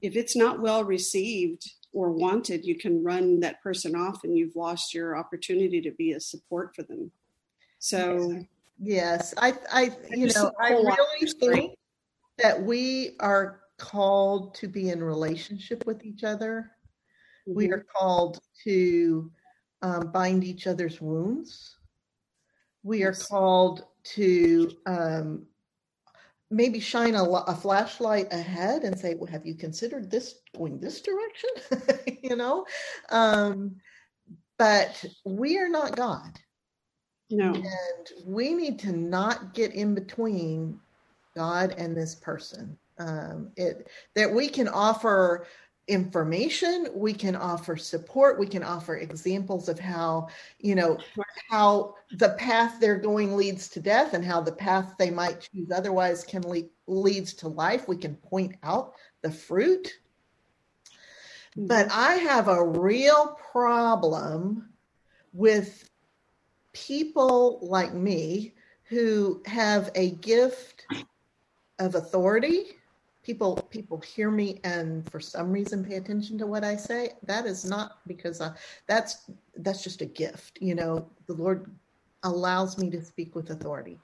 if 0.00 0.16
it's 0.16 0.34
not 0.34 0.60
well 0.60 0.84
received 0.84 1.70
or 1.92 2.10
wanted, 2.10 2.64
you 2.64 2.76
can 2.78 3.04
run 3.04 3.40
that 3.40 3.62
person 3.62 3.94
off 3.94 4.24
and 4.24 4.36
you've 4.36 4.56
lost 4.56 4.94
your 4.94 5.16
opportunity 5.16 5.80
to 5.82 5.90
be 5.92 6.12
a 6.12 6.20
support 6.20 6.74
for 6.74 6.82
them. 6.82 7.10
So 7.78 8.44
Yes, 8.82 9.34
I, 9.36 9.54
I, 9.70 9.90
you 10.10 10.28
know, 10.34 10.50
I 10.58 10.70
really 10.70 11.30
think 11.38 11.76
that 12.38 12.62
we 12.62 13.16
are 13.20 13.60
called 13.76 14.54
to 14.54 14.68
be 14.68 14.88
in 14.88 15.04
relationship 15.04 15.84
with 15.86 16.02
each 16.02 16.24
other. 16.24 16.70
We 17.46 17.68
Mhm. 17.68 17.72
are 17.72 17.86
called 17.94 18.40
to 18.64 19.30
um, 19.82 20.10
bind 20.12 20.44
each 20.44 20.66
other's 20.66 21.00
wounds. 21.00 21.76
We 22.82 23.02
are 23.02 23.08
Yes. 23.08 23.28
called 23.28 23.84
to 24.02 24.70
um, 24.86 25.46
maybe 26.50 26.80
shine 26.80 27.14
a, 27.14 27.22
a 27.24 27.54
flashlight 27.54 28.32
ahead 28.32 28.84
and 28.84 28.98
say, 28.98 29.14
"Well, 29.14 29.30
have 29.30 29.46
you 29.46 29.54
considered 29.54 30.10
this 30.10 30.40
going 30.56 30.80
this 30.80 31.00
direction?" 31.00 31.50
you 32.22 32.36
know, 32.36 32.66
um, 33.10 33.76
but 34.58 35.04
we 35.24 35.58
are 35.58 35.68
not 35.68 35.96
God. 35.96 36.38
No. 37.30 37.54
And 37.54 38.26
we 38.26 38.54
need 38.54 38.78
to 38.80 38.92
not 38.92 39.54
get 39.54 39.72
in 39.72 39.94
between 39.94 40.80
God 41.36 41.74
and 41.78 41.96
this 41.96 42.14
person. 42.14 42.76
Um, 42.98 43.52
it 43.56 43.88
that 44.14 44.30
we 44.32 44.48
can 44.48 44.68
offer 44.68 45.46
information 45.90 46.86
we 46.94 47.12
can 47.12 47.34
offer 47.34 47.76
support 47.76 48.38
we 48.38 48.46
can 48.46 48.62
offer 48.62 48.96
examples 48.96 49.68
of 49.68 49.78
how 49.78 50.28
you 50.60 50.74
know 50.74 50.96
how 51.48 51.94
the 52.12 52.30
path 52.38 52.78
they're 52.80 52.96
going 52.96 53.36
leads 53.36 53.68
to 53.68 53.80
death 53.80 54.14
and 54.14 54.24
how 54.24 54.40
the 54.40 54.52
path 54.52 54.94
they 54.98 55.10
might 55.10 55.40
choose 55.40 55.70
otherwise 55.70 56.22
can 56.24 56.42
lead 56.42 56.68
leads 56.90 57.34
to 57.34 57.48
life. 57.48 57.88
We 57.88 57.96
can 57.96 58.16
point 58.16 58.56
out 58.62 58.94
the 59.22 59.30
fruit. 59.30 59.92
Hmm. 61.54 61.66
But 61.66 61.90
i 61.90 62.14
have 62.14 62.48
a 62.48 62.64
real 62.64 63.38
problem 63.52 64.68
with 65.32 65.88
people 66.72 67.58
like 67.62 67.94
me 67.94 68.54
who 68.84 69.42
have 69.46 69.90
a 69.94 70.10
gift 70.10 70.86
of 71.78 71.94
authority 71.94 72.76
people 73.30 73.54
people 73.70 74.00
hear 74.00 74.30
me 74.30 74.60
and 74.64 75.08
for 75.10 75.20
some 75.20 75.52
reason 75.52 75.84
pay 75.84 75.96
attention 75.96 76.36
to 76.36 76.46
what 76.46 76.64
i 76.64 76.74
say 76.74 77.10
that 77.22 77.46
is 77.46 77.64
not 77.64 77.98
because 78.06 78.40
I, 78.40 78.50
that's 78.88 79.30
that's 79.56 79.84
just 79.84 80.02
a 80.02 80.06
gift 80.06 80.58
you 80.60 80.74
know 80.74 81.08
the 81.26 81.34
lord 81.34 81.70
allows 82.22 82.78
me 82.78 82.90
to 82.90 83.02
speak 83.02 83.34
with 83.34 83.50
authority. 83.50 83.98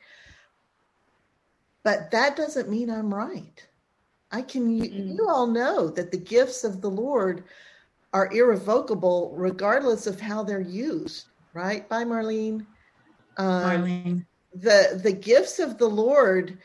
But 1.84 2.10
that 2.10 2.36
doesn't 2.36 2.68
mean 2.68 2.90
i'm 2.90 3.12
right. 3.12 3.66
I 4.32 4.42
can 4.42 4.70
you, 4.70 4.90
you 4.90 5.28
all 5.28 5.46
know 5.46 5.88
that 5.88 6.10
the 6.10 6.18
gifts 6.18 6.64
of 6.64 6.80
the 6.80 6.90
lord 6.90 7.44
are 8.12 8.32
irrevocable 8.32 9.32
regardless 9.36 10.06
of 10.06 10.20
how 10.20 10.42
they're 10.42 10.60
used 10.60 11.26
right 11.52 11.88
by 11.88 12.04
marlene? 12.04 12.66
Um, 13.36 13.84
Marlene. 13.84 14.26
the 14.54 15.00
the 15.02 15.12
gifts 15.12 15.58
of 15.58 15.78
the 15.78 15.88
lord 15.88 16.58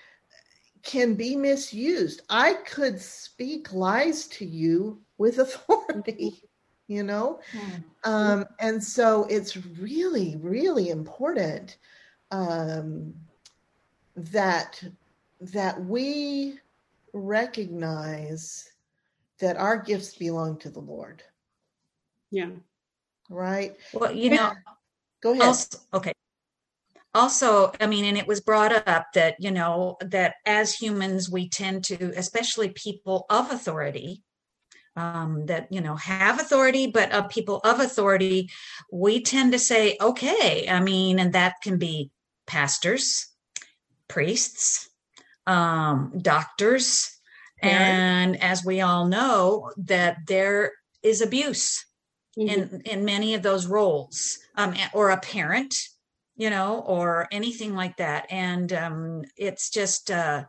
can 0.83 1.15
be 1.15 1.35
misused. 1.35 2.21
I 2.29 2.53
could 2.65 2.99
speak 2.99 3.73
lies 3.73 4.27
to 4.27 4.45
you 4.45 5.01
with 5.17 5.39
authority, 5.39 6.43
you 6.87 7.03
know? 7.03 7.39
Um, 8.03 8.45
and 8.59 8.83
so 8.83 9.25
it's 9.29 9.57
really, 9.57 10.37
really 10.41 10.89
important 10.89 11.77
um, 12.31 13.13
that 14.15 14.83
that 15.39 15.83
we 15.85 16.59
recognize 17.13 18.69
that 19.39 19.57
our 19.57 19.77
gifts 19.77 20.15
belong 20.15 20.57
to 20.59 20.69
the 20.69 20.79
Lord. 20.79 21.23
Yeah. 22.29 22.51
Right? 23.29 23.75
Well, 23.93 24.13
you 24.13 24.29
know, 24.31 24.51
Go 25.21 25.31
ahead. 25.31 25.43
also, 25.43 25.77
okay. 25.93 26.10
Also, 27.13 27.71
I 27.79 27.87
mean, 27.87 28.05
and 28.05 28.17
it 28.17 28.27
was 28.27 28.39
brought 28.39 28.87
up 28.87 29.07
that, 29.13 29.35
you 29.39 29.51
know, 29.51 29.97
that 30.01 30.35
as 30.45 30.73
humans, 30.73 31.29
we 31.29 31.49
tend 31.49 31.83
to, 31.85 32.13
especially 32.15 32.69
people 32.69 33.25
of 33.29 33.51
authority, 33.51 34.23
um, 34.95 35.45
that, 35.47 35.67
you 35.71 35.81
know, 35.81 35.95
have 35.95 36.39
authority, 36.39 36.87
but 36.87 37.11
of 37.11 37.29
people 37.29 37.59
of 37.63 37.79
authority, 37.79 38.49
we 38.91 39.21
tend 39.21 39.51
to 39.51 39.59
say, 39.59 39.97
okay, 39.99 40.67
I 40.69 40.79
mean, 40.79 41.19
and 41.19 41.33
that 41.33 41.55
can 41.61 41.77
be 41.77 42.11
pastors, 42.47 43.27
priests, 44.07 44.89
um, 45.47 46.13
doctors. 46.21 47.17
And 47.61 48.41
as 48.41 48.65
we 48.65 48.81
all 48.81 49.05
know, 49.05 49.71
that 49.77 50.17
there 50.27 50.71
is 51.03 51.21
abuse 51.21 51.85
in 52.37 52.81
in 52.85 53.03
many 53.03 53.33
of 53.33 53.43
those 53.43 53.67
roles 53.67 54.39
um 54.55 54.73
or 54.93 55.09
a 55.09 55.19
parent 55.19 55.75
you 56.41 56.49
know 56.49 56.79
or 56.87 57.27
anything 57.31 57.75
like 57.75 57.97
that. 57.97 58.25
And 58.31 58.73
um 58.73 59.21
it's 59.37 59.69
just 59.69 60.09
uh 60.09 60.45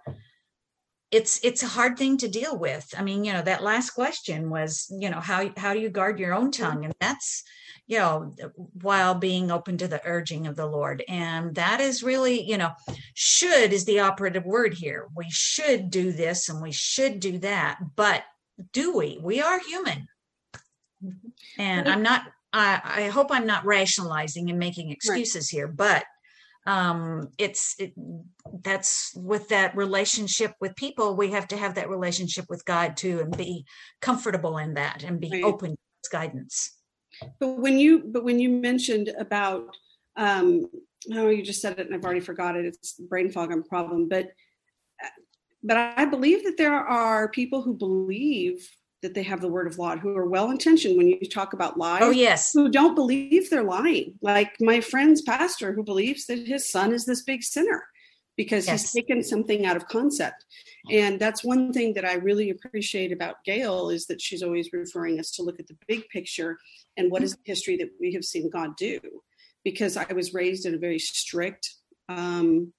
it's 1.10 1.38
it's 1.44 1.62
a 1.62 1.74
hard 1.76 1.98
thing 1.98 2.16
to 2.16 2.28
deal 2.28 2.56
with. 2.58 2.94
I 2.96 3.02
mean 3.02 3.24
you 3.24 3.34
know 3.34 3.42
that 3.42 3.62
last 3.62 3.90
question 3.90 4.48
was 4.48 4.90
you 4.98 5.10
know 5.10 5.20
how 5.20 5.50
how 5.58 5.74
do 5.74 5.80
you 5.80 5.90
guard 5.90 6.18
your 6.18 6.32
own 6.32 6.50
tongue? 6.50 6.86
And 6.86 6.94
that's 6.98 7.44
you 7.86 7.98
know 7.98 8.34
while 8.80 9.14
being 9.14 9.50
open 9.50 9.76
to 9.76 9.86
the 9.86 10.00
urging 10.06 10.46
of 10.46 10.56
the 10.56 10.64
lord. 10.64 11.04
And 11.08 11.54
that 11.56 11.82
is 11.82 12.02
really 12.02 12.40
you 12.40 12.56
know 12.56 12.70
should 13.12 13.74
is 13.74 13.84
the 13.84 14.00
operative 14.00 14.46
word 14.46 14.72
here. 14.72 15.08
We 15.14 15.26
should 15.28 15.90
do 15.90 16.10
this 16.10 16.48
and 16.48 16.62
we 16.62 16.72
should 16.72 17.20
do 17.20 17.36
that 17.40 17.76
but 17.96 18.22
do 18.72 18.96
we? 18.96 19.18
We 19.20 19.42
are 19.42 19.58
human. 19.58 20.08
And 21.58 21.86
i'm 21.86 22.02
not 22.02 22.22
i 22.52 22.80
i 22.84 23.08
hope 23.08 23.28
i'm 23.30 23.46
not 23.46 23.64
rationalizing 23.64 24.50
and 24.50 24.58
making 24.58 24.90
excuses 24.90 25.48
here 25.48 25.68
but 25.68 26.04
um 26.66 27.28
it's 27.38 27.74
it, 27.78 27.92
that's 28.62 29.12
with 29.16 29.48
that 29.48 29.76
relationship 29.76 30.52
with 30.60 30.76
people 30.76 31.16
we 31.16 31.30
have 31.32 31.48
to 31.48 31.56
have 31.56 31.74
that 31.74 31.88
relationship 31.90 32.44
with 32.48 32.64
god 32.64 32.96
too 32.96 33.20
and 33.20 33.36
be 33.36 33.64
comfortable 34.00 34.58
in 34.58 34.74
that 34.74 35.02
and 35.02 35.20
be 35.20 35.30
Right. 35.32 35.44
open 35.44 35.70
to 35.70 35.76
his 36.02 36.08
guidance 36.10 36.76
But 37.40 37.58
when 37.58 37.78
you 37.78 38.00
but 38.04 38.24
when 38.24 38.38
you 38.38 38.48
mentioned 38.48 39.10
about 39.18 39.76
um 40.16 40.66
oh 41.12 41.28
you 41.30 41.42
just 41.42 41.60
said 41.60 41.78
it 41.78 41.86
and 41.86 41.94
I've 41.94 42.04
already 42.04 42.20
forgot 42.20 42.56
it. 42.56 42.64
It's 42.66 42.92
brain 42.94 43.30
fog 43.30 43.50
I'm 43.52 43.62
problem. 43.64 44.08
But 44.08 44.28
but 45.62 45.76
I 45.76 46.04
believe 46.06 46.44
that 46.44 46.56
there 46.56 46.74
are 46.74 47.28
people 47.28 47.62
who 47.62 47.74
believe 47.74 48.68
that 49.02 49.14
they 49.14 49.22
have 49.24 49.40
the 49.40 49.48
word 49.48 49.66
of 49.66 49.78
law 49.78 49.96
who 49.96 50.16
are 50.16 50.28
well 50.28 50.50
intentioned 50.50 50.96
when 50.96 51.08
you 51.08 51.18
talk 51.28 51.52
about 51.52 51.76
lies. 51.78 52.02
oh 52.02 52.10
yes 52.10 52.52
Who 52.54 52.70
don't 52.70 52.94
believe 52.94 53.50
they're 53.50 53.64
lying. 53.64 54.14
Like 54.22 54.52
my 54.60 54.80
friend's 54.80 55.22
pastor 55.22 55.72
who 55.72 55.82
believes 55.82 56.26
that 56.26 56.46
his 56.46 56.70
son 56.70 56.92
is 56.92 57.04
this 57.04 57.22
big 57.22 57.42
sinner 57.42 57.84
because 58.36 58.66
Yes. 58.66 58.82
he's 58.82 58.92
taken 58.92 59.22
something 59.22 59.66
out 59.66 59.76
of 59.76 59.86
concept. 59.88 60.46
And 60.90 61.20
that's 61.20 61.44
one 61.44 61.72
thing 61.72 61.94
that 61.94 62.04
I 62.04 62.14
really 62.14 62.50
appreciate 62.50 63.12
about 63.12 63.44
Gail 63.44 63.90
is 63.90 64.06
that 64.06 64.20
she's 64.20 64.42
always 64.42 64.72
referring 64.72 65.18
us 65.20 65.30
to 65.32 65.42
look 65.42 65.60
at 65.60 65.66
the 65.66 65.76
big 65.86 66.08
picture 66.08 66.58
and 66.96 67.10
what 67.10 67.22
is 67.22 67.32
the 67.32 67.42
history 67.44 67.76
that 67.76 67.90
we 68.00 68.12
have 68.14 68.24
seen 68.24 68.48
God 68.50 68.76
do. 68.76 68.98
Because 69.64 69.96
I 69.96 70.10
was 70.12 70.32
raised 70.34 70.64
in 70.66 70.74
a 70.74 70.78
very 70.78 70.98
strict, 70.98 71.74
um, 72.08 72.72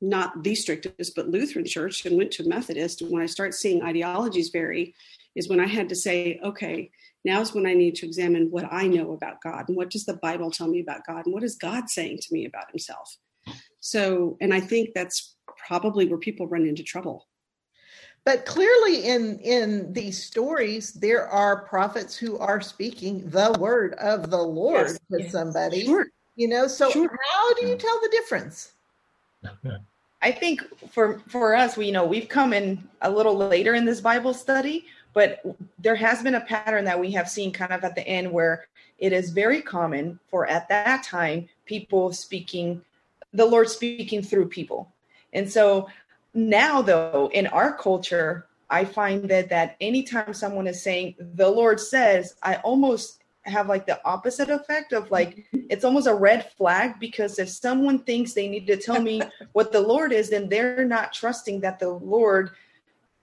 not 0.00 0.42
the 0.42 0.54
strictest, 0.54 1.14
but 1.14 1.28
Lutheran 1.28 1.64
church 1.64 2.04
and 2.06 2.16
went 2.16 2.32
to 2.32 2.48
Methodist. 2.48 3.02
And 3.02 3.10
when 3.10 3.22
I 3.22 3.26
start 3.26 3.54
seeing 3.54 3.82
ideologies 3.82 4.48
vary, 4.48 4.94
is 5.34 5.48
when 5.48 5.60
I 5.60 5.66
had 5.66 5.88
to 5.88 5.96
say, 5.96 6.40
okay, 6.42 6.90
now's 7.24 7.54
when 7.54 7.66
I 7.66 7.74
need 7.74 7.94
to 7.96 8.06
examine 8.06 8.50
what 8.50 8.66
I 8.70 8.86
know 8.86 9.12
about 9.12 9.42
God 9.42 9.68
and 9.68 9.76
what 9.76 9.90
does 9.90 10.04
the 10.04 10.14
Bible 10.14 10.50
tell 10.50 10.68
me 10.68 10.80
about 10.80 11.06
God 11.06 11.26
and 11.26 11.34
what 11.34 11.44
is 11.44 11.56
God 11.56 11.88
saying 11.88 12.18
to 12.22 12.32
me 12.32 12.44
about 12.46 12.70
himself. 12.70 13.16
So, 13.80 14.36
and 14.40 14.54
I 14.54 14.60
think 14.60 14.90
that's 14.94 15.36
probably 15.66 16.06
where 16.06 16.18
people 16.18 16.46
run 16.46 16.66
into 16.66 16.82
trouble. 16.82 17.26
But 18.24 18.46
clearly, 18.46 19.06
in 19.06 19.38
in 19.40 19.92
these 19.92 20.22
stories, 20.22 20.94
there 20.94 21.28
are 21.28 21.66
prophets 21.66 22.16
who 22.16 22.38
are 22.38 22.60
speaking 22.60 23.28
the 23.28 23.54
word 23.60 23.94
of 23.94 24.30
the 24.30 24.40
Lord 24.42 24.86
Yes, 24.86 24.98
to 25.12 25.22
yes. 25.22 25.32
somebody. 25.32 25.84
Sure. 25.84 26.06
You 26.36 26.48
know, 26.48 26.66
so 26.66 26.90
Sure. 26.90 27.14
how 27.30 27.54
do 27.54 27.66
you 27.66 27.76
mm. 27.76 27.78
tell 27.78 28.00
the 28.00 28.08
difference? 28.08 28.72
I 30.22 30.32
think 30.32 30.62
for 30.90 31.18
for 31.28 31.54
us, 31.54 31.76
we 31.76 31.86
you 31.86 31.92
know 31.92 32.06
we've 32.06 32.28
come 32.28 32.54
in 32.54 32.88
a 33.02 33.10
little 33.10 33.36
later 33.36 33.74
in 33.74 33.84
this 33.84 34.00
Bible 34.00 34.32
study, 34.32 34.86
but 35.14 35.40
there 35.78 35.94
has 35.94 36.22
been 36.22 36.34
a 36.34 36.40
pattern 36.40 36.84
that 36.84 37.00
we 37.00 37.12
have 37.12 37.30
seen 37.30 37.52
kind 37.52 37.72
of 37.72 37.84
at 37.84 37.94
the 37.94 38.06
end 38.06 38.30
where 38.30 38.66
it 38.98 39.12
is 39.12 39.30
very 39.30 39.62
common 39.62 40.18
for 40.28 40.46
at 40.46 40.68
that 40.68 41.04
time 41.04 41.48
people 41.64 42.12
speaking 42.12 42.82
the 43.32 43.46
Lord 43.46 43.68
speaking 43.68 44.22
through 44.22 44.48
people. 44.48 44.92
And 45.32 45.50
so 45.50 45.88
now 46.34 46.82
though 46.82 47.30
in 47.32 47.46
our 47.48 47.76
culture, 47.76 48.46
I 48.70 48.84
find 48.84 49.28
that 49.28 49.48
that 49.50 49.76
anytime 49.80 50.34
someone 50.34 50.66
is 50.66 50.82
saying 50.82 51.16
the 51.18 51.48
Lord 51.48 51.80
says, 51.80 52.36
I 52.42 52.56
almost 52.56 53.20
have 53.42 53.68
like 53.68 53.86
the 53.86 54.02
opposite 54.06 54.48
effect 54.48 54.92
of 54.92 55.10
like 55.10 55.36
mm-hmm. 55.36 55.66
it's 55.68 55.84
almost 55.84 56.06
a 56.06 56.14
red 56.14 56.50
flag 56.52 56.98
because 56.98 57.38
if 57.38 57.48
someone 57.48 57.98
thinks 57.98 58.32
they 58.32 58.48
need 58.48 58.66
to 58.66 58.76
tell 58.76 59.00
me 59.00 59.20
what 59.52 59.70
the 59.70 59.80
Lord 59.80 60.12
is, 60.12 60.30
then 60.30 60.48
they're 60.48 60.84
not 60.84 61.12
trusting 61.12 61.60
that 61.60 61.78
the 61.78 61.90
Lord 61.90 62.50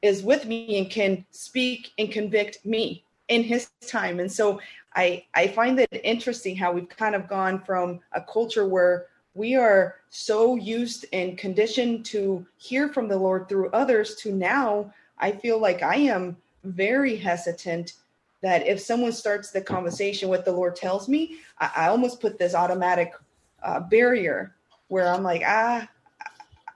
is 0.02 0.24
with 0.24 0.46
me 0.46 0.78
and 0.78 0.90
can 0.90 1.26
speak 1.32 1.92
and 1.98 2.12
convict 2.12 2.66
me 2.66 3.04
in 3.28 3.44
his 3.44 3.70
time. 3.88 4.20
And 4.20 4.32
so 4.32 4.60
I 4.96 5.26
I 5.34 5.48
find 5.48 5.80
it 5.80 5.90
interesting 6.04 6.56
how 6.56 6.72
we've 6.72 6.90
kind 6.90 7.16
of 7.16 7.28
gone 7.28 7.62
from 7.64 8.00
a 8.12 8.22
culture 8.22 8.68
where 8.68 9.08
we 9.34 9.56
are 9.56 9.96
so 10.10 10.56
used 10.56 11.06
and 11.14 11.38
conditioned 11.38 12.06
to 12.06 12.46
hear 12.58 12.90
from 12.90 13.08
the 13.08 13.18
Lord 13.18 13.48
through 13.48 13.70
others 13.70 14.16
to 14.16 14.34
now 14.34 14.94
I 15.20 15.32
feel 15.32 15.60
like 15.60 15.84
I 15.84 15.96
am 15.96 16.36
very 16.64 17.16
hesitant 17.16 17.94
that 18.42 18.66
if 18.66 18.80
someone 18.80 19.12
starts 19.12 19.52
the 19.52 19.62
conversation 19.62 20.30
what 20.30 20.46
the 20.46 20.52
Lord 20.52 20.76
tells 20.76 21.08
me, 21.08 21.38
I, 21.60 21.72
I 21.76 21.88
almost 21.88 22.20
put 22.20 22.40
this 22.40 22.56
automatic 22.56 23.14
uh, 23.62 23.80
barrier 23.82 24.56
where 24.88 25.08
I'm 25.08 25.24
like, 25.24 25.44
ah, 25.46 25.88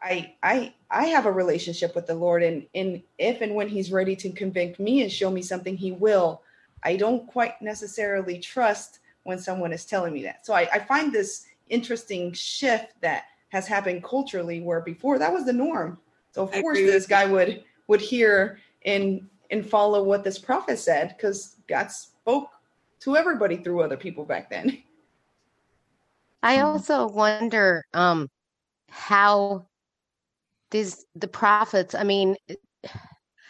I 0.01 0.36
I 0.43 0.73
I 0.92 1.06
have 1.08 1.26
a 1.26 1.32
relationship 1.32 1.96
with 1.96 2.08
the 2.08 2.16
Lord, 2.16 2.44
and 2.44 2.66
and 2.76 3.02
if 3.18 3.42
and 3.42 3.56
when 3.56 3.68
He's 3.68 3.92
ready 3.92 4.16
to 4.18 4.32
convict 4.32 4.80
me 4.80 5.02
and 5.02 5.12
show 5.12 5.32
me 5.32 5.42
something, 5.42 5.76
He 5.76 5.92
will. 5.92 6.42
I 6.84 6.96
don't 6.96 7.28
quite 7.28 7.62
necessarily 7.62 8.40
trust 8.40 9.00
when 9.24 9.40
someone 9.40 9.74
is 9.74 9.86
telling 9.86 10.14
me 10.14 10.24
that. 10.24 10.46
So 10.46 10.54
I, 10.54 10.70
I 10.72 10.80
find 10.80 11.12
this 11.12 11.46
interesting 11.70 12.32
shift 12.34 12.94
that 13.02 13.26
has 13.50 13.68
happened 13.68 14.04
culturally 14.04 14.62
where 14.62 14.82
before 14.82 15.18
that 15.18 15.34
was 15.34 15.46
the 15.46 15.54
norm. 15.54 15.98
So 16.32 16.44
of 16.44 16.54
I 16.54 16.62
course 16.62 16.78
agree 16.78 16.90
this 16.90 17.08
guy 17.08 17.26
would 17.26 17.64
would 17.88 18.02
hear 18.02 18.60
and 18.86 19.28
and 19.52 19.68
follow 19.68 20.04
what 20.04 20.24
this 20.24 20.38
prophet 20.38 20.78
said 20.78 21.16
because 21.16 21.58
God 21.68 21.92
spoke 21.92 22.50
to 23.00 23.16
everybody 23.16 23.58
through 23.58 23.82
other 23.82 23.98
people 23.98 24.26
back 24.26 24.50
then. 24.50 24.84
I 26.44 26.60
also 26.60 27.08
wonder 27.08 27.84
um, 27.94 28.30
how 28.90 29.66
these 30.72 31.05
the 31.16 31.28
prophets. 31.28 31.95
I 31.95 32.03
mean, 32.03 32.36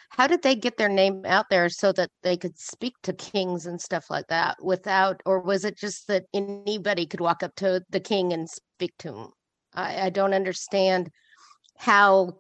how 0.10 0.28
did 0.28 0.42
they 0.44 0.56
get 0.56 0.78
their 0.78 0.90
name 0.90 1.24
out 1.26 1.46
there 1.50 1.70
so 1.70 1.92
that 1.94 2.10
they 2.24 2.38
could 2.38 2.58
speak 2.58 2.94
to 3.04 3.14
kings 3.14 3.66
and 3.66 3.80
stuff 3.82 4.06
like 4.10 4.28
that 4.28 4.58
without, 4.64 5.22
or 5.26 5.42
was 5.42 5.66
it 5.66 5.78
just 5.78 6.08
that 6.08 6.26
anybody 6.34 7.06
could 7.06 7.20
walk 7.20 7.44
up 7.44 7.56
to 7.58 7.82
the 7.90 8.00
king 8.00 8.32
and 8.34 8.50
speak 8.50 8.94
to 9.00 9.14
him? 9.14 9.28
I, 9.74 10.06
I 10.06 10.10
don't 10.10 10.34
understand 10.34 11.10
how 11.78 12.38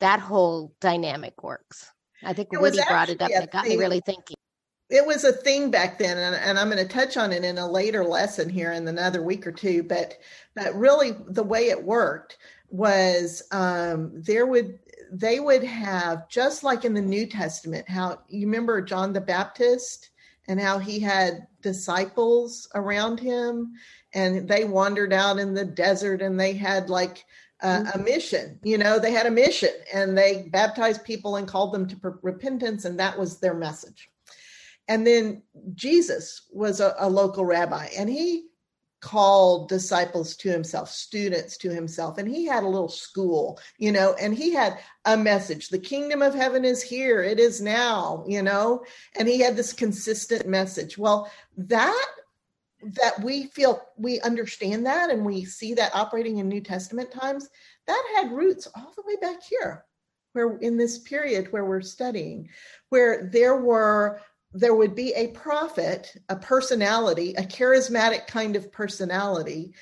that 0.00 0.20
whole 0.20 0.74
dynamic 0.80 1.42
works. 1.42 1.90
I 2.22 2.32
think 2.34 2.48
It 2.52 2.60
Woody 2.60 2.78
brought 2.88 3.08
it 3.08 3.22
up 3.22 3.30
and 3.30 3.44
it 3.44 3.50
got 3.50 3.66
me 3.66 3.76
really 3.76 4.00
thinking. 4.04 4.36
it 4.90 5.06
was 5.06 5.24
a 5.24 5.32
thing 5.32 5.70
back 5.70 5.98
then 5.98 6.18
and, 6.18 6.36
and 6.36 6.58
i'm 6.58 6.68
going 6.70 6.76
to 6.86 6.92
touch 6.92 7.16
on 7.16 7.32
it 7.32 7.42
in 7.42 7.56
a 7.56 7.70
later 7.70 8.04
lesson 8.04 8.50
here 8.50 8.72
in 8.72 8.86
another 8.86 9.22
week 9.22 9.46
or 9.46 9.52
two 9.52 9.82
but 9.82 10.18
but 10.54 10.74
really 10.74 11.12
the 11.28 11.42
way 11.42 11.70
it 11.70 11.82
worked 11.82 12.36
was 12.74 13.42
um, 13.52 14.10
there 14.14 14.46
would 14.46 14.78
they 15.12 15.38
would 15.38 15.62
have 15.62 16.28
just 16.28 16.64
like 16.64 16.84
in 16.84 16.92
the 16.92 17.00
new 17.00 17.24
testament 17.26 17.88
how 17.88 18.18
you 18.28 18.46
remember 18.46 18.82
john 18.82 19.12
the 19.12 19.20
baptist 19.20 20.10
and 20.48 20.60
how 20.60 20.78
he 20.78 20.98
had 20.98 21.46
disciples 21.62 22.68
around 22.74 23.18
him? 23.18 23.72
And 24.12 24.48
they 24.48 24.64
wandered 24.64 25.12
out 25.12 25.38
in 25.38 25.54
the 25.54 25.64
desert 25.64 26.22
and 26.22 26.38
they 26.38 26.52
had 26.52 26.90
like 26.90 27.24
uh, 27.62 27.84
a 27.94 27.98
mission 27.98 28.58
you 28.62 28.76
know 28.76 28.98
they 28.98 29.12
had 29.12 29.26
a 29.26 29.30
mission 29.30 29.70
and 29.92 30.18
they 30.18 30.48
baptized 30.50 31.04
people 31.04 31.36
and 31.36 31.48
called 31.48 31.72
them 31.72 31.86
to 31.86 31.96
per- 31.96 32.18
repentance 32.20 32.84
and 32.84 32.98
that 32.98 33.18
was 33.18 33.40
their 33.40 33.54
message. 33.54 34.10
And 34.86 35.06
then 35.06 35.42
Jesus 35.74 36.48
was 36.52 36.80
a, 36.80 36.94
a 36.98 37.08
local 37.08 37.44
rabbi 37.44 37.88
and 37.96 38.08
he 38.08 38.48
called 39.04 39.68
disciples 39.68 40.34
to 40.34 40.48
himself, 40.48 40.88
students 40.88 41.58
to 41.58 41.68
himself, 41.68 42.16
and 42.16 42.26
he 42.26 42.46
had 42.46 42.62
a 42.62 42.68
little 42.68 42.88
school, 42.88 43.60
you 43.76 43.92
know, 43.92 44.14
and 44.14 44.34
he 44.34 44.50
had 44.50 44.78
a 45.04 45.14
message. 45.14 45.68
The 45.68 45.78
kingdom 45.78 46.22
of 46.22 46.34
heaven 46.34 46.64
is 46.64 46.82
here, 46.82 47.22
it 47.22 47.38
is 47.38 47.60
now, 47.60 48.24
you 48.26 48.40
know, 48.40 48.82
and 49.18 49.28
he 49.28 49.40
had 49.40 49.56
this 49.56 49.74
consistent 49.74 50.48
message. 50.48 50.96
Well, 50.96 51.30
that 51.58 52.06
that 52.82 53.22
we 53.22 53.46
feel 53.48 53.82
we 53.98 54.20
understand 54.20 54.86
that 54.86 55.10
and 55.10 55.24
we 55.24 55.44
see 55.44 55.74
that 55.74 55.94
operating 55.94 56.38
in 56.38 56.48
New 56.48 56.62
Testament 56.62 57.10
times, 57.10 57.50
that 57.86 58.02
had 58.16 58.32
roots 58.32 58.66
all 58.74 58.94
the 58.96 59.04
way 59.06 59.16
back 59.20 59.42
here, 59.42 59.84
where 60.32 60.56
in 60.58 60.78
this 60.78 60.98
period 60.98 61.52
where 61.52 61.66
we're 61.66 61.82
studying, 61.82 62.48
where 62.88 63.28
there 63.30 63.56
were 63.56 64.22
there 64.54 64.74
would 64.74 64.94
be 64.94 65.12
a 65.14 65.28
prophet, 65.28 66.16
a 66.28 66.36
personality, 66.36 67.34
a 67.36 67.42
charismatic 67.42 68.26
kind 68.28 68.54
of 68.54 68.70
personality 68.72 69.74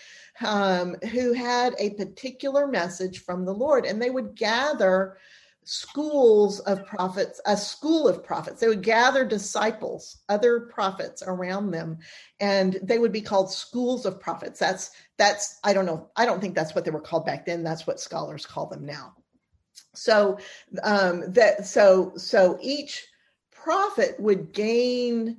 um, 0.45 0.97
who 1.13 1.35
had 1.35 1.75
a 1.79 1.91
particular 1.91 2.67
message 2.67 3.23
from 3.23 3.45
the 3.45 3.53
Lord, 3.53 3.85
and 3.85 4.01
they 4.01 4.11
would 4.11 4.35
gather 4.35 5.19
schools 5.65 6.59
of 6.61 6.85
prophets, 6.87 7.41
a 7.47 7.57
school 7.57 8.09
of 8.09 8.25
prophets. 8.25 8.61
They 8.61 8.69
would 8.69 8.83
gather 8.83 9.25
disciples, 9.25 10.23
other 10.29 10.61
prophets 10.61 11.23
around 11.25 11.71
them, 11.71 11.99
and 12.41 12.79
they 12.83 12.99
would 12.99 13.13
be 13.13 13.21
called 13.21 13.53
schools 13.53 14.07
of 14.07 14.21
prophets. 14.21 14.59
That's 14.59 14.91
that's 15.19 15.61
I 15.63 15.75
don't 15.75 15.87
know. 15.87 16.09
I 16.17 16.25
don't 16.25 16.41
think 16.41 16.55
that's 16.55 16.75
what 16.75 16.85
they 16.85 16.91
were 16.91 17.01
called 17.01 17.27
back 17.27 17.45
then. 17.45 17.63
That's 17.63 17.87
what 17.87 18.01
scholars 18.01 18.47
call 18.47 18.67
them 18.67 18.87
now. 18.87 19.15
So 19.95 20.39
um, 20.83 21.31
that 21.33 21.67
so 21.67 22.13
so 22.17 22.59
each 22.63 23.07
prophet 23.63 24.19
would 24.19 24.53
gain 24.53 25.37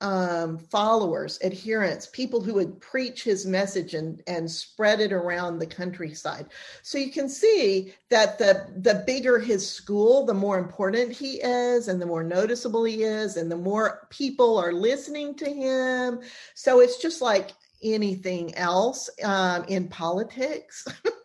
um, 0.00 0.58
followers, 0.58 1.40
adherents, 1.42 2.06
people 2.06 2.40
who 2.40 2.54
would 2.54 2.80
preach 2.80 3.24
his 3.24 3.46
message 3.46 3.94
and, 3.94 4.22
and 4.28 4.48
spread 4.48 5.00
it 5.00 5.12
around 5.12 5.58
the 5.58 5.66
countryside. 5.66 6.46
So 6.82 6.98
you 6.98 7.10
can 7.10 7.28
see 7.28 7.94
that 8.10 8.38
the 8.38 8.68
the 8.76 9.02
bigger 9.06 9.38
his 9.38 9.68
school, 9.68 10.24
the 10.24 10.34
more 10.34 10.58
important 10.58 11.12
he 11.12 11.40
is, 11.42 11.88
and 11.88 12.00
the 12.00 12.06
more 12.06 12.22
noticeable 12.22 12.84
he 12.84 13.02
is, 13.02 13.36
and 13.36 13.50
the 13.50 13.56
more 13.56 14.06
people 14.10 14.56
are 14.56 14.72
listening 14.72 15.34
to 15.36 15.52
him. 15.52 16.20
So 16.54 16.80
it's 16.80 16.98
just 17.02 17.20
like 17.20 17.50
anything 17.82 18.54
else 18.54 19.10
um, 19.24 19.64
in 19.64 19.88
politics. 19.88 20.86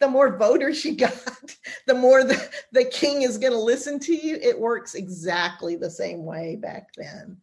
the 0.00 0.08
more 0.08 0.36
voters 0.36 0.84
you 0.84 0.96
got, 0.96 1.14
the 1.86 1.94
more 1.94 2.24
the, 2.24 2.50
the 2.72 2.84
king 2.86 3.22
is 3.22 3.38
going 3.38 3.52
to 3.52 3.58
listen 3.58 3.98
to 4.00 4.14
you. 4.14 4.36
It 4.36 4.58
works 4.58 4.94
exactly 4.94 5.76
the 5.76 5.90
same 5.90 6.24
way 6.24 6.56
back 6.56 6.88
then. 6.96 7.36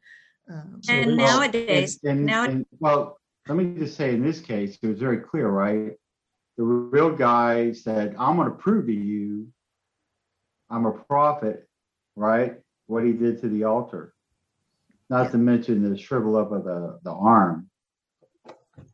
Um, 0.50 0.82
And 0.90 1.18
Well, 1.18 1.40
nowadays, 1.40 2.00
and, 2.04 2.12
and, 2.20 2.26
now 2.26 2.44
and- 2.46 2.66
well, 2.80 3.18
let 3.48 3.58
me 3.58 3.80
just 3.80 3.96
say 3.96 4.14
in 4.14 4.24
this 4.24 4.42
case, 4.42 4.78
it 4.82 4.88
was 4.88 5.00
very 5.00 5.18
clear, 5.20 5.48
right? 5.48 5.94
The 6.58 6.64
real 6.64 7.16
guy 7.16 7.72
said, 7.72 8.16
I'm 8.18 8.36
going 8.36 8.50
to 8.50 8.56
prove 8.56 8.88
to 8.88 8.94
you 8.94 9.48
I'm 10.70 10.86
a 10.86 10.92
prophet, 10.92 11.68
right? 12.16 12.56
What 12.88 13.06
he 13.06 13.14
did 13.14 13.42
to 13.42 13.50
the 13.50 13.64
altar. 13.66 14.14
Not 15.10 15.32
to 15.32 15.38
mention 15.38 15.90
the 15.90 15.98
shrivel 15.98 16.36
up 16.36 16.52
of 16.52 16.66
the, 16.66 17.00
the 17.04 17.12
arm. 17.12 17.70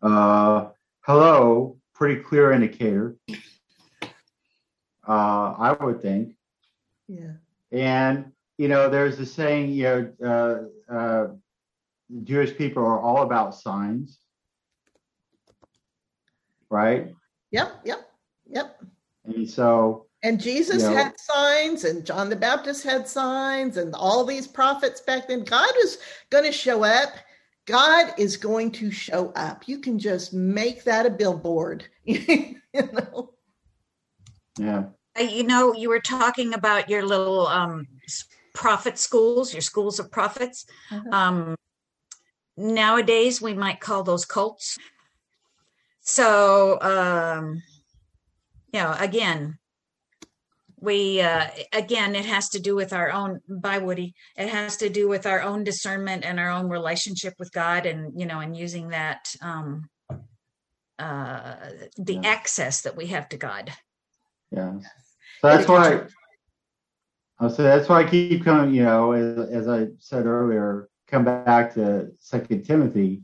Uh, 0.01 0.67
hello, 1.01 1.77
pretty 1.95 2.21
clear 2.21 2.51
indicator. 2.51 3.15
Uh, 5.07 5.55
I 5.57 5.77
would 5.83 6.01
think. 6.01 6.35
yeah. 7.07 7.33
And 7.71 8.31
you 8.57 8.67
know, 8.67 8.87
there's 8.89 9.19
a 9.19 9.25
saying, 9.25 9.71
you 9.71 9.83
know, 9.83 10.69
uh, 10.89 10.93
uh, 10.93 11.27
Jewish 12.23 12.55
people 12.55 12.83
are 12.83 12.99
all 12.99 13.23
about 13.23 13.55
signs, 13.55 14.19
right? 16.69 17.13
Yep. 17.51 17.81
Yep. 17.85 18.09
Yep. 18.49 18.83
And 19.25 19.49
so, 19.49 20.07
And 20.21 20.39
Jesus 20.39 20.83
Yeah. 20.83 20.91
had 20.91 21.19
signs, 21.19 21.83
and 21.83 22.05
John 22.05 22.29
the 22.29 22.35
Baptist 22.35 22.83
had 22.83 23.07
signs, 23.07 23.77
and 23.77 23.93
all 23.95 24.23
these 24.23 24.47
prophets 24.47 25.01
back 25.01 25.27
then. 25.27 25.43
God 25.43 25.73
is 25.79 25.97
going 26.29 26.45
to 26.45 26.51
show 26.51 26.83
up. 26.83 27.09
God 27.65 28.13
is 28.17 28.37
going 28.37 28.71
to 28.73 28.91
show 28.91 29.31
up. 29.35 29.67
You 29.67 29.79
can 29.79 29.97
just 29.99 30.33
make 30.33 30.83
that 30.83 31.05
a 31.05 31.09
billboard. 31.09 31.85
you 32.05 32.55
know? 32.73 33.33
Yeah, 34.57 34.83
Uh, 35.19 35.23
you 35.23 35.43
know, 35.43 35.73
you 35.73 35.89
were 35.89 35.99
talking 35.99 36.53
about 36.53 36.89
your 36.89 37.03
little 37.05 37.47
um, 37.47 37.87
s- 38.05 38.25
prophet 38.53 38.97
schools, 38.97 39.53
your 39.53 39.61
schools 39.61 39.99
of 39.99 40.11
prophets. 40.11 40.65
Uh-huh. 40.91 41.09
Um, 41.11 41.55
nowadays, 42.57 43.41
we 43.41 43.53
might 43.53 43.79
call 43.79 44.03
those 44.03 44.25
cults. 44.25 44.77
So, 46.01 46.79
um, 46.81 47.61
you 48.73 48.79
know, 48.79 48.95
again, 48.99 49.57
we 50.79 51.21
uh, 51.21 51.47
again, 51.71 52.13
it 52.15 52.25
has 52.25 52.49
to 52.49 52.59
do 52.59 52.75
with 52.75 52.91
our 52.91 53.09
own. 53.11 53.39
By 53.47 53.77
Woody, 53.77 54.13
it 54.35 54.49
has 54.49 54.75
to 54.77 54.89
do 54.89 55.07
with 55.07 55.25
our 55.25 55.41
own 55.41 55.63
discernment 55.63 56.25
and 56.25 56.39
our 56.39 56.49
own 56.49 56.67
relationship 56.67 57.35
with 57.39 57.51
God, 57.53 57.85
and 57.85 58.19
you 58.19 58.25
know, 58.25 58.39
and 58.41 58.55
using 58.57 58.89
that 58.89 59.33
um, 59.41 59.89
uh, 60.99 61.55
the 61.97 62.15
Yeah. 62.15 62.21
access 62.25 62.81
that 62.81 62.97
we 62.97 63.07
have 63.07 63.29
to 63.29 63.37
God. 63.37 63.71
Yeah. 64.53 64.79
So 65.41 65.47
that's 65.47 65.67
why 65.67 66.03
I 67.39 67.47
say 67.49 67.63
that's 67.63 67.89
why 67.89 68.01
I 68.01 68.09
keep 68.09 68.43
coming. 68.45 68.73
You 68.73 68.83
know, 68.83 69.11
as, 69.11 69.49
as 69.49 69.67
I 69.67 69.87
said 69.99 70.25
earlier, 70.25 70.89
come 71.07 71.25
back 71.25 71.73
to 71.75 72.11
Second 72.19 72.63
Timothy. 72.63 73.23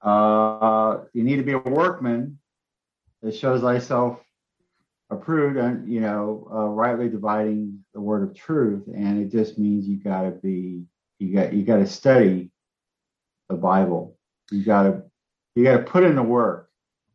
Uh, 0.00 0.98
you 1.12 1.24
need 1.24 1.36
to 1.36 1.42
be 1.42 1.52
a 1.52 1.58
workman 1.58 2.38
that 3.22 3.34
shows 3.34 3.62
thyself 3.62 4.20
approved 5.10 5.56
and 5.56 5.90
you 5.90 6.00
know 6.00 6.48
uh, 6.52 6.66
rightly 6.66 7.08
dividing 7.08 7.84
the 7.92 8.00
word 8.00 8.22
of 8.22 8.34
truth 8.34 8.86
and 8.86 9.20
it 9.20 9.30
just 9.30 9.58
means 9.58 9.86
you 9.86 9.96
got 9.96 10.22
to 10.22 10.30
be 10.30 10.82
you 11.18 11.34
got 11.34 11.52
you 11.52 11.62
got 11.62 11.76
to 11.76 11.86
study 11.86 12.50
the 13.48 13.54
bible 13.54 14.16
you 14.50 14.64
got 14.64 14.84
to 14.84 15.02
you 15.54 15.62
got 15.62 15.76
to 15.76 15.82
put 15.82 16.04
in 16.04 16.16
the 16.16 16.22
work 16.22 16.63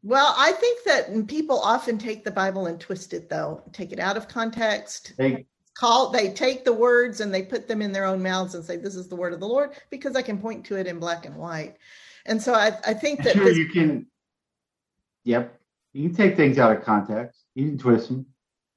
Well, 0.01 0.33
I 0.37 0.53
think 0.53 0.83
that 0.85 1.27
people 1.27 1.59
often 1.59 1.97
take 1.97 2.23
the 2.23 2.31
Bible 2.31 2.67
and 2.67 2.79
twist 2.79 3.13
it, 3.13 3.29
though, 3.29 3.63
take 3.73 3.91
it 3.91 3.99
out 3.99 4.17
of 4.17 4.27
context. 4.27 5.13
they 5.17 5.45
Call 5.75 6.09
they 6.09 6.31
take 6.33 6.65
the 6.65 6.73
words 6.73 7.21
and 7.21 7.33
they 7.33 7.41
put 7.41 7.67
them 7.67 7.81
in 7.81 7.93
their 7.93 8.03
own 8.03 8.21
mouths 8.21 8.53
and 8.53 8.65
say, 8.65 8.75
"This 8.75 8.95
is 8.95 9.07
the 9.07 9.15
word 9.15 9.31
of 9.31 9.39
the 9.39 9.47
Lord," 9.47 9.71
because 9.89 10.15
I 10.17 10.21
can 10.21 10.37
point 10.37 10.65
to 10.65 10.77
it 10.77 10.87
in 10.87 10.99
black 10.99 11.25
and 11.25 11.37
white. 11.37 11.77
And 12.25 12.41
so 12.41 12.53
I, 12.53 12.77
I 12.85 12.93
think 12.93 13.23
that 13.23 13.33
sure 13.35 13.45
this- 13.45 13.57
you 13.57 13.69
can 13.69 14.05
yep. 15.23 15.57
You 15.93 16.09
can 16.09 16.17
take 16.17 16.35
things 16.35 16.59
out 16.59 16.75
of 16.75 16.83
context. 16.83 17.45
You 17.55 17.67
can 17.69 17.77
twist 17.77 18.09
them. 18.09 18.25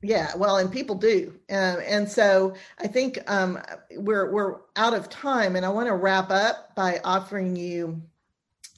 Yeah, 0.01 0.31
well, 0.37 0.59
and 0.59 0.71
people 0.71 0.95
do, 0.95 1.35
um, 1.51 1.79
and 1.85 2.09
so 2.09 2.55
I 2.79 2.87
think 2.87 3.19
um, 3.29 3.61
we're 3.97 4.31
we're 4.31 4.61
out 4.77 4.95
of 4.95 5.09
time, 5.09 5.57
and 5.57 5.67
I 5.67 5.71
want 5.71 5.89
to 5.89 5.95
wrap 5.95 6.31
up 6.31 6.75
by 6.77 7.01
offering 7.05 7.57
you 7.57 8.01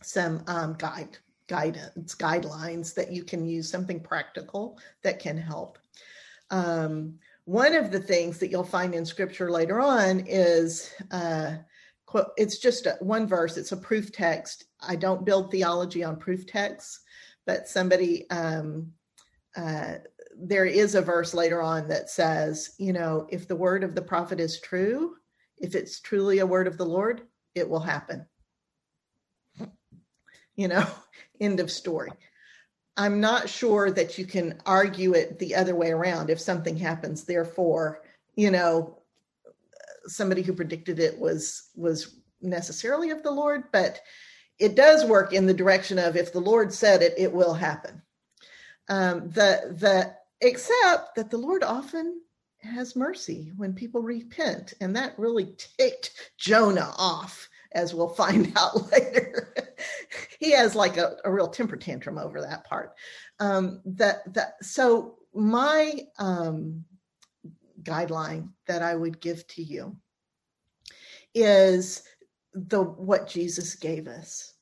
some 0.03 0.43
um, 0.47 0.77
guide 0.79 1.19
guidance, 1.49 2.15
guidelines 2.15 2.95
that 2.95 3.13
you 3.13 3.25
can 3.25 3.47
use, 3.47 3.71
something 3.71 4.01
practical 4.01 4.79
that 5.03 5.19
can 5.19 5.37
help. 5.37 5.79
Um, 6.51 7.19
one 7.45 7.75
of 7.75 7.91
the 7.91 8.01
things 8.01 8.39
that 8.39 8.51
you'll 8.51 8.65
find 8.65 8.95
in 8.95 9.05
scripture 9.05 9.51
later 9.51 9.81
on 9.81 10.25
is 10.27 10.91
uh, 11.11 11.57
it's 12.37 12.59
just 12.59 12.87
a, 12.87 12.97
one 13.01 13.27
verse, 13.27 13.57
it's 13.57 13.73
a 13.73 13.77
proof 13.77 14.13
text. 14.13 14.65
I 14.81 14.97
don't 14.97 15.25
build 15.25 15.51
theology 15.51 16.05
on 16.05 16.17
proof 16.17 16.47
texts, 16.47 17.01
but 17.45 17.69
somebody, 17.69 18.29
um, 18.31 18.93
uh, 19.57 19.95
there 20.37 20.65
is 20.65 20.95
a 20.95 21.03
verse 21.03 21.35
later 21.35 21.61
on 21.61 21.89
that 21.89 22.11
says, 22.11 22.75
you 22.79 22.93
know, 22.93 23.27
if 23.31 23.47
the 23.47 23.57
word 23.57 23.85
of 23.85 23.95
the 23.95 24.03
prophet 24.03 24.41
is 24.41 24.61
true, 24.61 25.17
if 25.59 25.75
it's 25.75 26.01
truly 26.01 26.39
a 26.39 26.47
word 26.47 26.67
of 26.67 26.77
the 26.77 26.87
Lord, 26.87 27.23
it 27.55 27.69
will 27.69 27.81
happen. 27.81 28.27
You 30.57 30.69
know, 30.69 30.87
end 31.41 31.61
of 31.61 31.71
story. 31.71 32.13
I'm 32.97 33.21
not 33.21 33.49
sure 33.49 33.91
that 33.91 34.19
you 34.19 34.25
can 34.25 34.61
argue 34.67 35.15
it 35.15 35.39
the 35.39 35.55
other 35.57 35.75
way 35.75 35.91
around. 35.91 36.31
If 36.31 36.41
something 36.41 36.77
happens, 36.77 37.25
therefore, 37.25 38.03
you 38.37 38.51
know, 38.51 38.99
somebody 40.07 40.43
who 40.43 40.53
predicted 40.53 40.99
it 40.99 41.19
was 41.19 41.71
was 41.75 42.17
necessarily 42.41 43.11
of 43.11 43.23
the 43.23 43.31
Lord, 43.31 43.65
but 43.73 44.01
it 44.59 44.77
does 44.77 45.05
work 45.05 45.33
in 45.33 45.47
the 45.47 45.55
direction 45.55 45.99
of 45.99 46.17
if 46.17 46.33
the 46.33 46.41
Lord 46.41 46.73
said 46.73 47.03
it, 47.03 47.15
it 47.17 47.33
will 47.33 47.55
happen. 47.55 48.01
Um, 48.89 49.31
the 49.31 49.75
the 49.79 50.15
except 50.41 51.17
that 51.17 51.31
the 51.31 51.39
Lord 51.39 51.65
often 51.65 52.21
has 52.59 52.97
mercy 52.97 53.53
when 53.57 53.73
people 53.73 54.03
repent, 54.03 54.75
and 54.81 54.95
that 54.95 55.19
really 55.19 55.57
ticked 55.79 56.13
Jonah 56.39 56.95
off, 56.97 57.49
as 57.73 57.93
we'll 57.93 58.09
find 58.09 58.53
out 58.57 58.93
later 58.93 59.55
he 60.45 60.53
has 60.53 60.75
like 60.75 60.97
a, 60.97 61.17
a, 61.25 61.33
real 61.33 61.49
temper 61.49 61.77
tantrum 61.77 62.19
over 62.19 62.41
that 62.41 62.65
part. 62.65 62.93
Um, 63.41 63.81
that 63.87 64.33
that 64.35 64.55
so 64.63 65.17
my 65.35 66.01
um, 66.19 66.85
guideline 67.83 68.51
that 68.67 68.83
I 68.83 68.95
would 68.95 69.21
give 69.21 69.47
to 69.49 69.63
you 69.63 69.97
is 71.35 72.03
the 72.53 72.83
what 72.83 73.29
Jesus 73.29 73.75
gave 73.75 74.07
us. 74.07 74.53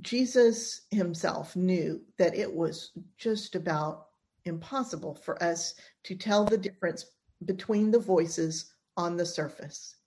Jesus 0.00 0.82
himself 0.90 1.56
knew 1.56 2.00
that 2.18 2.36
it 2.36 2.52
was 2.52 2.92
just 3.18 3.56
about 3.56 4.06
impossible 4.44 5.14
for 5.14 5.42
us 5.42 5.74
to 6.04 6.14
tell 6.14 6.44
the 6.44 6.56
difference 6.56 7.04
between 7.44 7.90
the 7.90 7.98
voices 7.98 8.72
on 8.96 9.16
the 9.16 9.26
surface 9.26 9.97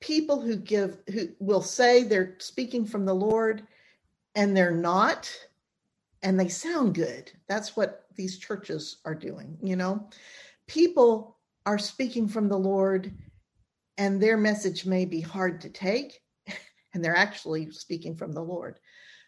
people 0.00 0.40
who 0.40 0.56
give 0.56 0.98
who 1.12 1.28
will 1.38 1.62
say 1.62 2.02
they're 2.02 2.36
speaking 2.38 2.84
from 2.84 3.04
the 3.04 3.14
Lord 3.14 3.66
and 4.34 4.56
they're 4.56 4.70
not 4.70 5.32
and 6.22 6.38
they 6.38 6.48
sound 6.48 6.94
good. 6.94 7.30
That's 7.48 7.76
what 7.76 8.06
these 8.16 8.38
churches 8.38 8.98
are 9.04 9.14
doing, 9.14 9.56
you 9.62 9.76
know. 9.76 10.08
People 10.66 11.36
are 11.66 11.78
speaking 11.78 12.28
from 12.28 12.48
the 12.48 12.58
Lord 12.58 13.12
and 13.98 14.20
their 14.20 14.36
message 14.36 14.86
may 14.86 15.04
be 15.04 15.20
hard 15.20 15.60
to 15.62 15.68
take 15.68 16.20
and 16.94 17.04
they're 17.04 17.16
actually 17.16 17.70
speaking 17.70 18.16
from 18.16 18.32
the 18.32 18.42
Lord. 18.42 18.78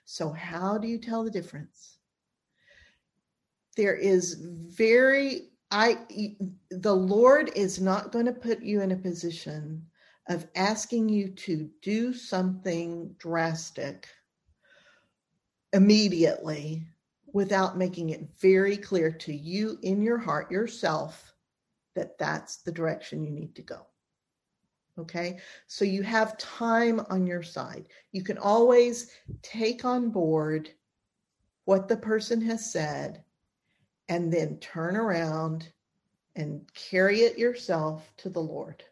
So 0.04 0.30
how 0.30 0.78
do 0.78 0.88
you 0.88 0.98
tell 0.98 1.24
the 1.24 1.30
difference? 1.30 1.98
There 3.76 3.94
is 3.94 4.34
very 4.40 5.50
I 5.70 5.98
the 6.70 6.94
Lord 6.94 7.50
is 7.54 7.80
not 7.80 8.10
going 8.10 8.24
to 8.24 8.32
put 8.32 8.62
you 8.62 8.80
in 8.80 8.92
a 8.92 8.96
position 8.96 9.86
of 10.28 10.46
asking 10.54 11.08
you 11.08 11.28
to 11.28 11.70
do 11.80 12.12
something 12.12 13.14
drastic 13.18 14.06
immediately 15.72 16.86
without 17.32 17.78
making 17.78 18.10
it 18.10 18.28
very 18.38 18.76
clear 18.76 19.10
to 19.10 19.34
you 19.34 19.78
in 19.82 20.02
your 20.02 20.18
heart 20.18 20.50
yourself 20.50 21.34
that 21.94 22.18
that's 22.18 22.58
the 22.58 22.72
direction 22.72 23.24
you 23.24 23.30
need 23.30 23.54
to 23.54 23.62
go. 23.62 23.86
Okay, 24.98 25.38
so 25.66 25.84
you 25.84 26.02
have 26.02 26.36
time 26.38 27.00
on 27.08 27.26
your 27.26 27.42
side. 27.42 27.86
You 28.12 28.22
can 28.22 28.36
always 28.36 29.12
take 29.42 29.84
on 29.84 30.10
board 30.10 30.70
what 31.64 31.86
the 31.86 31.96
person 31.96 32.40
has 32.42 32.72
said 32.72 33.22
and 34.08 34.32
then 34.32 34.58
turn 34.58 34.96
around 34.96 35.68
and 36.34 36.62
carry 36.74 37.20
it 37.20 37.38
yourself 37.38 38.12
to 38.16 38.28
the 38.28 38.40
Lord 38.40 38.82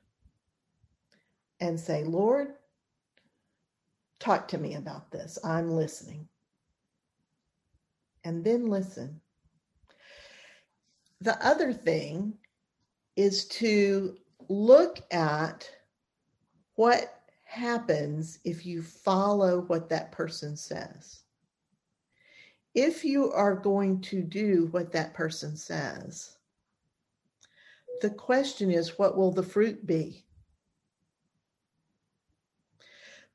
and 1.60 1.78
say, 1.78 2.04
Lord, 2.04 2.54
talk 4.18 4.48
to 4.48 4.58
me 4.58 4.74
about 4.74 5.10
this. 5.10 5.38
I'm 5.44 5.70
listening. 5.70 6.28
And 8.24 8.44
then 8.44 8.66
listen. 8.66 9.20
The 11.20 11.44
other 11.46 11.72
thing 11.72 12.34
is 13.16 13.46
to 13.48 14.16
look 14.48 15.00
at 15.10 15.70
what 16.74 17.22
happens 17.44 18.38
if 18.44 18.66
you 18.66 18.82
follow 18.82 19.62
what 19.62 19.88
that 19.88 20.12
person 20.12 20.56
says. 20.56 21.20
If 22.74 23.04
you 23.04 23.32
are 23.32 23.54
going 23.54 24.02
to 24.02 24.20
do 24.20 24.68
what 24.72 24.92
that 24.92 25.14
person 25.14 25.56
says, 25.56 26.36
the 28.02 28.10
question 28.10 28.70
is, 28.70 28.98
what 28.98 29.16
will 29.16 29.32
the 29.32 29.42
fruit 29.42 29.86
be? 29.86 30.25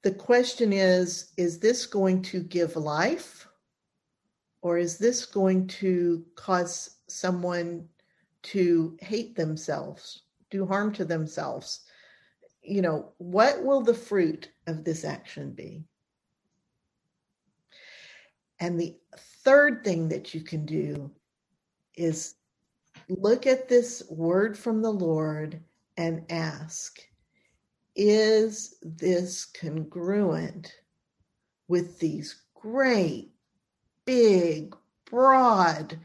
The 0.04 0.12
question 0.12 0.74
is 0.74 1.32
is 1.38 1.60
this 1.60 1.86
going 1.86 2.22
to 2.24 2.42
give 2.42 2.76
life? 2.76 3.48
Or 4.64 4.78
is 4.78 4.98
this 4.98 5.26
going 5.26 5.68
to 5.68 6.24
cause 6.36 6.98
someone 7.08 7.88
to 8.44 8.98
hate 9.02 9.36
themselves 9.36 10.22
do 10.52 10.66
harm 10.66 10.92
to 10.94 11.06
themselves? 11.06 11.82
You 12.62 12.84
know 12.84 13.14
what 13.18 13.64
will 13.64 13.82
the 13.82 13.94
fruit 13.94 14.52
of 14.68 14.84
this 14.84 15.04
action 15.04 15.52
be? 15.52 15.84
And 18.60 18.80
the 18.80 18.96
third 19.44 19.84
thing 19.84 20.10
that 20.10 20.36
you 20.36 20.42
can 20.42 20.68
do 20.68 21.10
is 21.96 22.36
look 23.10 23.48
at 23.48 23.68
this 23.68 24.04
word 24.10 24.56
from 24.56 24.82
the 24.82 24.92
lord 24.92 25.60
and 25.98 26.24
ask 26.30 27.02
is 27.96 28.76
this 28.82 29.46
congruent 29.46 30.74
with 31.68 32.00
these 32.00 32.44
great, 32.54 33.32
big, 34.06 34.76
broad 35.10 35.98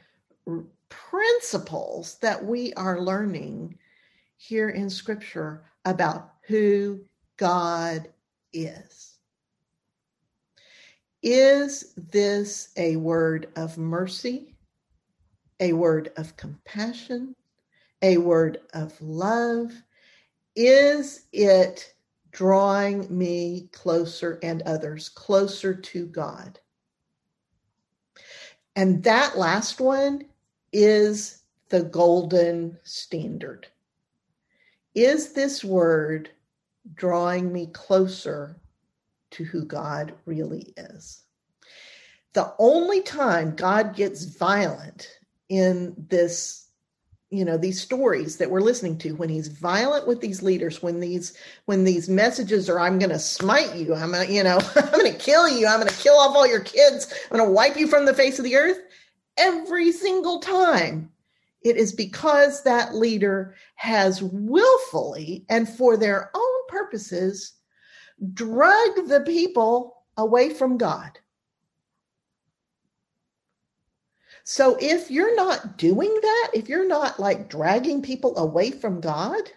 principles 0.89 2.17
that 2.19 2.45
we 2.45 2.73
are 2.75 3.01
learning 3.01 3.79
here 4.37 4.71
in 4.71 4.91
Scripture 4.91 5.65
about 5.85 6.35
who 6.47 7.01
God 7.37 8.09
is? 8.53 9.19
Is 11.23 11.95
this 11.97 12.69
a 12.77 12.97
word 12.97 13.49
of 13.57 13.79
mercy, 13.79 14.57
a 15.61 15.73
word 15.73 16.13
of 16.17 16.37
compassion, 16.37 17.35
a 18.03 18.19
word 18.19 18.61
of 18.75 19.01
love, 19.01 19.73
is 20.57 21.27
it 21.33 21.95
drawing 22.33 23.07
me 23.17 23.69
closer 23.73 24.39
and 24.43 24.63
others 24.63 25.09
closer 25.11 25.75
to 25.75 26.07
God? 26.07 26.59
And 28.75 29.03
that 29.05 29.39
last 29.39 29.81
one 29.81 30.25
is 30.73 31.43
the 31.69 31.83
golden 31.83 32.79
standard. 32.83 33.67
Is 34.95 35.33
this 35.33 35.63
word 35.63 36.31
drawing 36.95 37.53
me 37.53 37.67
closer 37.69 38.57
to 39.33 39.45
who 39.45 39.65
God 39.65 40.15
really 40.25 40.73
is? 40.77 41.23
The 42.33 42.55
only 42.59 43.03
time 43.03 43.57
God 43.57 43.97
gets 43.97 44.25
violent 44.25 45.09
in 45.49 45.95
this 46.09 46.66
you 47.37 47.45
know 47.45 47.59
these 47.59 47.81
stories 47.81 48.37
that 48.37 48.51
we're 48.51 48.61
listening 48.61 48.97
to 48.99 49.13
when 49.17 49.29
he's 49.29 49.49
violent 49.49 50.07
with 50.07 50.21
these 50.21 50.43
leaders 50.43 50.83
when 50.83 51.01
these 51.01 51.37
when 51.67 51.85
these 51.85 52.09
messages 52.09 52.69
are 52.69 52.81
i'm 52.81 52.99
going 52.99 53.11
to 53.11 53.19
smite 53.19 53.75
you 53.75 53.95
i'm 53.95 54.13
going 54.13 54.27
to 54.27 54.33
you 54.33 54.43
know 54.43 54.59
i'm 54.77 54.91
going 54.93 55.13
to 55.13 55.19
kill 55.19 55.49
you 55.49 55.67
i'm 55.67 55.81
going 55.81 55.93
to 55.93 56.03
kill 56.03 56.17
off 56.17 56.35
all 56.35 56.47
your 56.47 56.61
kids 56.61 57.13
i'm 57.31 57.37
going 57.37 57.49
to 57.49 57.53
wipe 57.53 57.77
you 57.77 57.87
from 57.87 58.05
the 58.05 58.15
face 58.15 58.39
of 58.39 58.45
the 58.45 58.57
earth 58.57 58.79
every 59.37 59.93
single 59.93 60.41
time 60.41 61.11
it 61.63 61.77
is 61.77 61.93
because 61.93 62.63
that 62.63 62.95
leader 62.95 63.55
has 63.75 64.23
willfully 64.23 65.45
and 65.49 65.69
for 65.69 65.97
their 65.97 66.31
own 66.35 66.67
purposes 66.69 67.55
drug 68.33 69.09
the 69.09 69.23
people 69.27 70.05
away 70.17 70.49
from 70.49 70.79
god 70.79 71.19
So 74.49 74.77
if 74.81 75.11
you're 75.11 75.35
not 75.35 75.77
doing 75.77 76.17
that, 76.23 76.51
if 76.55 76.69
you're 76.69 76.87
not 76.87 77.19
like 77.19 77.51
dragging 77.51 78.01
people 78.01 78.39
away 78.39 78.71
from 78.71 79.01
God, 79.01 79.51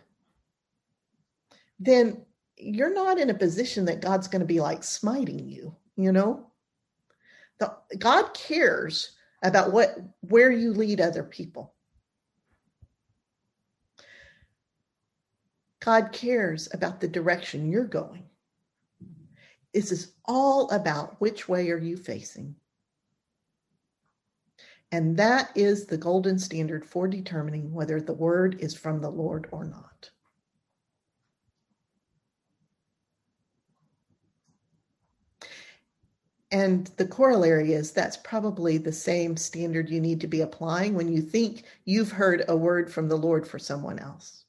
then 1.79 2.25
you're 2.57 2.91
not 2.91 3.19
in 3.19 3.29
a 3.29 3.35
position 3.35 3.85
that 3.85 4.01
God's 4.01 4.27
going 4.27 4.39
to 4.39 4.47
be 4.47 4.59
like 4.59 4.83
smiting 4.83 5.47
you, 5.47 5.75
you 5.95 6.11
know? 6.11 6.47
The, 7.59 7.71
God 7.99 8.33
cares 8.33 9.11
about 9.43 9.71
what 9.71 9.95
where 10.21 10.49
you 10.49 10.73
lead 10.73 10.99
other 10.99 11.23
people. 11.23 11.75
God 15.81 16.11
cares 16.11 16.67
about 16.73 16.99
the 16.99 17.07
direction 17.07 17.71
you're 17.71 17.83
going. 17.83 18.23
This 19.71 19.91
is 19.91 20.13
all 20.25 20.67
about 20.71 21.21
which 21.21 21.47
way 21.47 21.69
are 21.69 21.77
you 21.77 21.95
facing. 21.95 22.55
And 24.91 25.17
that 25.17 25.51
is 25.55 25.85
the 25.85 25.97
golden 25.97 26.39
standard 26.39 26.85
for 26.85 27.07
determining 27.07 27.73
whether 27.73 28.01
the 28.01 28.13
word 28.13 28.57
is 28.59 28.75
from 28.75 29.01
the 29.01 29.09
Lord 29.11 29.47
or 29.51 29.63
not. 29.65 30.09
And 36.51 36.87
the 36.97 37.05
corollary 37.05 37.73
is 37.73 37.91
that's 37.91 38.17
probably 38.17 38.79
the 38.79 38.91
same 38.91 39.37
standard 39.37 39.89
you 39.89 40.01
need 40.01 40.21
to 40.21 40.27
be 40.27 40.41
applying 40.41 40.95
when 40.95 41.11
you 41.11 41.21
think 41.21 41.63
you've 41.85 42.11
heard 42.11 42.43
a 42.47 42.57
word 42.57 42.91
from 42.91 43.07
the 43.07 43.17
Lord 43.17 43.47
for 43.47 43.59
someone 43.59 43.99
else. 43.99 44.45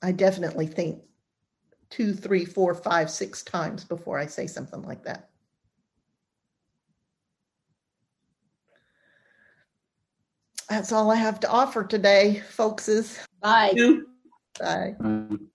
I 0.00 0.12
definitely 0.12 0.68
think 0.68 1.02
two, 1.90 2.14
three, 2.14 2.44
four, 2.44 2.74
five, 2.74 3.10
six 3.10 3.42
times 3.42 3.84
before 3.84 4.18
I 4.18 4.26
say 4.26 4.46
something 4.46 4.82
like 4.82 5.04
that. 5.04 5.31
That's 10.72 10.90
all 10.90 11.10
I 11.10 11.16
have 11.16 11.38
to 11.40 11.50
offer 11.50 11.84
today, 11.84 12.42
folkses. 12.56 13.18
Bye. 13.42 13.74
Bye. 14.58 14.96
Um, 15.00 15.50